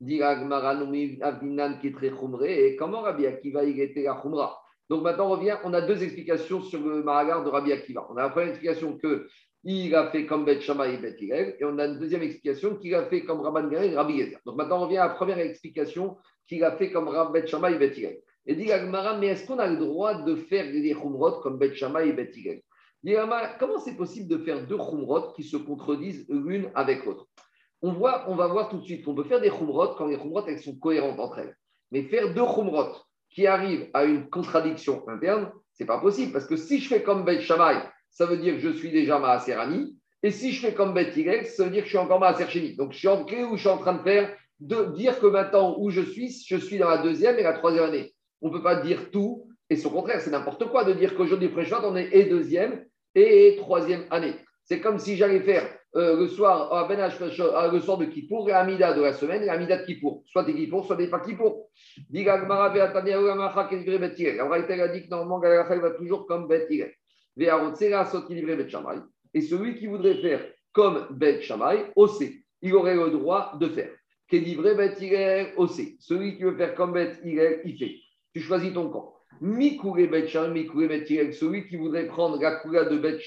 Et 0.00 0.20
comment 2.76 3.00
Rabbi 3.00 3.26
Akiva 3.26 3.64
il 3.64 3.80
était 3.80 4.04
Khumra? 4.04 4.60
Donc 4.88 5.02
maintenant 5.02 5.26
on 5.26 5.30
revient, 5.30 5.56
on 5.64 5.74
a 5.74 5.80
deux 5.80 6.02
explications 6.02 6.62
sur 6.62 6.80
le 6.80 7.02
Mahagar 7.02 7.44
de 7.44 7.50
Rabbi 7.50 7.72
Akiva. 7.72 8.06
On 8.10 8.16
a 8.16 8.22
la 8.22 8.28
première 8.28 8.50
explication 8.50 8.96
que 8.96 9.26
il 9.64 9.94
a 9.94 10.10
fait 10.10 10.24
comme 10.24 10.44
Bet 10.44 10.60
Shammai 10.60 10.94
et 10.94 10.98
Bet 10.98 11.16
et 11.20 11.64
on 11.64 11.78
a 11.78 11.86
une 11.86 11.98
deuxième 11.98 12.22
explication 12.22 12.76
qu'il 12.76 12.94
a 12.94 13.06
fait 13.06 13.24
comme 13.24 13.40
Rabban 13.40 13.68
Gare 13.68 13.82
et 13.82 13.94
Rabbi 13.94 14.14
Yezer. 14.14 14.38
Donc 14.46 14.56
maintenant 14.56 14.78
on 14.78 14.86
revient 14.86 14.98
à 14.98 15.08
la 15.08 15.14
première 15.14 15.38
explication 15.38 16.16
qu'il 16.46 16.62
a 16.64 16.76
fait 16.76 16.92
comme 16.92 17.10
Bet 17.32 17.46
Shammai 17.46 17.74
et 17.74 17.78
Bet 17.78 18.22
Et 18.46 18.54
dit 18.54 18.70
mais 19.20 19.26
est-ce 19.26 19.46
qu'on 19.46 19.58
a 19.58 19.66
le 19.66 19.78
droit 19.78 20.22
de 20.22 20.36
faire 20.36 20.70
des 20.70 20.94
Khumrot 20.94 21.40
comme 21.40 21.58
Bet 21.58 21.74
Shammai 21.74 22.08
et 22.08 22.12
Bet 22.12 22.30
Comment 23.58 23.78
c'est 23.80 23.96
possible 23.96 24.28
de 24.28 24.38
faire 24.38 24.64
deux 24.66 24.78
Khumrot 24.78 25.32
qui 25.32 25.42
se 25.42 25.56
contredisent 25.56 26.24
l'une 26.28 26.70
avec 26.74 27.04
l'autre? 27.04 27.26
On, 27.82 27.92
voit, 27.92 28.24
on 28.28 28.34
va 28.34 28.46
voir 28.46 28.68
tout 28.68 28.78
de 28.78 28.84
suite 28.84 29.04
qu'on 29.04 29.14
peut 29.14 29.24
faire 29.24 29.40
des 29.40 29.50
khumrot 29.50 29.94
quand 29.96 30.06
les 30.06 30.16
khumrot 30.16 30.46
elles 30.46 30.60
sont 30.60 30.76
cohérentes 30.76 31.18
entre 31.20 31.38
elles. 31.38 31.56
Mais 31.90 32.02
faire 32.02 32.34
deux 32.34 32.44
khumrot 32.44 32.94
qui 33.30 33.46
arrivent 33.46 33.88
à 33.94 34.04
une 34.04 34.28
contradiction 34.28 35.06
interne, 35.08 35.50
c'est 35.72 35.86
pas 35.86 35.98
possible. 35.98 36.32
Parce 36.32 36.46
que 36.46 36.56
si 36.56 36.80
je 36.80 36.88
fais 36.88 37.02
comme 37.02 37.24
Bet 37.24 37.40
Shammai, 37.40 37.80
ça 38.10 38.26
veut 38.26 38.38
dire 38.38 38.54
que 38.54 38.60
je 38.60 38.70
suis 38.70 38.90
déjà 38.90 39.18
Maaserani. 39.18 39.96
Et 40.22 40.30
si 40.30 40.52
je 40.52 40.66
fais 40.66 40.74
comme 40.74 40.94
Bet 40.94 41.12
Y, 41.16 41.46
ça 41.46 41.64
veut 41.64 41.70
dire 41.70 41.82
que 41.82 41.86
je 41.86 41.90
suis 41.90 41.98
encore 41.98 42.18
Maaser 42.18 42.48
Sheni. 42.48 42.74
Donc 42.74 42.92
je 42.92 42.98
suis 42.98 43.08
en 43.08 43.24
clé 43.24 43.44
où 43.44 43.56
je 43.56 43.60
suis 43.60 43.68
en 43.68 43.78
train 43.78 43.94
de 43.94 44.02
faire, 44.02 44.34
de 44.60 44.86
dire 44.96 45.20
que 45.20 45.26
maintenant 45.26 45.76
où 45.78 45.90
je 45.90 46.00
suis, 46.00 46.44
je 46.46 46.56
suis 46.56 46.78
dans 46.78 46.88
la 46.88 46.98
deuxième 46.98 47.38
et 47.38 47.44
la 47.44 47.52
troisième 47.52 47.84
année. 47.84 48.12
On 48.42 48.48
ne 48.48 48.52
peut 48.52 48.62
pas 48.62 48.80
dire 48.80 49.10
tout. 49.10 49.48
Et 49.70 49.84
au 49.84 49.90
contraire, 49.90 50.20
c'est 50.20 50.30
n'importe 50.30 50.68
quoi 50.70 50.84
de 50.84 50.94
dire 50.94 51.14
qu'aujourd'hui, 51.14 51.48
Préchot, 51.48 51.76
on 51.84 51.94
est 51.94 52.08
et 52.12 52.24
deuxième 52.24 52.84
et 53.14 53.56
troisième 53.58 54.04
année. 54.10 54.34
C'est 54.64 54.80
comme 54.80 54.98
si 54.98 55.16
j'allais 55.16 55.40
faire 55.40 55.77
euh, 55.96 56.18
le 56.18 56.28
soir, 56.28 56.70
à 56.74 56.86
ben 56.86 57.00
euh, 57.00 57.72
le 57.72 57.80
soir 57.80 57.96
de 57.96 58.04
Kippour 58.04 58.50
et 58.50 58.52
Amida 58.52 58.92
de 58.92 59.00
la 59.00 59.14
semaine 59.14 59.42
et 59.42 59.48
Amida 59.48 59.78
de 59.78 59.86
Kippour. 59.86 60.22
Soit 60.26 60.44
des 60.44 60.54
Kippour, 60.54 60.84
soit 60.84 60.96
des 60.96 61.08
pas 61.08 61.20
Kippour. 61.20 61.70
La 62.12 62.34
a 62.34 62.70
dit 64.88 65.02
que 65.02 65.08
normalement, 65.08 65.38
Galachal 65.40 65.80
va 65.80 65.92
toujours 65.92 66.26
comme 66.26 66.46
Bet 66.46 66.68
Et 69.34 69.40
celui 69.40 69.76
qui 69.76 69.86
voudrait 69.86 70.16
faire 70.16 70.40
comme 70.72 71.06
Bet 71.10 71.40
Shamay, 71.40 71.90
il 72.60 72.74
aurait 72.74 72.94
le 72.94 73.10
droit 73.10 73.56
de 73.58 73.68
faire. 73.68 73.90
livré 74.30 74.74
Bet 74.74 75.54
aussi. 75.56 75.96
Celui 76.00 76.36
qui 76.36 76.42
veut 76.42 76.56
faire 76.56 76.74
comme 76.74 76.92
Bet 76.92 77.14
il 77.24 77.78
fait. 77.78 77.94
Tu 78.34 78.40
choisis 78.40 78.74
ton 78.74 78.90
camp. 78.90 79.14
Mikouré 79.40 80.06
Bet 80.06 80.28
Shamay, 80.28 80.68
Bet 80.86 81.32
Celui 81.32 81.66
qui 81.66 81.76
voudrait 81.76 82.08
prendre 82.08 82.38
la 82.42 82.56
coula 82.56 82.84
de 82.84 82.98
Bet 82.98 83.20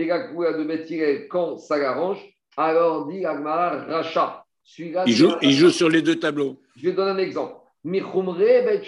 et 0.00 0.06
la 0.06 0.52
de 0.52 0.64
Bethirel 0.64 1.28
quand 1.28 1.58
ça 1.58 1.78
l'arrange, 1.78 2.18
alors 2.56 3.06
dit 3.06 3.24
Agmar 3.24 3.86
Racha. 3.86 4.44
Il 4.78 5.12
joue, 5.12 5.32
il 5.42 5.52
joue 5.52 5.70
sur 5.70 5.88
les 5.88 6.00
deux 6.00 6.16
tableaux. 6.16 6.60
Je 6.76 6.88
vais 6.88 6.92
donner 6.92 7.10
un 7.10 7.18
exemple. 7.18 7.56
Michumre 7.84 8.36
Bet 8.36 8.82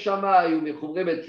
ou 0.54 0.60
Michumre 0.60 1.04
Bet 1.04 1.24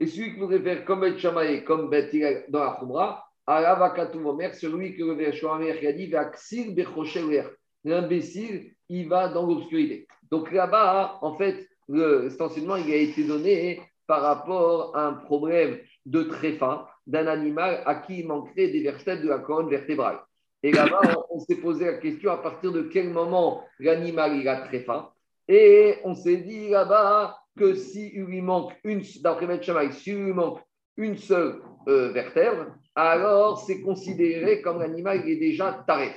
et 0.00 0.06
celui 0.06 0.34
qui 0.34 0.38
voudrait 0.38 0.60
faire 0.60 0.84
comme 0.84 1.00
Bet 1.00 1.18
Shamay 1.18 1.64
comme 1.64 1.90
Bet 1.90 2.10
dans 2.48 2.64
la 2.64 2.76
Khumra, 2.78 3.24
Aravakatou 3.46 4.26
Omer, 4.28 4.54
celui 4.54 4.96
que 4.96 5.02
le 5.02 5.78
qui 5.78 5.86
a 5.86 5.92
dit 5.92 6.06
Vaxil 6.06 6.74
Bechoshel 6.74 7.50
L'imbécile, 7.84 8.72
il 8.88 9.08
va 9.08 9.28
dans 9.28 9.46
l'obscurité. 9.46 10.06
Donc 10.30 10.52
là-bas, 10.52 11.18
en 11.22 11.34
fait, 11.36 11.68
le, 11.88 12.28
cet 12.28 12.40
enseignement, 12.40 12.76
il 12.76 12.92
a 12.92 12.96
été 12.96 13.24
donné 13.24 13.80
par 14.06 14.22
rapport 14.22 14.96
à 14.96 15.06
un 15.06 15.12
problème 15.14 15.78
de 16.06 16.22
tréfa 16.24 16.88
d'un 17.08 17.26
animal 17.26 17.82
à 17.86 17.96
qui 17.96 18.20
il 18.20 18.28
manquerait 18.28 18.68
des 18.68 18.82
vertèbres 18.82 19.22
de 19.22 19.28
la 19.28 19.38
colonne 19.38 19.70
vertébrale. 19.70 20.20
Et 20.62 20.72
là-bas, 20.72 21.24
on, 21.30 21.40
s'est 21.40 21.56
posé 21.56 21.86
la 21.86 21.94
question 21.94 22.30
à 22.30 22.36
partir 22.36 22.70
de 22.70 22.82
quel 22.82 23.10
moment 23.10 23.64
l'animal 23.78 24.36
il 24.36 24.46
a 24.48 24.60
tréfa. 24.60 25.14
Et 25.48 25.96
on 26.04 26.14
s'est 26.14 26.36
dit 26.36 26.68
là-bas 26.68 27.38
que 27.56 27.74
s'il 27.74 28.24
lui 28.24 28.42
manque 28.42 28.72
une, 28.84 29.02
d'après 29.22 29.60
s'il 29.92 30.24
lui 30.24 30.32
manque 30.32 30.60
une 30.96 31.16
seule 31.16 31.62
euh, 31.88 32.10
vertèbre, 32.12 32.66
alors 32.94 33.60
c'est 33.60 33.80
considéré 33.80 34.60
comme 34.60 34.80
l'animal 34.80 35.28
est 35.28 35.36
déjà 35.36 35.84
taré. 35.86 36.14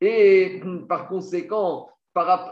Et 0.00 0.60
par 0.88 1.08
conséquent, 1.08 1.88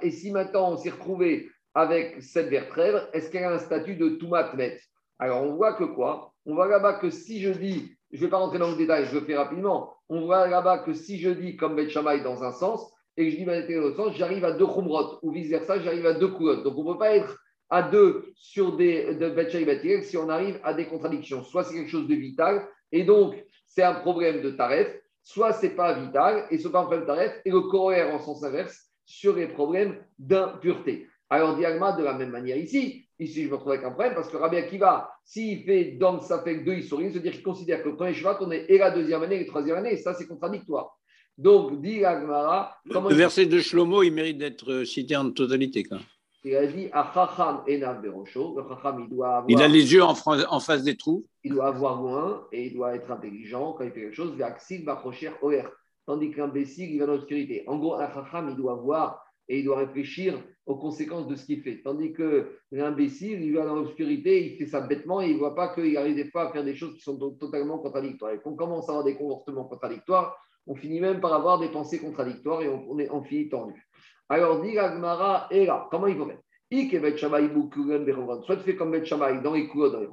et 0.02 0.10
si 0.10 0.30
maintenant 0.32 0.72
on 0.72 0.76
s'est 0.76 0.90
retrouvé 0.90 1.50
avec 1.74 2.22
cette 2.22 2.48
vertèbre, 2.48 3.08
est-ce 3.12 3.30
qu'elle 3.30 3.44
a 3.44 3.52
un 3.52 3.58
statut 3.58 3.94
de 3.94 4.10
Toumatmet? 4.10 4.80
Alors 5.18 5.42
on 5.42 5.54
voit 5.54 5.74
que 5.74 5.84
quoi? 5.84 6.32
On 6.46 6.54
voit 6.54 6.68
là-bas 6.68 6.94
que 6.94 7.10
si 7.10 7.40
je 7.40 7.50
dis, 7.50 7.92
je 8.12 8.18
ne 8.18 8.22
vais 8.22 8.30
pas 8.30 8.38
rentrer 8.38 8.58
dans 8.58 8.70
le 8.70 8.76
détail, 8.76 9.06
je 9.06 9.14
le 9.14 9.24
fais 9.24 9.36
rapidement, 9.36 9.94
on 10.08 10.22
voit 10.22 10.48
là-bas 10.48 10.78
que 10.78 10.92
si 10.92 11.18
je 11.18 11.30
dis 11.30 11.56
comme 11.56 11.76
Bet 11.76 11.88
dans 12.22 12.42
un 12.44 12.52
sens, 12.52 12.90
et 13.16 13.24
que 13.24 13.30
je 13.32 13.36
dis 13.36 13.44
dans 13.44 13.80
l'autre 13.80 13.96
sens, 13.96 14.16
j'arrive 14.16 14.44
à 14.44 14.52
deux 14.52 14.66
Khumrot, 14.66 15.18
ou 15.22 15.32
vice-versa, 15.32 15.80
j'arrive 15.80 16.06
à 16.06 16.14
deux 16.14 16.28
Koulot. 16.28 16.62
Donc 16.62 16.78
on 16.78 16.84
ne 16.84 16.92
peut 16.92 16.98
pas 16.98 17.16
être 17.16 17.36
à 17.68 17.82
deux 17.82 18.32
sur 18.34 18.76
des 18.76 19.14
de 19.14 19.28
Bet 19.30 20.02
si 20.02 20.16
on 20.16 20.28
arrive 20.28 20.60
à 20.62 20.72
des 20.72 20.86
contradictions. 20.86 21.42
Soit 21.42 21.64
c'est 21.64 21.74
quelque 21.74 21.90
chose 21.90 22.08
de 22.08 22.14
vital, 22.14 22.66
et 22.92 23.04
donc 23.04 23.34
c'est 23.66 23.82
un 23.82 23.94
problème 23.94 24.40
de 24.40 24.50
taref, 24.50 24.88
soit 25.22 25.52
c'est 25.52 25.70
pas 25.70 25.92
vital, 25.92 26.46
et 26.50 26.58
ce 26.58 26.68
pas 26.68 26.80
un 26.80 26.84
problème 26.84 27.02
de 27.02 27.06
taref, 27.06 27.40
et 27.44 27.50
le 27.50 27.60
corollaire 27.62 28.14
en 28.14 28.20
sens 28.20 28.42
inverse 28.44 28.86
sur 29.04 29.34
les 29.34 29.48
problèmes 29.48 29.98
d'impureté. 30.18 31.08
Alors, 31.28 31.56
Diagma, 31.56 31.92
de 31.92 32.04
la 32.04 32.14
même 32.14 32.30
manière 32.30 32.56
ici, 32.56 33.07
ici 33.18 33.44
je 33.44 33.48
me 33.48 33.54
retrouve 33.54 33.72
avec 33.72 33.84
un 33.84 33.90
problème 33.90 34.14
parce 34.14 34.28
que 34.28 34.36
Rabbi 34.36 34.56
Akiva, 34.56 35.10
s'il 35.24 35.64
fait 35.64 35.96
dans 35.98 36.20
ça 36.20 36.42
fait 36.42 36.58
deux 36.58 36.82
sourit, 36.82 37.10
c'est-à-dire 37.10 37.32
qu'il 37.32 37.42
considère 37.42 37.82
que 37.82 37.88
le 37.88 37.96
premier 37.96 38.14
cheval, 38.14 38.36
on 38.40 38.50
est 38.50 38.66
et 38.68 38.78
la 38.78 38.90
deuxième 38.90 39.22
année 39.22 39.36
et 39.36 39.40
la 39.40 39.46
troisième 39.46 39.76
année, 39.76 39.92
et 39.92 39.96
ça 39.96 40.14
c'est 40.14 40.26
contradictoire. 40.26 40.98
Donc, 41.36 41.80
dit 41.80 42.00
Le 42.00 43.14
verset 43.14 43.46
de 43.46 43.60
Shlomo, 43.60 44.02
il 44.02 44.12
mérite 44.12 44.38
d'être 44.38 44.72
euh, 44.72 44.84
cité 44.84 45.14
en 45.14 45.30
totalité. 45.30 45.84
Quand 45.84 45.98
il 46.44 46.56
a 46.56 46.66
dit 46.66 46.88
Achacham 46.92 47.62
Enav 47.68 48.00
Berosho. 48.00 48.56
Le 48.56 48.64
Chacham, 48.68 49.00
il 49.00 49.08
doit 49.08 49.28
avoir. 49.28 49.50
Il 49.50 49.62
a 49.62 49.68
les 49.68 49.92
yeux 49.92 50.02
en, 50.02 50.14
en, 50.26 50.60
face 50.60 50.82
des 50.82 50.96
trous. 50.96 51.26
Il 51.44 51.52
doit 51.52 51.66
avoir 51.66 52.00
loin 52.00 52.46
et 52.52 52.66
il 52.66 52.74
doit 52.74 52.94
être 52.94 53.10
intelligent 53.10 53.72
quand 53.72 53.84
il 53.84 53.90
fait 53.90 54.02
quelque 54.02 54.14
chose. 54.14 54.36
Vaxil 54.36 54.84
Bachocher 54.84 55.32
Oer. 55.42 55.68
Tandis 56.06 56.30
qu'un 56.30 56.46
l'imbécile, 56.46 56.90
il 56.90 57.00
va 57.00 57.06
dans 57.06 57.12
l'obscurité. 57.12 57.64
En 57.66 57.76
gros, 57.76 57.94
un 57.94 58.12
Chacham, 58.12 58.48
il 58.48 58.56
doit 58.56 58.74
voir 58.74 59.22
et 59.48 59.60
il 59.60 59.64
doit 59.64 59.78
réfléchir 59.78 60.42
aux 60.66 60.76
conséquences 60.76 61.26
de 61.26 61.34
ce 61.34 61.46
qu'il 61.46 61.62
fait. 61.62 61.80
Tandis 61.82 62.12
que 62.12 62.58
l'imbécile, 62.70 63.42
il 63.42 63.54
va 63.54 63.64
dans 63.64 63.76
l'obscurité, 63.76 64.44
il 64.46 64.58
fait 64.58 64.66
ça 64.66 64.80
bêtement 64.80 65.22
et 65.22 65.28
il 65.28 65.34
ne 65.34 65.38
voit 65.38 65.54
pas 65.54 65.74
qu'il 65.74 65.96
arrive 65.96 66.16
des 66.16 66.30
fois 66.30 66.48
à 66.48 66.52
faire 66.52 66.64
des 66.64 66.74
choses 66.74 66.94
qui 66.94 67.00
sont 67.00 67.18
totalement 67.32 67.78
contradictoires. 67.78 68.32
Et 68.32 68.40
quand 68.42 68.50
on 68.50 68.56
commence 68.56 68.88
à 68.88 68.92
avoir 68.92 69.04
des 69.04 69.16
comportements 69.16 69.64
contradictoires, 69.64 70.36
on 70.66 70.74
finit 70.74 71.00
même 71.00 71.20
par 71.20 71.32
avoir 71.32 71.58
des 71.58 71.70
pensées 71.70 71.98
contradictoires 71.98 72.60
et 72.60 72.68
on, 72.68 72.98
est, 72.98 73.10
on 73.10 73.22
finit 73.22 73.48
tendu. 73.48 73.88
Alors, 74.28 74.60
dit 74.60 74.78
Agmara, 74.78 75.48
et 75.50 75.64
là, 75.64 75.88
comment 75.90 76.06
il 76.06 76.16
faut 76.16 76.26
faire? 76.26 76.40
Soit 78.44 78.56
tu 78.56 78.62
fais 78.62 78.76
comme 78.76 78.90
Bet 78.90 79.00
dans 79.42 79.54
les 79.54 79.66
couleurs, 79.68 79.92
dans 79.92 80.00
les 80.00 80.06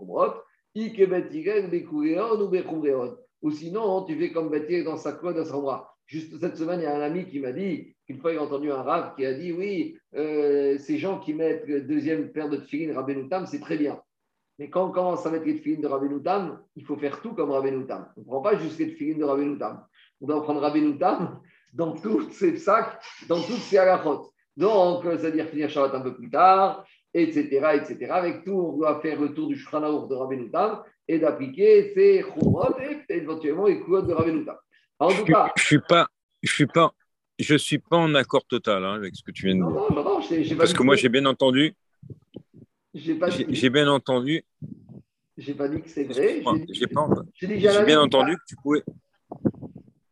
Khumrot, 2.64 3.18
ou 3.42 3.52
sinon, 3.52 4.06
tu 4.06 4.18
fais 4.18 4.32
comme 4.32 4.50
Bet 4.50 4.84
dans 4.84 4.96
sa 4.96 5.12
couleur, 5.12 5.36
dans 5.36 5.44
sa 5.44 5.58
bras. 5.60 5.95
Juste 6.08 6.40
cette 6.40 6.58
semaine, 6.58 6.82
il 6.82 6.84
y 6.84 6.88
a 6.88 6.96
un 6.96 7.02
ami 7.02 7.26
qui 7.26 7.40
m'a 7.40 7.52
dit 7.52 7.96
qu'une 8.06 8.20
fois, 8.20 8.32
il 8.32 8.38
a 8.38 8.44
entendu 8.44 8.72
un 8.72 8.84
rave 8.84 9.16
qui 9.16 9.26
a 9.26 9.34
dit 9.34 9.52
Oui, 9.52 9.98
euh, 10.16 10.78
ces 10.78 10.98
gens 10.98 11.20
qui 11.20 11.34
mettent 11.34 11.70
deuxième 11.88 12.32
paire 12.32 12.50
de 12.50 12.58
tefilin 12.58 12.94
Rabbenoutam, 12.94 13.48
c'est 13.48 13.60
très 13.60 13.78
bien. 13.78 14.00
Mais 14.60 14.70
quand 14.70 14.88
on 14.88 14.92
commence 14.92 15.26
à 15.26 15.32
mettre 15.32 15.46
les 15.46 15.58
tefilin 15.58 15.82
de 15.82 15.88
Rabbenoutam, 15.88 16.62
il 16.76 16.86
faut 16.86 16.96
faire 16.96 17.22
tout 17.22 17.34
comme 17.34 17.52
Rabbenoutam. 17.52 18.08
On 18.18 18.22
ne 18.22 18.26
prend 18.26 18.42
pas 18.42 18.58
juste 18.58 18.78
les 18.80 18.92
tefilin 18.92 19.18
de 19.18 19.24
Rabbenoutam. 19.24 19.84
On 20.22 20.28
doit 20.28 20.44
prendre 20.44 20.62
Rabbenoutam 20.62 21.42
dans 21.74 21.94
tous 21.94 22.30
ces 22.32 22.58
sacs, 22.58 23.02
dans 23.28 23.42
toutes 23.42 23.58
ces 23.58 23.78
halachot. 23.78 24.32
Donc, 24.56 25.04
c'est-à-dire 25.04 25.48
finir 25.48 25.70
Shabbat 25.70 25.96
un 25.96 26.02
peu 26.02 26.16
plus 26.16 26.30
tard, 26.30 26.86
etc., 27.14 27.48
etc. 27.74 28.12
Avec 28.12 28.46
tout, 28.46 28.54
on 28.54 28.78
doit 28.78 29.02
faire 29.02 29.20
le 29.20 29.34
tour 29.34 29.48
du 29.48 29.58
Shulchan 29.58 30.08
de 30.08 30.16
Rabbenoutam 30.16 30.84
et 31.08 31.20
d'appliquer 31.20 31.92
ces 31.94 32.22
chumrot 32.22 32.80
et 32.80 33.14
éventuellement 33.14 33.66
les 33.66 33.82
coulottes 33.82 34.08
de 34.08 34.14
Rabbenoutam. 34.14 34.56
En 35.00 35.10
tout 35.10 35.26
cas, 35.26 35.52
je 35.58 35.64
suis 35.64 35.80
pas, 35.80 36.08
je 36.42 36.52
suis 36.52 36.68
pas, 36.68 36.94
je 37.40 37.56
suis 37.56 37.80
pas 37.80 37.98
en 37.98 38.16
accord 38.16 38.46
total 38.46 38.86
hein, 38.86 38.94
avec 38.94 39.16
ce 39.16 39.24
que 39.24 39.32
tu 39.32 39.48
viens 39.48 39.56
de 39.56 39.62
dire. 39.62 39.70
Non, 39.70 39.90
non, 39.90 40.04
non, 40.04 40.58
Parce 40.58 40.74
que 40.74 40.84
moi, 40.84 40.96
j'ai 40.96 41.10
bien 41.10 41.26
entendu. 41.26 41.76
J'ai 42.94 43.70
bien 43.70 43.90
entendu. 43.90 44.44
J'ai 45.38 45.54
pas 45.54 45.68
dit 45.68 45.82
que 45.82 45.90
c'est 45.90 46.06
vrai. 46.06 46.42
J'ai 46.70 47.86
bien 47.86 48.00
entendu 48.00 48.38
que 48.38 48.44
tu 48.48 48.56
pouvais. 48.56 48.84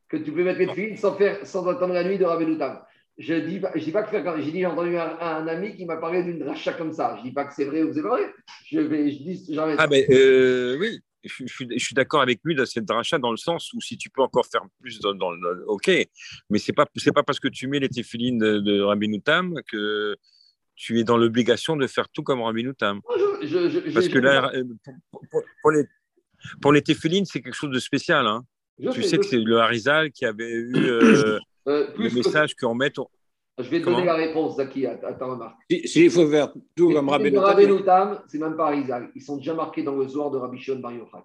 Que 0.10 0.18
tu 0.18 0.32
pouvais 0.32 0.44
mettre 0.44 0.60
les 0.60 0.74
filles 0.74 0.98
sans, 0.98 1.16
faire, 1.16 1.46
sans 1.48 1.66
attendre 1.68 1.94
la 1.94 2.04
nuit 2.04 2.18
de 2.18 2.26
Rabbenoutam. 2.26 2.82
Je 3.18 3.36
dis, 3.36 3.62
je 3.76 3.80
dis 3.80 3.92
pas 3.92 4.04
que 4.04 4.42
j'ai 4.42 4.52
dit, 4.52 4.60
j'ai 4.60 4.66
entendu 4.66 4.98
un, 4.98 5.48
ami 5.48 5.76
qui 5.76 5.86
m'a 5.86 5.98
parlé 5.98 6.24
d'une 6.24 6.44
rachat 6.44 6.74
comme 6.74 6.92
ça. 6.92 7.16
Je 7.20 7.24
dis 7.24 7.32
pas 7.32 7.46
que 7.46 7.54
c'est 7.54 7.66
vrai 7.66 7.84
ou 7.84 7.94
c'est 7.94 8.02
pas 8.02 8.10
vrai. 8.10 8.34
Je 8.66 8.80
vais, 8.80 9.12
je 9.12 9.18
dis, 9.18 9.58
Ah 9.78 9.88
ben 9.88 10.04
euh, 10.10 10.78
oui, 10.80 11.00
je, 11.24 11.46
je, 11.48 11.84
suis 11.84 11.96
d'accord 11.96 12.22
avec 12.22 12.40
lui 12.44 12.56
dans 12.56 12.66
cette 12.66 12.90
rachat 12.90 13.18
dans 13.18 13.32
le 13.32 13.38
sens 13.38 13.72
où 13.74 13.82
si 13.82 13.98
tu 13.98 14.10
peux 14.10 14.22
encore 14.22 14.46
faire 14.46 14.62
plus 14.82 15.00
dans, 15.00 15.14
dans 15.14 15.32
le, 15.32 15.64
ok, 15.68 15.90
mais 16.50 16.60
c'est 16.60 16.74
pas 16.74 16.86
c'est 16.96 17.14
pas 17.14 17.24
parce 17.24 17.40
que 17.40 17.48
tu 17.48 17.68
mets 17.68 17.80
les 17.80 17.90
téphilines 17.90 18.38
de, 18.38 18.60
de 18.60 18.82
Rabbi 18.82 19.22
que 19.68 20.16
tu 20.76 21.00
es 21.00 21.04
dans 21.04 21.18
l'obligation 21.18 21.76
de 21.76 21.88
faire 21.88 22.10
tout 22.10 22.24
comme 22.24 22.42
Rabbi 22.42 22.64
Noutam. 22.64 23.02
Parce 23.94 24.08
que 24.08 24.20
là, 24.20 24.52
euh, 24.54 24.64
pour, 25.62 25.72
les 25.72 25.84
pour 26.62 26.74
les 26.74 26.84
c'est 26.86 27.42
quelque 27.42 27.54
chose 27.54 27.72
de 27.72 27.80
spécial. 27.80 28.26
Hein. 28.28 28.44
Tu 28.94 29.04
sais, 29.04 29.18
que 29.18 29.26
c'est 29.26 29.40
le 29.40 29.60
Harizal 29.60 30.12
qui 30.12 30.26
avait 30.26 30.52
eu 30.52 30.74
euh, 30.76 31.40
euh, 31.68 31.88
le 31.98 32.10
message 32.10 32.56
qu'on 32.56 32.76
met. 32.76 32.92
Je 33.60 33.70
vais 33.70 33.82
te 33.82 33.86
donner 33.86 34.06
la 34.06 34.16
réponse, 34.16 34.58
Zaki, 34.58 34.88
à, 34.88 34.96
ta 34.96 35.26
remarque. 35.26 35.58
S'il 35.86 36.10
faut 36.10 36.28
faire 36.28 36.52
tout 36.76 36.92
comme 36.92 37.10
Rabbi 37.10 37.32
Noutam. 37.32 38.20
c'est 38.28 38.40
même 38.40 38.56
pas 38.56 38.68
Harizal. 38.68 39.12
Ils 39.16 39.22
sont 39.22 39.38
déjà 39.38 39.54
marqués 39.54 39.84
dans 39.84 39.96
le 39.96 40.08
Zohar 40.08 40.32
de 40.32 40.38
Rabbi 40.38 40.58
Shimon 40.58 40.80
Bar 40.80 40.94
Yochai. 40.94 41.20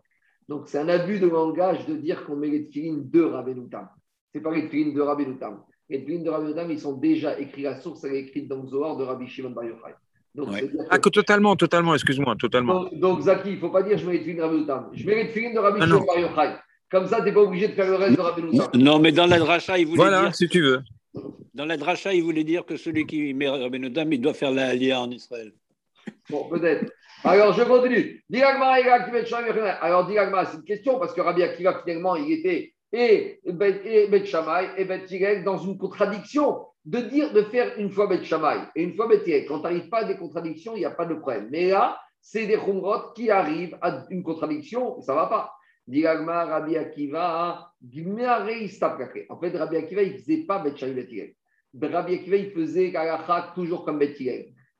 Donc, 0.49 0.69
c'est 0.69 0.79
un 0.79 0.89
abus 0.89 1.21
de 1.21 1.27
langage 1.27 1.87
de 1.87 1.95
dire 1.95 2.27
qu'on 2.27 2.37
met 2.37 2.49
les 2.49 2.67
tefilines 2.67 3.09
de 3.09 3.23
Rabbi 3.23 3.55
Noutam. 3.55 3.89
Ce 4.33 4.39
n'est 4.39 4.45
pas 4.45 4.55
les 4.55 4.65
tefilines 4.65 4.95
de 4.95 5.01
Rabbi 5.01 5.27
Noutam. 5.27 5.63
Les 5.89 6.01
tefilines 6.01 6.25
de 6.25 6.31
Rabbi 6.31 6.49
Noutam, 6.49 6.71
ils 6.71 6.81
sont 6.81 6.99
déjà 6.99 7.39
écrits. 7.39 7.63
La 7.63 7.81
source, 7.81 8.05
elle 8.05 8.15
est 8.15 8.21
écrite 8.21 8.47
dans 8.47 8.63
le 8.63 8.69
Zohar 8.69 8.99
de 8.99 9.05
Rabbi 9.05 9.27
Shimon 9.27 9.51
Bar 9.51 9.65
Yochai. 9.65 9.95
Donc, 10.35 10.49
ah, 10.91 10.99
que 10.99 11.09
totalement, 11.09 11.57
totalement, 11.57 11.95
excuse-moi, 11.95 12.37
totalement. 12.37 12.85
Donc, 12.93 13.23
Zaki, 13.23 13.51
il 13.51 13.55
ne 13.55 13.61
faut 13.61 13.71
pas 13.71 13.83
dire 13.83 13.97
je 13.97 14.07
mets 14.07 14.13
les 14.13 14.19
tefilines 14.19 14.37
de 14.37 14.43
Rabbi 14.43 14.57
Noutam. 14.59 14.91
Je 14.93 15.07
mets 15.07 15.15
les 15.15 15.29
tefilines 15.29 15.55
de 15.55 15.61
Rabbi 15.61 15.79
ah, 15.81 15.87
Shimon 15.87 16.05
Bar 16.05 16.19
Yochai. 16.19 16.57
Comme 16.91 17.07
ça, 17.07 17.19
tu 17.19 17.25
n'es 17.25 17.33
pas 17.33 17.41
obligé 17.41 17.69
de 17.69 17.73
faire 17.73 17.87
le 17.87 17.97
reste 17.97 18.17
de 18.17 18.21
Rabbi 18.21 18.43
Noutam. 18.43 18.69
Non, 18.75 18.99
mais 18.99 19.13
dans 19.13 19.27
la 19.27 19.39
dracha, 19.39 19.79
il 19.79 19.87
voulait 19.87 19.97
voilà, 19.97 20.23
dire. 20.25 20.35
si 20.35 20.47
tu 20.47 20.61
veux. 20.61 20.83
Dans 21.59 21.67
la 21.67 21.77
dracha, 21.77 22.15
il 22.15 22.23
voulait 22.23 22.45
dire 22.45 22.65
que 22.65 22.77
celui 22.77 23.05
qui 23.05 23.35
met 23.35 23.49
Rabbi 23.49 23.81
Noutam, 23.81 24.13
il 24.13 24.21
doit 24.21 24.33
faire 24.33 24.53
la 24.53 24.69
Aliyah 24.69 25.01
en 25.01 25.11
Israël. 25.11 25.53
Bon, 26.31 26.49
peut-être. 26.49 26.89
Alors, 27.25 27.53
je 27.53 27.65
continue. 27.65 28.25
Alors, 29.81 30.07
Diragma, 30.07 30.45
c'est 30.45 30.59
une 30.59 30.63
question 30.63 31.01
parce 31.01 31.13
que 31.13 31.21
Rabbi 31.21 31.43
Akiva, 31.43 31.83
finalement, 31.85 32.15
il 32.15 32.31
était 32.31 32.75
et 32.93 33.41
Bet 33.45 34.25
Shammai 34.25 34.69
et 34.77 34.85
Bet 34.85 35.43
dans 35.45 35.59
une 35.59 35.77
contradiction 35.77 36.61
de 36.85 37.01
dire 37.01 37.33
de 37.33 37.43
faire 37.43 37.77
une 37.77 37.91
fois 37.91 38.07
Bet 38.07 38.23
Shammai 38.23 38.61
et 38.77 38.85
une 38.85 38.95
fois 38.95 39.09
Bet 39.09 39.45
Quand 39.49 39.57
tu 39.59 39.63
n'arrives 39.65 39.89
pas 39.89 40.03
à 40.03 40.05
des 40.05 40.17
contradictions, 40.17 40.77
il 40.77 40.79
n'y 40.79 40.85
a 40.85 40.93
pas 40.93 41.07
de 41.07 41.15
problème. 41.15 41.49
Mais 41.51 41.71
là, 41.71 42.01
c'est 42.21 42.47
des 42.47 42.57
Khumrot 42.57 43.15
qui 43.17 43.33
arrivent 43.33 43.77
à 43.83 44.07
une 44.11 44.23
contradiction, 44.23 45.01
ça 45.01 45.13
ne 45.13 45.19
va 45.19 45.27
pas. 45.27 45.53
Diragma, 45.89 46.45
Rabbi 46.45 46.77
Akiva, 46.77 47.73
En 49.29 49.41
fait, 49.41 49.57
Rabbi 49.57 49.77
Akiva, 49.77 50.03
il 50.05 50.13
ne 50.13 50.19
faisait 50.19 50.45
pas 50.47 50.61
Bet 50.61 50.77
Shammai 50.77 50.95
Bet 50.95 51.35
Rabbi 51.81 52.15
Akiva, 52.15 52.37
il 52.37 52.51
faisait 52.51 52.93
toujours 53.55 53.85
comme 53.85 53.99
Bet 53.99 54.17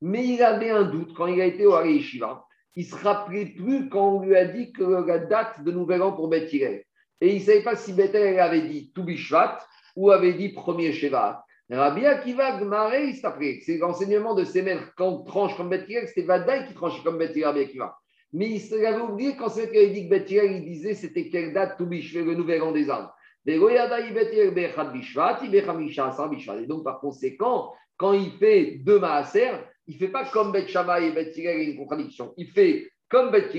mais 0.01 0.27
il 0.27 0.43
avait 0.43 0.71
un 0.71 0.85
doute 0.85 1.15
quand 1.15 1.27
il 1.27 1.41
a 1.41 1.47
été 1.47 1.67
au 1.67 1.75
Haré 1.75 1.95
Yeshiva. 1.95 2.45
Il 2.77 2.85
ne 2.85 2.91
se 2.91 2.95
rappelait 2.95 3.47
plus 3.47 3.89
quand 3.89 4.17
on 4.17 4.23
lui 4.23 4.37
a 4.37 4.45
dit 4.45 4.73
que 4.73 4.85
la 4.85 5.19
date 5.19 5.65
de 5.65 5.73
Nouvel 5.73 6.03
An 6.03 6.13
pour 6.13 6.29
Beth 6.29 6.53
Et 6.55 6.85
il 7.21 7.35
ne 7.35 7.41
savait 7.41 7.63
pas 7.63 7.75
si 7.75 7.93
Beth 7.93 8.15
avait 8.15 8.69
dit 8.69 8.93
Toubishvat 8.95 9.59
ou 9.97 10.11
avait 10.11 10.35
dit 10.35 10.51
premier 10.51 10.93
Shevat. 10.93 11.45
Rabbi 11.71 12.07
Akiva 12.07 12.61
Gmare, 12.61 12.95
il 12.95 13.17
s'appelait. 13.17 13.59
C'est 13.67 13.79
l'enseignement 13.79 14.35
de 14.35 14.45
ses 14.45 14.63
maîtres. 14.63 14.93
Quand 14.97 15.09
on 15.09 15.25
tranche 15.25 15.57
comme 15.57 15.69
Beth 15.69 15.87
c'était 15.89 16.23
Vadaï 16.23 16.69
qui 16.69 16.75
tranchait 16.75 17.03
comme 17.03 17.19
Beth 17.19 17.37
Rabbi 17.43 17.61
Akiva. 17.61 17.99
Mais 18.33 18.51
il 18.51 18.87
avait 18.87 19.01
oublié 19.01 19.35
quand 19.37 19.49
c'est 19.49 19.69
avait 19.69 19.91
dit 19.91 20.05
que 20.05 20.11
Beth 20.11 20.31
il 20.31 20.65
disait 20.65 20.95
c'était 20.95 21.29
quelle 21.29 21.53
date 21.53 21.77
Toubishvat, 21.77 22.23
le 22.23 22.37
Nouvel 22.37 22.63
An 22.63 22.71
des 22.71 22.89
arbres. 22.89 23.13
Et 23.47 23.59
donc, 26.67 26.85
par 26.85 27.01
conséquent, 27.01 27.73
quand 27.97 28.13
il 28.13 28.31
fait 28.33 28.79
deux 28.85 28.99
maaser, 28.99 29.51
il 29.87 29.95
ne 29.95 29.99
fait 29.99 30.09
pas 30.09 30.25
comme 30.27 30.53
Bet 30.53 30.69
Shammai 30.69 31.09
et 31.09 31.13
Bet 31.13 31.33
Hillel, 31.35 31.71
une 31.71 31.77
contradiction. 31.77 32.35
Il 32.37 32.49
fait 32.49 32.91
comme 33.09 33.31
Bet 33.31 33.51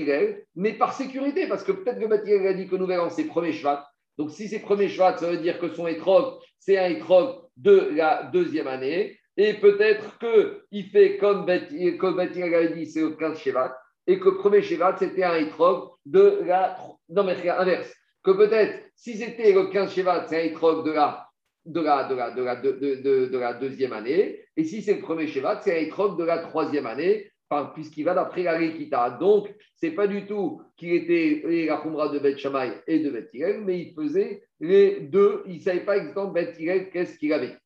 mais 0.54 0.74
par 0.74 0.92
sécurité, 0.92 1.48
parce 1.48 1.64
que 1.64 1.72
peut-être 1.72 1.98
que 1.98 2.06
Bet 2.06 2.46
a 2.46 2.52
dit 2.54 2.68
que 2.68 2.76
Nouvel 2.76 3.00
An, 3.00 3.10
c'est 3.10 3.24
premier 3.24 3.52
Shvat. 3.52 3.86
Donc, 4.16 4.30
si 4.30 4.48
c'est 4.48 4.60
premier 4.60 4.88
Shvat, 4.88 5.18
ça 5.18 5.30
veut 5.30 5.38
dire 5.38 5.58
que 5.58 5.70
son 5.70 5.86
étrog, 5.86 6.38
c'est 6.58 6.78
un 6.78 6.88
étrog 6.88 7.42
de 7.56 7.90
la 7.94 8.24
deuxième 8.24 8.68
année. 8.68 9.18
Et 9.36 9.54
peut-être 9.54 10.18
qu'il 10.18 10.84
fait 10.90 11.16
comme 11.16 11.46
Bet, 11.46 11.96
comme 11.96 12.18
a 12.18 12.26
dit, 12.26 12.86
c'est 12.86 13.00
le 13.00 13.10
15 13.10 13.38
Shvat. 13.38 13.76
Et 14.06 14.18
que 14.18 14.28
premier 14.28 14.62
Shvat, 14.62 14.96
c'était 14.98 15.24
un 15.24 15.36
étrog 15.36 15.90
de 16.06 16.42
la. 16.44 16.76
Non, 17.08 17.24
mais 17.24 17.48
inverse. 17.48 17.92
Que 18.22 18.32
peut-être, 18.32 18.78
si 18.96 19.16
c'était 19.16 19.52
le 19.52 19.66
15 19.66 19.92
Shvat, 19.94 20.26
c'est 20.28 20.40
un 20.40 20.44
étrog 20.44 20.84
de 20.84 20.92
la 20.92 21.30
de 21.66 21.80
la, 21.80 22.04
de 22.04 22.14
la, 22.14 22.30
de 22.30 22.42
la, 22.42 22.56
de, 22.56 23.28
de, 23.28 23.38
la 23.38 23.54
deuxième 23.54 23.92
année. 23.92 24.40
Et 24.56 24.64
si 24.64 24.82
c'est 24.82 24.94
le 24.94 25.00
premier 25.00 25.26
Shevat, 25.26 25.60
c'est 25.62 25.76
un 25.76 25.82
étroc 25.82 26.18
de 26.18 26.24
la 26.24 26.38
troisième 26.38 26.86
année. 26.86 27.30
puisqu'il 27.74 28.04
va 28.04 28.14
d'après 28.14 28.42
la 28.42 28.58
Lekita. 28.58 29.10
Donc, 29.10 29.54
ce 29.76 29.86
n'est 29.86 29.92
pas 29.92 30.06
du 30.06 30.26
tout 30.26 30.62
qu'il 30.76 30.92
était 30.92 31.66
la 31.66 31.78
Khumra 31.78 32.08
de 32.08 32.18
Bet 32.18 32.38
Shammai 32.38 32.72
et 32.86 33.00
de 33.00 33.10
Bet 33.10 33.30
mais 33.64 33.80
il 33.80 33.94
faisait 33.94 34.42
les 34.60 35.00
deux. 35.00 35.42
Il 35.46 35.56
ne 35.56 35.60
savait 35.60 35.84
pas 35.84 35.96
exactement 35.98 36.28
Bet 36.28 36.54
qu'est-ce 36.92 37.18
qu'il 37.18 37.32
avait. 37.32 37.56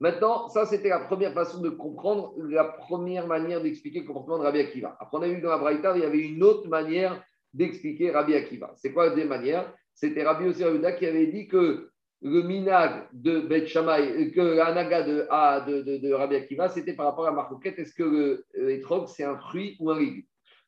Maintenant, 0.00 0.48
ça, 0.48 0.66
c'était 0.66 0.88
la 0.88 1.00
première 1.00 1.32
façon 1.32 1.60
de 1.60 1.70
comprendre, 1.70 2.34
la 2.36 2.64
première 2.64 3.28
manière 3.28 3.62
d'expliquer 3.62 4.00
le 4.00 4.06
comportement 4.06 4.38
de 4.38 4.42
Rabbi 4.42 4.58
Akiva. 4.58 4.96
Après, 4.98 5.18
on 5.18 5.22
a 5.22 5.28
vu 5.28 5.40
dans 5.40 5.50
la 5.50 5.58
Braïta, 5.58 5.96
il 5.96 6.02
y 6.02 6.04
avait 6.04 6.18
une 6.18 6.42
autre 6.42 6.68
manière 6.68 7.22
d'expliquer 7.54 8.10
Rabbi 8.10 8.34
Akiva. 8.34 8.72
C'est 8.76 8.92
quoi 8.92 9.04
la 9.04 9.10
deuxième 9.10 9.28
manière? 9.28 9.72
C'était 10.02 10.24
Rabbi 10.24 10.46
Osir 10.46 10.66
qui 10.98 11.06
avait 11.06 11.28
dit 11.28 11.46
que 11.46 11.88
le 12.22 12.42
minag 12.42 13.06
de 13.12 13.38
Bet 13.38 13.68
Shammai, 13.68 14.32
que 14.32 14.40
l'anaga 14.40 15.04
de, 15.04 15.28
de, 15.70 15.82
de, 15.82 15.98
de, 15.98 16.12
Rabbi 16.12 16.34
Akiva, 16.34 16.68
c'était 16.68 16.94
par 16.94 17.06
rapport 17.06 17.28
à 17.28 17.30
Marcoquette, 17.30 17.78
est-ce 17.78 17.94
que 17.94 18.44
l'étrog, 18.52 19.06
c'est 19.06 19.22
un 19.22 19.36
fruit 19.36 19.76
ou 19.78 19.92
un 19.92 20.00
légume? 20.00 20.24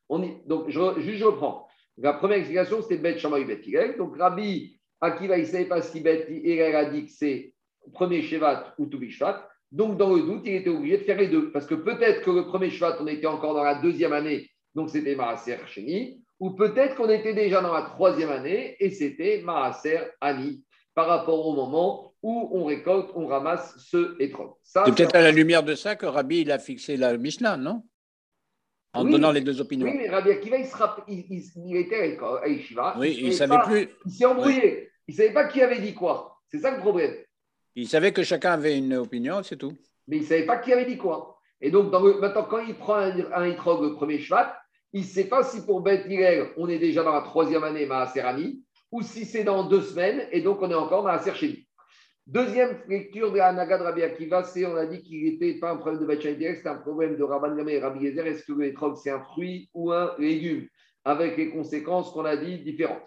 On 0.08 0.20
Donc, 0.46 0.66
je, 0.68 1.24
reprends. 1.24 1.66
La 1.98 2.12
première 2.12 2.38
explication, 2.38 2.80
c'était 2.80 2.98
Bet 2.98 3.18
Shammai 3.18 3.44
Bet 3.44 3.62
Donc, 3.98 4.16
Rabbi 4.16 4.78
Akiva, 5.00 5.36
il 5.36 5.40
ne 5.40 5.46
savait 5.48 5.64
pas 5.64 5.82
si 5.82 6.00
Bet 6.00 6.28
Hillel 6.30 6.76
a 6.76 6.84
dit 6.84 7.06
que 7.06 7.10
c'est 7.10 7.54
premier 7.92 8.22
Shevat 8.22 8.76
ou 8.78 8.86
Toubishvat. 8.86 9.48
Donc, 9.72 9.96
dans 9.98 10.14
le 10.14 10.22
doute, 10.22 10.42
il 10.44 10.54
était 10.54 10.70
obligé 10.70 10.98
de 10.98 11.02
faire 11.02 11.18
les 11.18 11.26
deux. 11.26 11.50
Parce 11.50 11.66
que 11.66 11.74
peut-être 11.74 12.22
que 12.22 12.30
le 12.30 12.46
premier 12.46 12.70
Shevat, 12.70 12.98
on 13.00 13.06
était 13.08 13.26
encore 13.26 13.54
dans 13.54 13.64
la 13.64 13.80
deuxième 13.82 14.12
année, 14.12 14.48
donc 14.76 14.90
c'était 14.90 15.16
Maaser 15.16 15.58
Sheni. 15.66 16.23
Ou 16.44 16.50
peut-être 16.50 16.94
qu'on 16.96 17.08
était 17.08 17.32
déjà 17.32 17.62
dans 17.62 17.72
la 17.72 17.80
troisième 17.80 18.28
année 18.28 18.76
et 18.78 18.90
c'était 18.90 19.40
Maaser 19.42 20.00
Ani 20.20 20.62
par 20.94 21.06
rapport 21.06 21.46
au 21.46 21.54
moment 21.54 22.12
où 22.20 22.50
on 22.52 22.66
récolte, 22.66 23.08
on 23.14 23.26
ramasse 23.26 23.74
ce 23.78 24.14
étron. 24.20 24.52
C'est 24.62 24.84
peut-être 24.94 25.14
à 25.14 25.22
la 25.22 25.32
lumière 25.32 25.62
de 25.62 25.74
ça 25.74 25.96
que 25.96 26.04
Rabbi 26.04 26.42
il 26.42 26.52
a 26.52 26.58
fixé 26.58 26.98
la 26.98 27.16
Mishnah, 27.16 27.56
non? 27.56 27.82
En 28.92 29.04
donnant 29.04 29.32
les 29.32 29.40
deux 29.40 29.58
opinions. 29.58 29.86
Oui, 29.86 29.94
mais 29.96 30.10
Rabbi 30.10 30.32
Akiva, 30.32 30.58
il, 31.08 31.24
il, 31.30 31.76
était 31.78 32.18
à 32.20 32.46
Yeshiva. 32.46 32.94
Oui, 32.98 33.16
il 33.18 33.28
ne 33.28 33.32
savait 33.32 33.56
plus. 33.64 33.88
Il 34.04 34.12
s'est 34.12 34.26
embrouillé. 34.26 34.90
Il 35.08 35.12
ne 35.12 35.16
savait 35.16 35.32
pas 35.32 35.48
qui 35.48 35.62
avait 35.62 35.80
dit 35.80 35.94
quoi. 35.94 36.42
C'est 36.48 36.58
ça 36.58 36.72
le 36.72 36.80
problème. 36.80 37.14
Il 37.74 37.88
savait 37.88 38.12
que 38.12 38.22
chacun 38.22 38.52
avait 38.52 38.76
une 38.76 38.92
opinion, 38.96 39.42
c'est 39.42 39.56
tout. 39.56 39.72
Mais 40.08 40.18
il 40.18 40.22
ne 40.24 40.26
savait 40.26 40.44
pas 40.44 40.58
qui 40.58 40.74
avait 40.74 40.84
dit 40.84 40.98
quoi. 40.98 41.40
Et 41.62 41.70
donc, 41.70 41.90
dans 41.90 42.02
le, 42.02 42.20
maintenant, 42.20 42.44
quand 42.44 42.58
il 42.58 42.74
prend 42.74 42.96
un, 42.96 43.32
un 43.32 43.46
le 43.46 43.94
premier 43.94 44.18
cheval, 44.18 44.54
il 44.94 45.00
ne 45.00 45.06
sait 45.06 45.24
pas 45.24 45.42
si 45.42 45.66
pour 45.66 45.80
Beth 45.80 46.06
on 46.56 46.68
est 46.68 46.78
déjà 46.78 47.02
dans 47.02 47.12
la 47.12 47.22
troisième 47.22 47.64
année 47.64 47.84
Maaserani, 47.84 48.62
ou 48.92 49.02
si 49.02 49.24
c'est 49.24 49.42
dans 49.42 49.64
deux 49.64 49.82
semaines, 49.82 50.28
et 50.30 50.40
donc 50.40 50.62
on 50.62 50.70
est 50.70 50.74
encore 50.74 51.02
dans 51.02 51.08
la. 51.08 51.20
Deuxième 52.26 52.80
lecture 52.88 53.32
de 53.32 53.38
la 53.38 53.52
Naga 53.52 53.76
de 53.76 53.82
Rabbi 53.82 54.02
Akiva, 54.02 54.44
c'est 54.44 54.64
on 54.64 54.76
a 54.76 54.86
dit 54.86 55.02
qu'il 55.02 55.24
n'était 55.24 55.58
pas 55.58 55.72
un 55.72 55.76
problème 55.76 56.00
de 56.00 56.06
Bachan 56.06 56.34
c'est 56.38 56.66
un 56.66 56.76
problème 56.76 57.16
de 57.16 57.22
Rabban 57.24 57.56
Gamé 57.56 57.74
et 57.74 57.80
Rabbi 57.80 58.06
Gezer. 58.06 58.26
Est-ce 58.26 58.44
que 58.44 58.52
le 58.52 58.66
l'étrog, 58.66 58.96
c'est 58.96 59.10
un 59.10 59.20
fruit 59.20 59.68
ou 59.74 59.92
un 59.92 60.14
légume? 60.16 60.68
Avec 61.04 61.36
les 61.36 61.50
conséquences 61.50 62.10
qu'on 62.12 62.24
a 62.24 62.36
dit 62.36 62.60
différentes. 62.60 63.02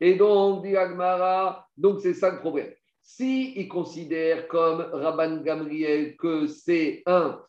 Et 0.00 0.14
donc, 0.14 0.66
donc 1.76 2.00
c'est 2.00 2.14
ça 2.14 2.30
le 2.30 2.38
problème. 2.38 2.72
Si 3.08 3.52
il 3.56 3.68
considère 3.68 4.48
comme 4.48 4.80
Rabban 4.80 5.36
Gamriel 5.42 6.16
que 6.16 6.48
c'est 6.48 7.04
un 7.06 7.40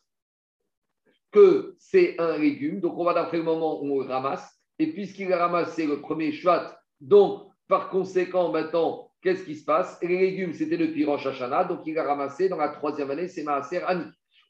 que 1.32 1.74
c'est 1.80 2.18
un 2.20 2.38
légume. 2.38 2.80
Donc, 2.80 2.96
on 2.96 3.04
va 3.04 3.12
d'après 3.12 3.38
le 3.38 3.42
moment 3.42 3.82
où 3.82 3.96
on 3.96 4.00
le 4.00 4.06
ramasse. 4.06 4.48
Et 4.78 4.92
puisqu'il 4.92 5.32
a 5.32 5.46
ramassé 5.46 5.84
le 5.84 6.00
premier 6.00 6.30
chouat, 6.30 6.78
donc, 7.00 7.50
par 7.66 7.90
conséquent, 7.90 8.52
maintenant, 8.52 9.10
qu'est-ce 9.20 9.42
qui 9.42 9.56
se 9.56 9.64
passe? 9.64 9.98
Les 10.00 10.16
légumes, 10.16 10.54
c'était 10.54 10.76
le 10.76 11.06
Rosh 11.06 11.26
Hashanah, 11.26 11.64
donc 11.64 11.80
il 11.86 11.98
a 11.98 12.04
ramassé 12.04 12.48
dans 12.48 12.56
la 12.56 12.68
troisième 12.68 13.10
année, 13.10 13.26
c'est 13.26 13.42
Maaser 13.42 13.82
Ani. 13.82 14.04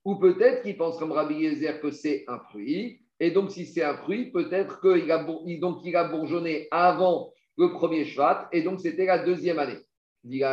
Ou 0.05 0.17
peut-être 0.17 0.63
qu'il 0.63 0.77
pense 0.77 0.99
comme 0.99 1.13
Rabbi 1.13 1.37
Yezer 1.37 1.81
que 1.81 1.91
c'est 1.91 2.27
un 2.29 2.39
fruit. 2.39 3.01
Et 3.19 3.31
donc, 3.31 3.51
si 3.51 3.65
c'est 3.65 3.83
un 3.83 3.97
fruit, 3.97 4.31
peut-être 4.31 4.81
qu'il 4.83 5.11
a, 5.11 5.27
il 5.47 5.97
a 5.97 6.05
bourgeonné 6.05 6.69
avant 6.71 7.33
le 7.57 7.73
premier 7.73 8.05
Shvat, 8.05 8.51
et 8.53 8.63
donc 8.63 8.81
c'était 8.81 9.07
la 9.07 9.19
deuxième 9.25 9.59
année. 9.59 9.79
Mais 10.25 10.39
j'ai 10.39 10.47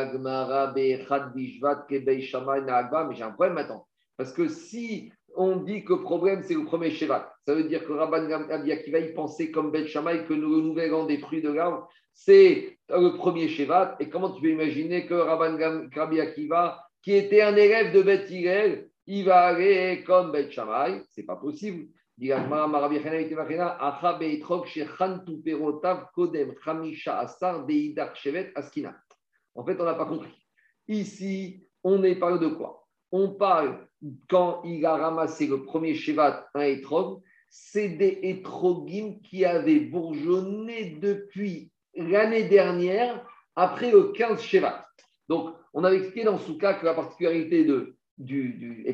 un 3.24 3.32
problème 3.32 3.53
maintenant. 3.53 3.88
Parce 4.18 4.32
que 4.34 4.47
si 4.47 5.11
on 5.36 5.57
dit 5.57 5.84
que 5.84 5.93
le 5.93 6.01
problème, 6.01 6.43
c'est 6.43 6.53
le 6.53 6.63
premier 6.66 6.91
Shevat. 6.91 7.34
Ça 7.45 7.53
veut 7.53 7.66
dire 7.66 7.86
que 7.86 7.91
Rabban 7.91 8.30
Akiva, 8.49 8.99
il 8.99 9.13
pensait 9.13 9.51
comme 9.51 9.72
Bet 9.72 9.88
Shammai 9.88 10.26
que 10.26 10.34
le 10.34 10.47
nouvel 10.47 10.91
des 11.07 11.18
fruits 11.18 11.41
de 11.41 11.51
l'arbre, 11.51 11.89
c'est 12.13 12.78
le 12.89 13.18
premier 13.18 13.49
Shevat. 13.49 13.97
Et 13.99 14.09
comment 14.09 14.32
tu 14.32 14.41
peux 14.41 14.49
imaginer 14.49 15.05
que 15.05 15.13
Rabban 15.13 15.57
Rabbi 15.93 16.22
Akiva, 16.22 16.82
qui 17.01 17.13
était 17.13 17.41
un 17.41 17.55
élève 17.55 17.93
de 17.93 18.01
Bet 18.01 18.26
Hillel, 18.30 18.88
il 19.07 19.26
va 19.26 19.47
aller 19.47 20.03
comme 20.05 20.32
Bet 20.32 20.51
Shammai? 20.51 21.01
C'est 21.09 21.24
pas 21.24 21.36
possible. 21.36 21.88
En 29.56 29.66
fait, 29.66 29.80
on 29.80 29.86
n'a 29.86 29.95
pas 29.95 30.06
compris. 30.06 30.32
Ici, 30.88 31.68
on 31.84 32.03
est 32.03 32.16
parlé 32.16 32.39
de 32.39 32.53
quoi? 32.53 32.88
On 33.12 33.30
parle 33.30 33.88
quand 34.30 34.62
il 34.66 34.86
a 34.86 34.97
ramassé 34.97 35.47
le 35.47 35.64
premier 35.64 35.95
Shevat, 35.95 36.47
un 36.53 36.62
étrog, 36.62 37.22
c'est 37.49 37.89
des 37.89 38.20
étrogim 38.24 39.20
qui 39.24 39.45
avaient 39.45 39.80
bourgeonné 39.80 40.97
depuis 41.01 41.72
l'année 41.95 42.43
dernière, 42.43 43.26
après 43.56 43.91
le 43.91 44.12
15 44.12 44.41
Shevat. 44.41 44.86
Donc, 45.30 45.56
on 45.74 45.84
avait 45.84 45.97
expliqué 45.97 46.26
dans 46.26 46.38
ce 46.38 46.51
cas 46.51 46.74
que 46.74 46.86
la 46.86 46.93
particularité 46.93 47.64
du, 48.18 48.53
du 48.53 48.86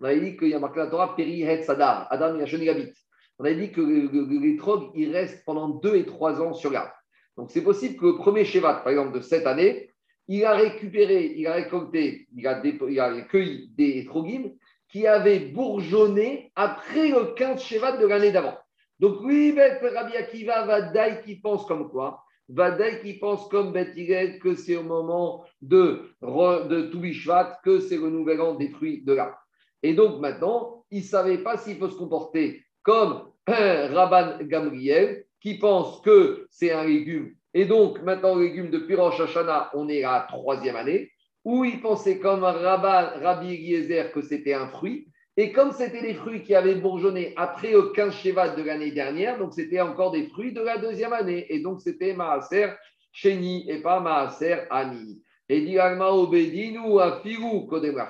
on 0.00 0.04
avait 0.04 0.20
dit 0.20 0.36
qu'il 0.36 0.48
y 0.48 0.54
a 0.54 0.58
marqué 0.58 0.80
la 0.80 0.88
Torah 0.88 1.14
Peri 1.14 1.42
Het 1.42 1.62
Sadar, 1.62 2.08
Adam 2.10 2.36
Yashonigabit. 2.38 2.92
On 3.38 3.44
avait 3.44 3.56
dit 3.56 3.72
que 3.72 3.80
l'étrog, 3.80 4.90
il 4.94 5.12
reste 5.12 5.44
pendant 5.44 5.68
deux 5.68 5.96
et 5.96 6.04
trois 6.04 6.40
ans 6.40 6.54
sur 6.54 6.70
l'arbre. 6.70 6.92
Donc, 7.36 7.50
c'est 7.50 7.62
possible 7.62 7.96
que 7.96 8.06
le 8.06 8.16
premier 8.16 8.44
Shevat, 8.44 8.82
par 8.82 8.90
exemple, 8.90 9.16
de 9.16 9.20
cette 9.20 9.46
année, 9.46 9.91
il 10.28 10.44
a 10.44 10.54
récupéré, 10.54 11.34
il 11.36 11.46
a 11.46 11.54
récolté, 11.54 12.26
il 12.34 12.46
a, 12.46 12.62
il 12.64 13.00
a 13.00 13.20
cueilli 13.22 13.70
des 13.76 14.04
trogim 14.04 14.52
qui 14.88 15.06
avaient 15.06 15.40
bourgeonné 15.40 16.52
après 16.54 17.08
le 17.08 17.34
15 17.34 17.62
Shevat 17.62 17.96
de 17.96 18.06
l'année 18.06 18.32
d'avant. 18.32 18.56
Donc, 19.00 19.20
oui, 19.22 19.56
Rabbi 19.56 20.16
Akiva, 20.16 20.64
Vadaï 20.64 21.22
qui 21.24 21.36
pense 21.36 21.66
comme 21.66 21.90
quoi? 21.90 22.22
Vadaï 22.48 23.00
qui 23.00 23.14
pense 23.14 23.48
comme 23.48 23.72
Bet 23.72 23.94
que 24.38 24.54
c'est 24.54 24.76
au 24.76 24.82
moment 24.82 25.44
de, 25.60 26.14
de 26.20 26.90
Toubishvat, 26.90 27.60
que 27.64 27.80
c'est 27.80 27.96
le 27.96 28.10
nouvel 28.10 28.38
des 28.58 28.68
fruits 28.68 29.02
de 29.02 29.14
l'arbre. 29.14 29.38
Et 29.82 29.94
donc 29.94 30.20
maintenant, 30.20 30.84
il 30.90 30.98
ne 30.98 31.04
savait 31.04 31.38
pas 31.38 31.56
s'il 31.56 31.78
faut 31.78 31.88
se 31.88 31.96
comporter 31.96 32.62
comme 32.82 33.30
Rabban 33.46 34.44
Gamriel 34.44 35.24
qui 35.40 35.58
pense 35.58 36.00
que 36.02 36.46
c'est 36.50 36.70
un 36.70 36.84
légume 36.84 37.34
et 37.54 37.66
donc, 37.66 38.00
maintenant, 38.02 38.34
le 38.34 38.44
légume 38.44 38.70
de 38.70 38.78
Pirosh 38.78 39.20
Hashanah, 39.20 39.70
on 39.74 39.88
est 39.88 40.04
à 40.04 40.12
la 40.12 40.20
troisième 40.20 40.76
année, 40.76 41.10
où 41.44 41.64
il 41.64 41.80
pensait 41.80 42.18
comme 42.18 42.44
Rabbi 42.44 43.54
Eliezer 43.54 44.12
que 44.12 44.22
c'était 44.22 44.54
un 44.54 44.68
fruit. 44.68 45.06
Et 45.36 45.52
comme 45.52 45.72
c'était 45.72 46.02
des 46.02 46.14
fruits 46.14 46.42
qui 46.42 46.54
avaient 46.54 46.74
bourgeonné 46.74 47.32
après 47.36 47.72
le 47.72 47.90
15 47.94 48.14
Shevat 48.14 48.50
de 48.50 48.62
l'année 48.62 48.90
dernière, 48.90 49.38
donc 49.38 49.54
c'était 49.54 49.80
encore 49.80 50.12
des 50.12 50.28
fruits 50.28 50.52
de 50.52 50.60
la 50.60 50.78
deuxième 50.78 51.12
année. 51.12 51.46
Et 51.48 51.60
donc, 51.60 51.80
c'était 51.80 52.14
Maaser 52.14 52.68
Sheni 53.12 53.68
et 53.68 53.80
pas 53.80 54.00
Maaser 54.00 54.66
Ani. 54.70 55.22
Et 55.48 55.60
dit 55.60 55.78
Obedinu 55.78 57.00
Afiru 57.00 57.66
Kodem 57.66 58.00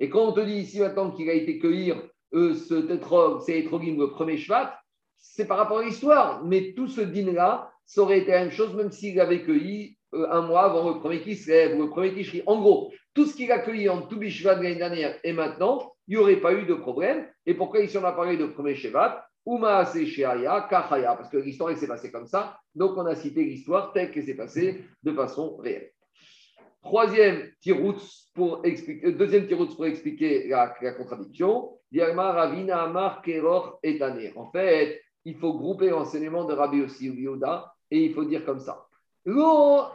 Et 0.00 0.10
quand 0.10 0.28
on 0.28 0.32
te 0.32 0.40
dit 0.40 0.58
ici 0.58 0.80
maintenant 0.80 1.10
qu'il 1.10 1.30
a 1.30 1.34
été 1.34 1.58
cueillir 1.58 2.02
euh, 2.34 2.54
ce 2.54 2.74
tétrog, 2.74 3.40
c'est 3.40 3.62
le 3.62 4.10
premier 4.10 4.36
Shvat, 4.36 4.78
c'est 5.16 5.46
par 5.46 5.58
rapport 5.58 5.78
à 5.78 5.84
l'histoire. 5.84 6.44
Mais 6.44 6.74
tout 6.74 6.88
ce 6.88 7.00
din-là, 7.00 7.71
ça 7.86 8.02
aurait 8.02 8.20
été 8.20 8.30
la 8.30 8.40
même 8.40 8.50
chose, 8.50 8.74
même 8.74 8.90
s'il 8.90 9.20
avait 9.20 9.42
cueilli 9.42 9.96
euh, 10.14 10.26
un 10.30 10.42
mois 10.42 10.64
avant 10.64 10.88
le 10.90 11.00
premier 11.00 11.20
Kislev 11.20 11.76
ou 11.76 11.82
le 11.82 11.90
premier 11.90 12.14
Tishri. 12.14 12.42
En 12.46 12.60
gros, 12.60 12.92
tout 13.14 13.26
ce 13.26 13.34
qu'il 13.34 13.50
a 13.52 13.58
cueilli 13.58 13.88
en 13.88 14.02
Toubishvat 14.02 14.54
l'année 14.56 14.76
dernière 14.76 15.18
et 15.24 15.32
maintenant, 15.32 15.92
il 16.08 16.16
n'y 16.16 16.22
aurait 16.22 16.40
pas 16.40 16.52
eu 16.54 16.64
de 16.64 16.74
problème. 16.74 17.26
Et 17.46 17.54
pourquoi 17.54 17.80
ici 17.80 17.96
on 17.98 18.04
a 18.04 18.12
parlé 18.12 18.36
de 18.36 18.46
premier 18.46 18.74
Shevat 18.74 19.26
Uma 19.44 19.84
parce 19.84 21.28
que 21.30 21.36
l'histoire 21.38 21.76
s'est 21.76 21.88
passée 21.88 22.12
comme 22.12 22.26
ça. 22.26 22.58
Donc 22.74 22.96
on 22.96 23.06
a 23.06 23.16
cité 23.16 23.44
l'histoire 23.44 23.92
telle 23.92 24.10
qu'elle 24.12 24.24
s'est 24.24 24.36
passée 24.36 24.84
de 25.02 25.12
façon 25.12 25.56
réelle. 25.56 25.90
Troisième 26.82 27.48
pour 28.34 28.64
expliquer, 28.64 29.06
euh, 29.06 29.12
deuxième 29.12 29.46
pour 29.46 29.86
expliquer 29.86 30.48
la, 30.48 30.74
la 30.80 30.92
contradiction. 30.92 31.78
Ravina 31.94 32.82
Amar 32.82 33.22
Keror 33.22 33.80
En 34.36 34.50
fait, 34.50 35.00
il 35.24 35.36
faut 35.36 35.54
grouper 35.54 35.90
l'enseignement 35.90 36.44
de 36.44 36.54
Rabbi 36.54 36.78
Yossi 36.78 37.08
Yoda 37.08 37.71
et 37.92 38.06
il 38.06 38.14
faut 38.14 38.24
dire 38.24 38.44
comme 38.46 38.58
ça. 38.58 38.88
Il 39.26 39.34
faut 39.34 39.92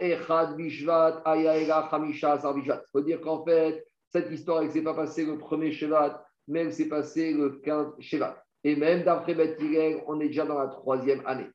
dire 3.02 3.20
qu'en 3.22 3.44
fait, 3.44 3.88
cette 4.14 4.32
histoire, 4.32 4.62
elle 4.62 4.68
ne 4.68 4.72
s'est 4.72 4.84
pas 4.84 4.94
passée 4.94 5.26
le 5.26 5.40
premier 5.40 5.72
Shevat, 5.72 6.24
mais 6.48 6.60
elle 6.60 6.74
s'est 6.74 6.88
passée 6.88 7.34
le 7.34 7.60
15 7.64 7.96
Shevat. 8.00 8.44
Et 8.64 8.76
même 8.76 9.04
d'après 9.04 9.34
Bet 9.34 9.58
on 10.06 10.20
est 10.20 10.28
déjà 10.28 10.46
dans 10.46 10.60
la 10.60 10.68
troisième 10.68 11.26
année. 11.26 11.48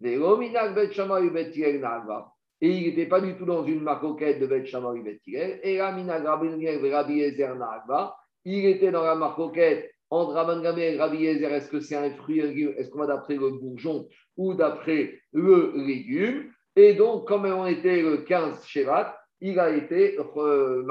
et 0.00 0.14
il 2.70 2.86
n'était 2.86 3.06
pas 3.06 3.20
du 3.20 3.36
tout 3.36 3.44
dans 3.44 3.66
une 3.66 3.82
marcoquette 3.82 4.40
de 4.40 4.46
Bet 4.46 4.64
Shammai 4.64 5.02
Bet 5.02 5.20
Et 5.26 5.76
là, 5.76 5.94
il 8.44 8.66
était 8.66 8.90
dans 8.90 9.04
la 9.04 9.14
marcoquette 9.14 9.91
entre 10.12 10.34
Rabban 10.34 10.62
et 10.76 10.96
Rabbi 10.98 11.18
Yezer. 11.18 11.52
Est-ce 11.52 11.70
que 11.70 11.80
c'est 11.80 11.96
un 11.96 12.10
fruit, 12.10 12.40
est-ce 12.40 12.90
qu'on 12.90 12.98
va 12.98 13.06
d'après 13.06 13.34
le 13.34 13.50
bourgeon 13.50 14.06
ou 14.36 14.54
d'après 14.54 15.18
le 15.32 15.72
légume? 15.74 16.52
Et 16.76 16.94
donc, 16.94 17.26
comme 17.26 17.46
on 17.46 17.66
était 17.66 18.02
le 18.02 18.18
15 18.18 18.64
Shevat, 18.66 19.18
il 19.40 19.58
a 19.58 19.70
été 19.70 20.18
euh, 20.36 20.84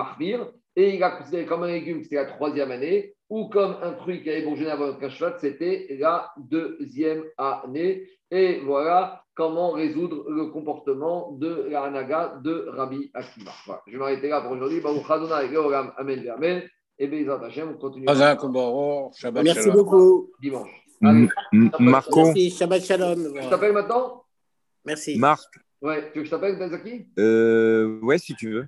et 0.76 0.96
il 0.96 1.04
a 1.04 1.12
considéré 1.12 1.46
comme 1.46 1.64
un 1.64 1.72
légume, 1.72 2.02
c'était 2.04 2.16
la 2.16 2.26
troisième 2.26 2.72
année, 2.72 3.14
ou 3.30 3.48
comme 3.50 3.78
un 3.82 3.94
fruit 3.94 4.24
qui 4.24 4.30
avait 4.30 4.44
bourgeonné 4.44 4.72
avant 4.72 4.88
le 4.88 4.94
Kashvat, 4.94 5.38
c'était 5.40 5.88
la 6.00 6.32
deuxième 6.38 7.24
année. 7.38 8.08
Et 8.30 8.60
voilà 8.60 9.24
comment 9.36 9.72
résoudre 9.72 10.30
le 10.30 10.48
comportement 10.48 11.34
de 11.34 11.68
la 11.70 11.84
Hanaga 11.84 12.40
de 12.44 12.68
Rabbi 12.70 13.12
Akiva. 13.14 13.52
Je 13.88 13.94
vais 13.94 13.98
m'arrêter 13.98 14.30
là 14.30 14.42
pour 14.42 14.52
aujourd'hui. 14.52 14.82
Amen, 15.98 16.30
Amen. 16.30 16.64
Et 17.02 17.08
Bezat 17.08 17.44
Hashem, 17.44 17.70
on 17.70 17.78
continue. 17.80 18.06
Merci 19.44 19.72
beaucoup. 19.72 20.30
Dimanche. 20.40 20.70
Allez, 21.04 21.30
Marco. 21.80 22.26
Merci, 22.26 22.52
Shabbat 22.52 22.84
Shalom. 22.84 23.42
Je 23.42 23.50
t'appelle 23.50 23.74
maintenant? 23.74 24.24
Merci. 24.86 25.18
Marc. 25.18 25.50
Ouais, 25.82 26.12
tu 26.12 26.20
veux 26.20 26.22
que 26.22 26.26
je 26.26 26.30
t'appelle, 26.30 26.60
Bezaki 26.60 27.08
euh, 27.18 28.00
Ouais, 28.04 28.20
si 28.20 28.36
tu 28.36 28.52
veux. 28.52 28.68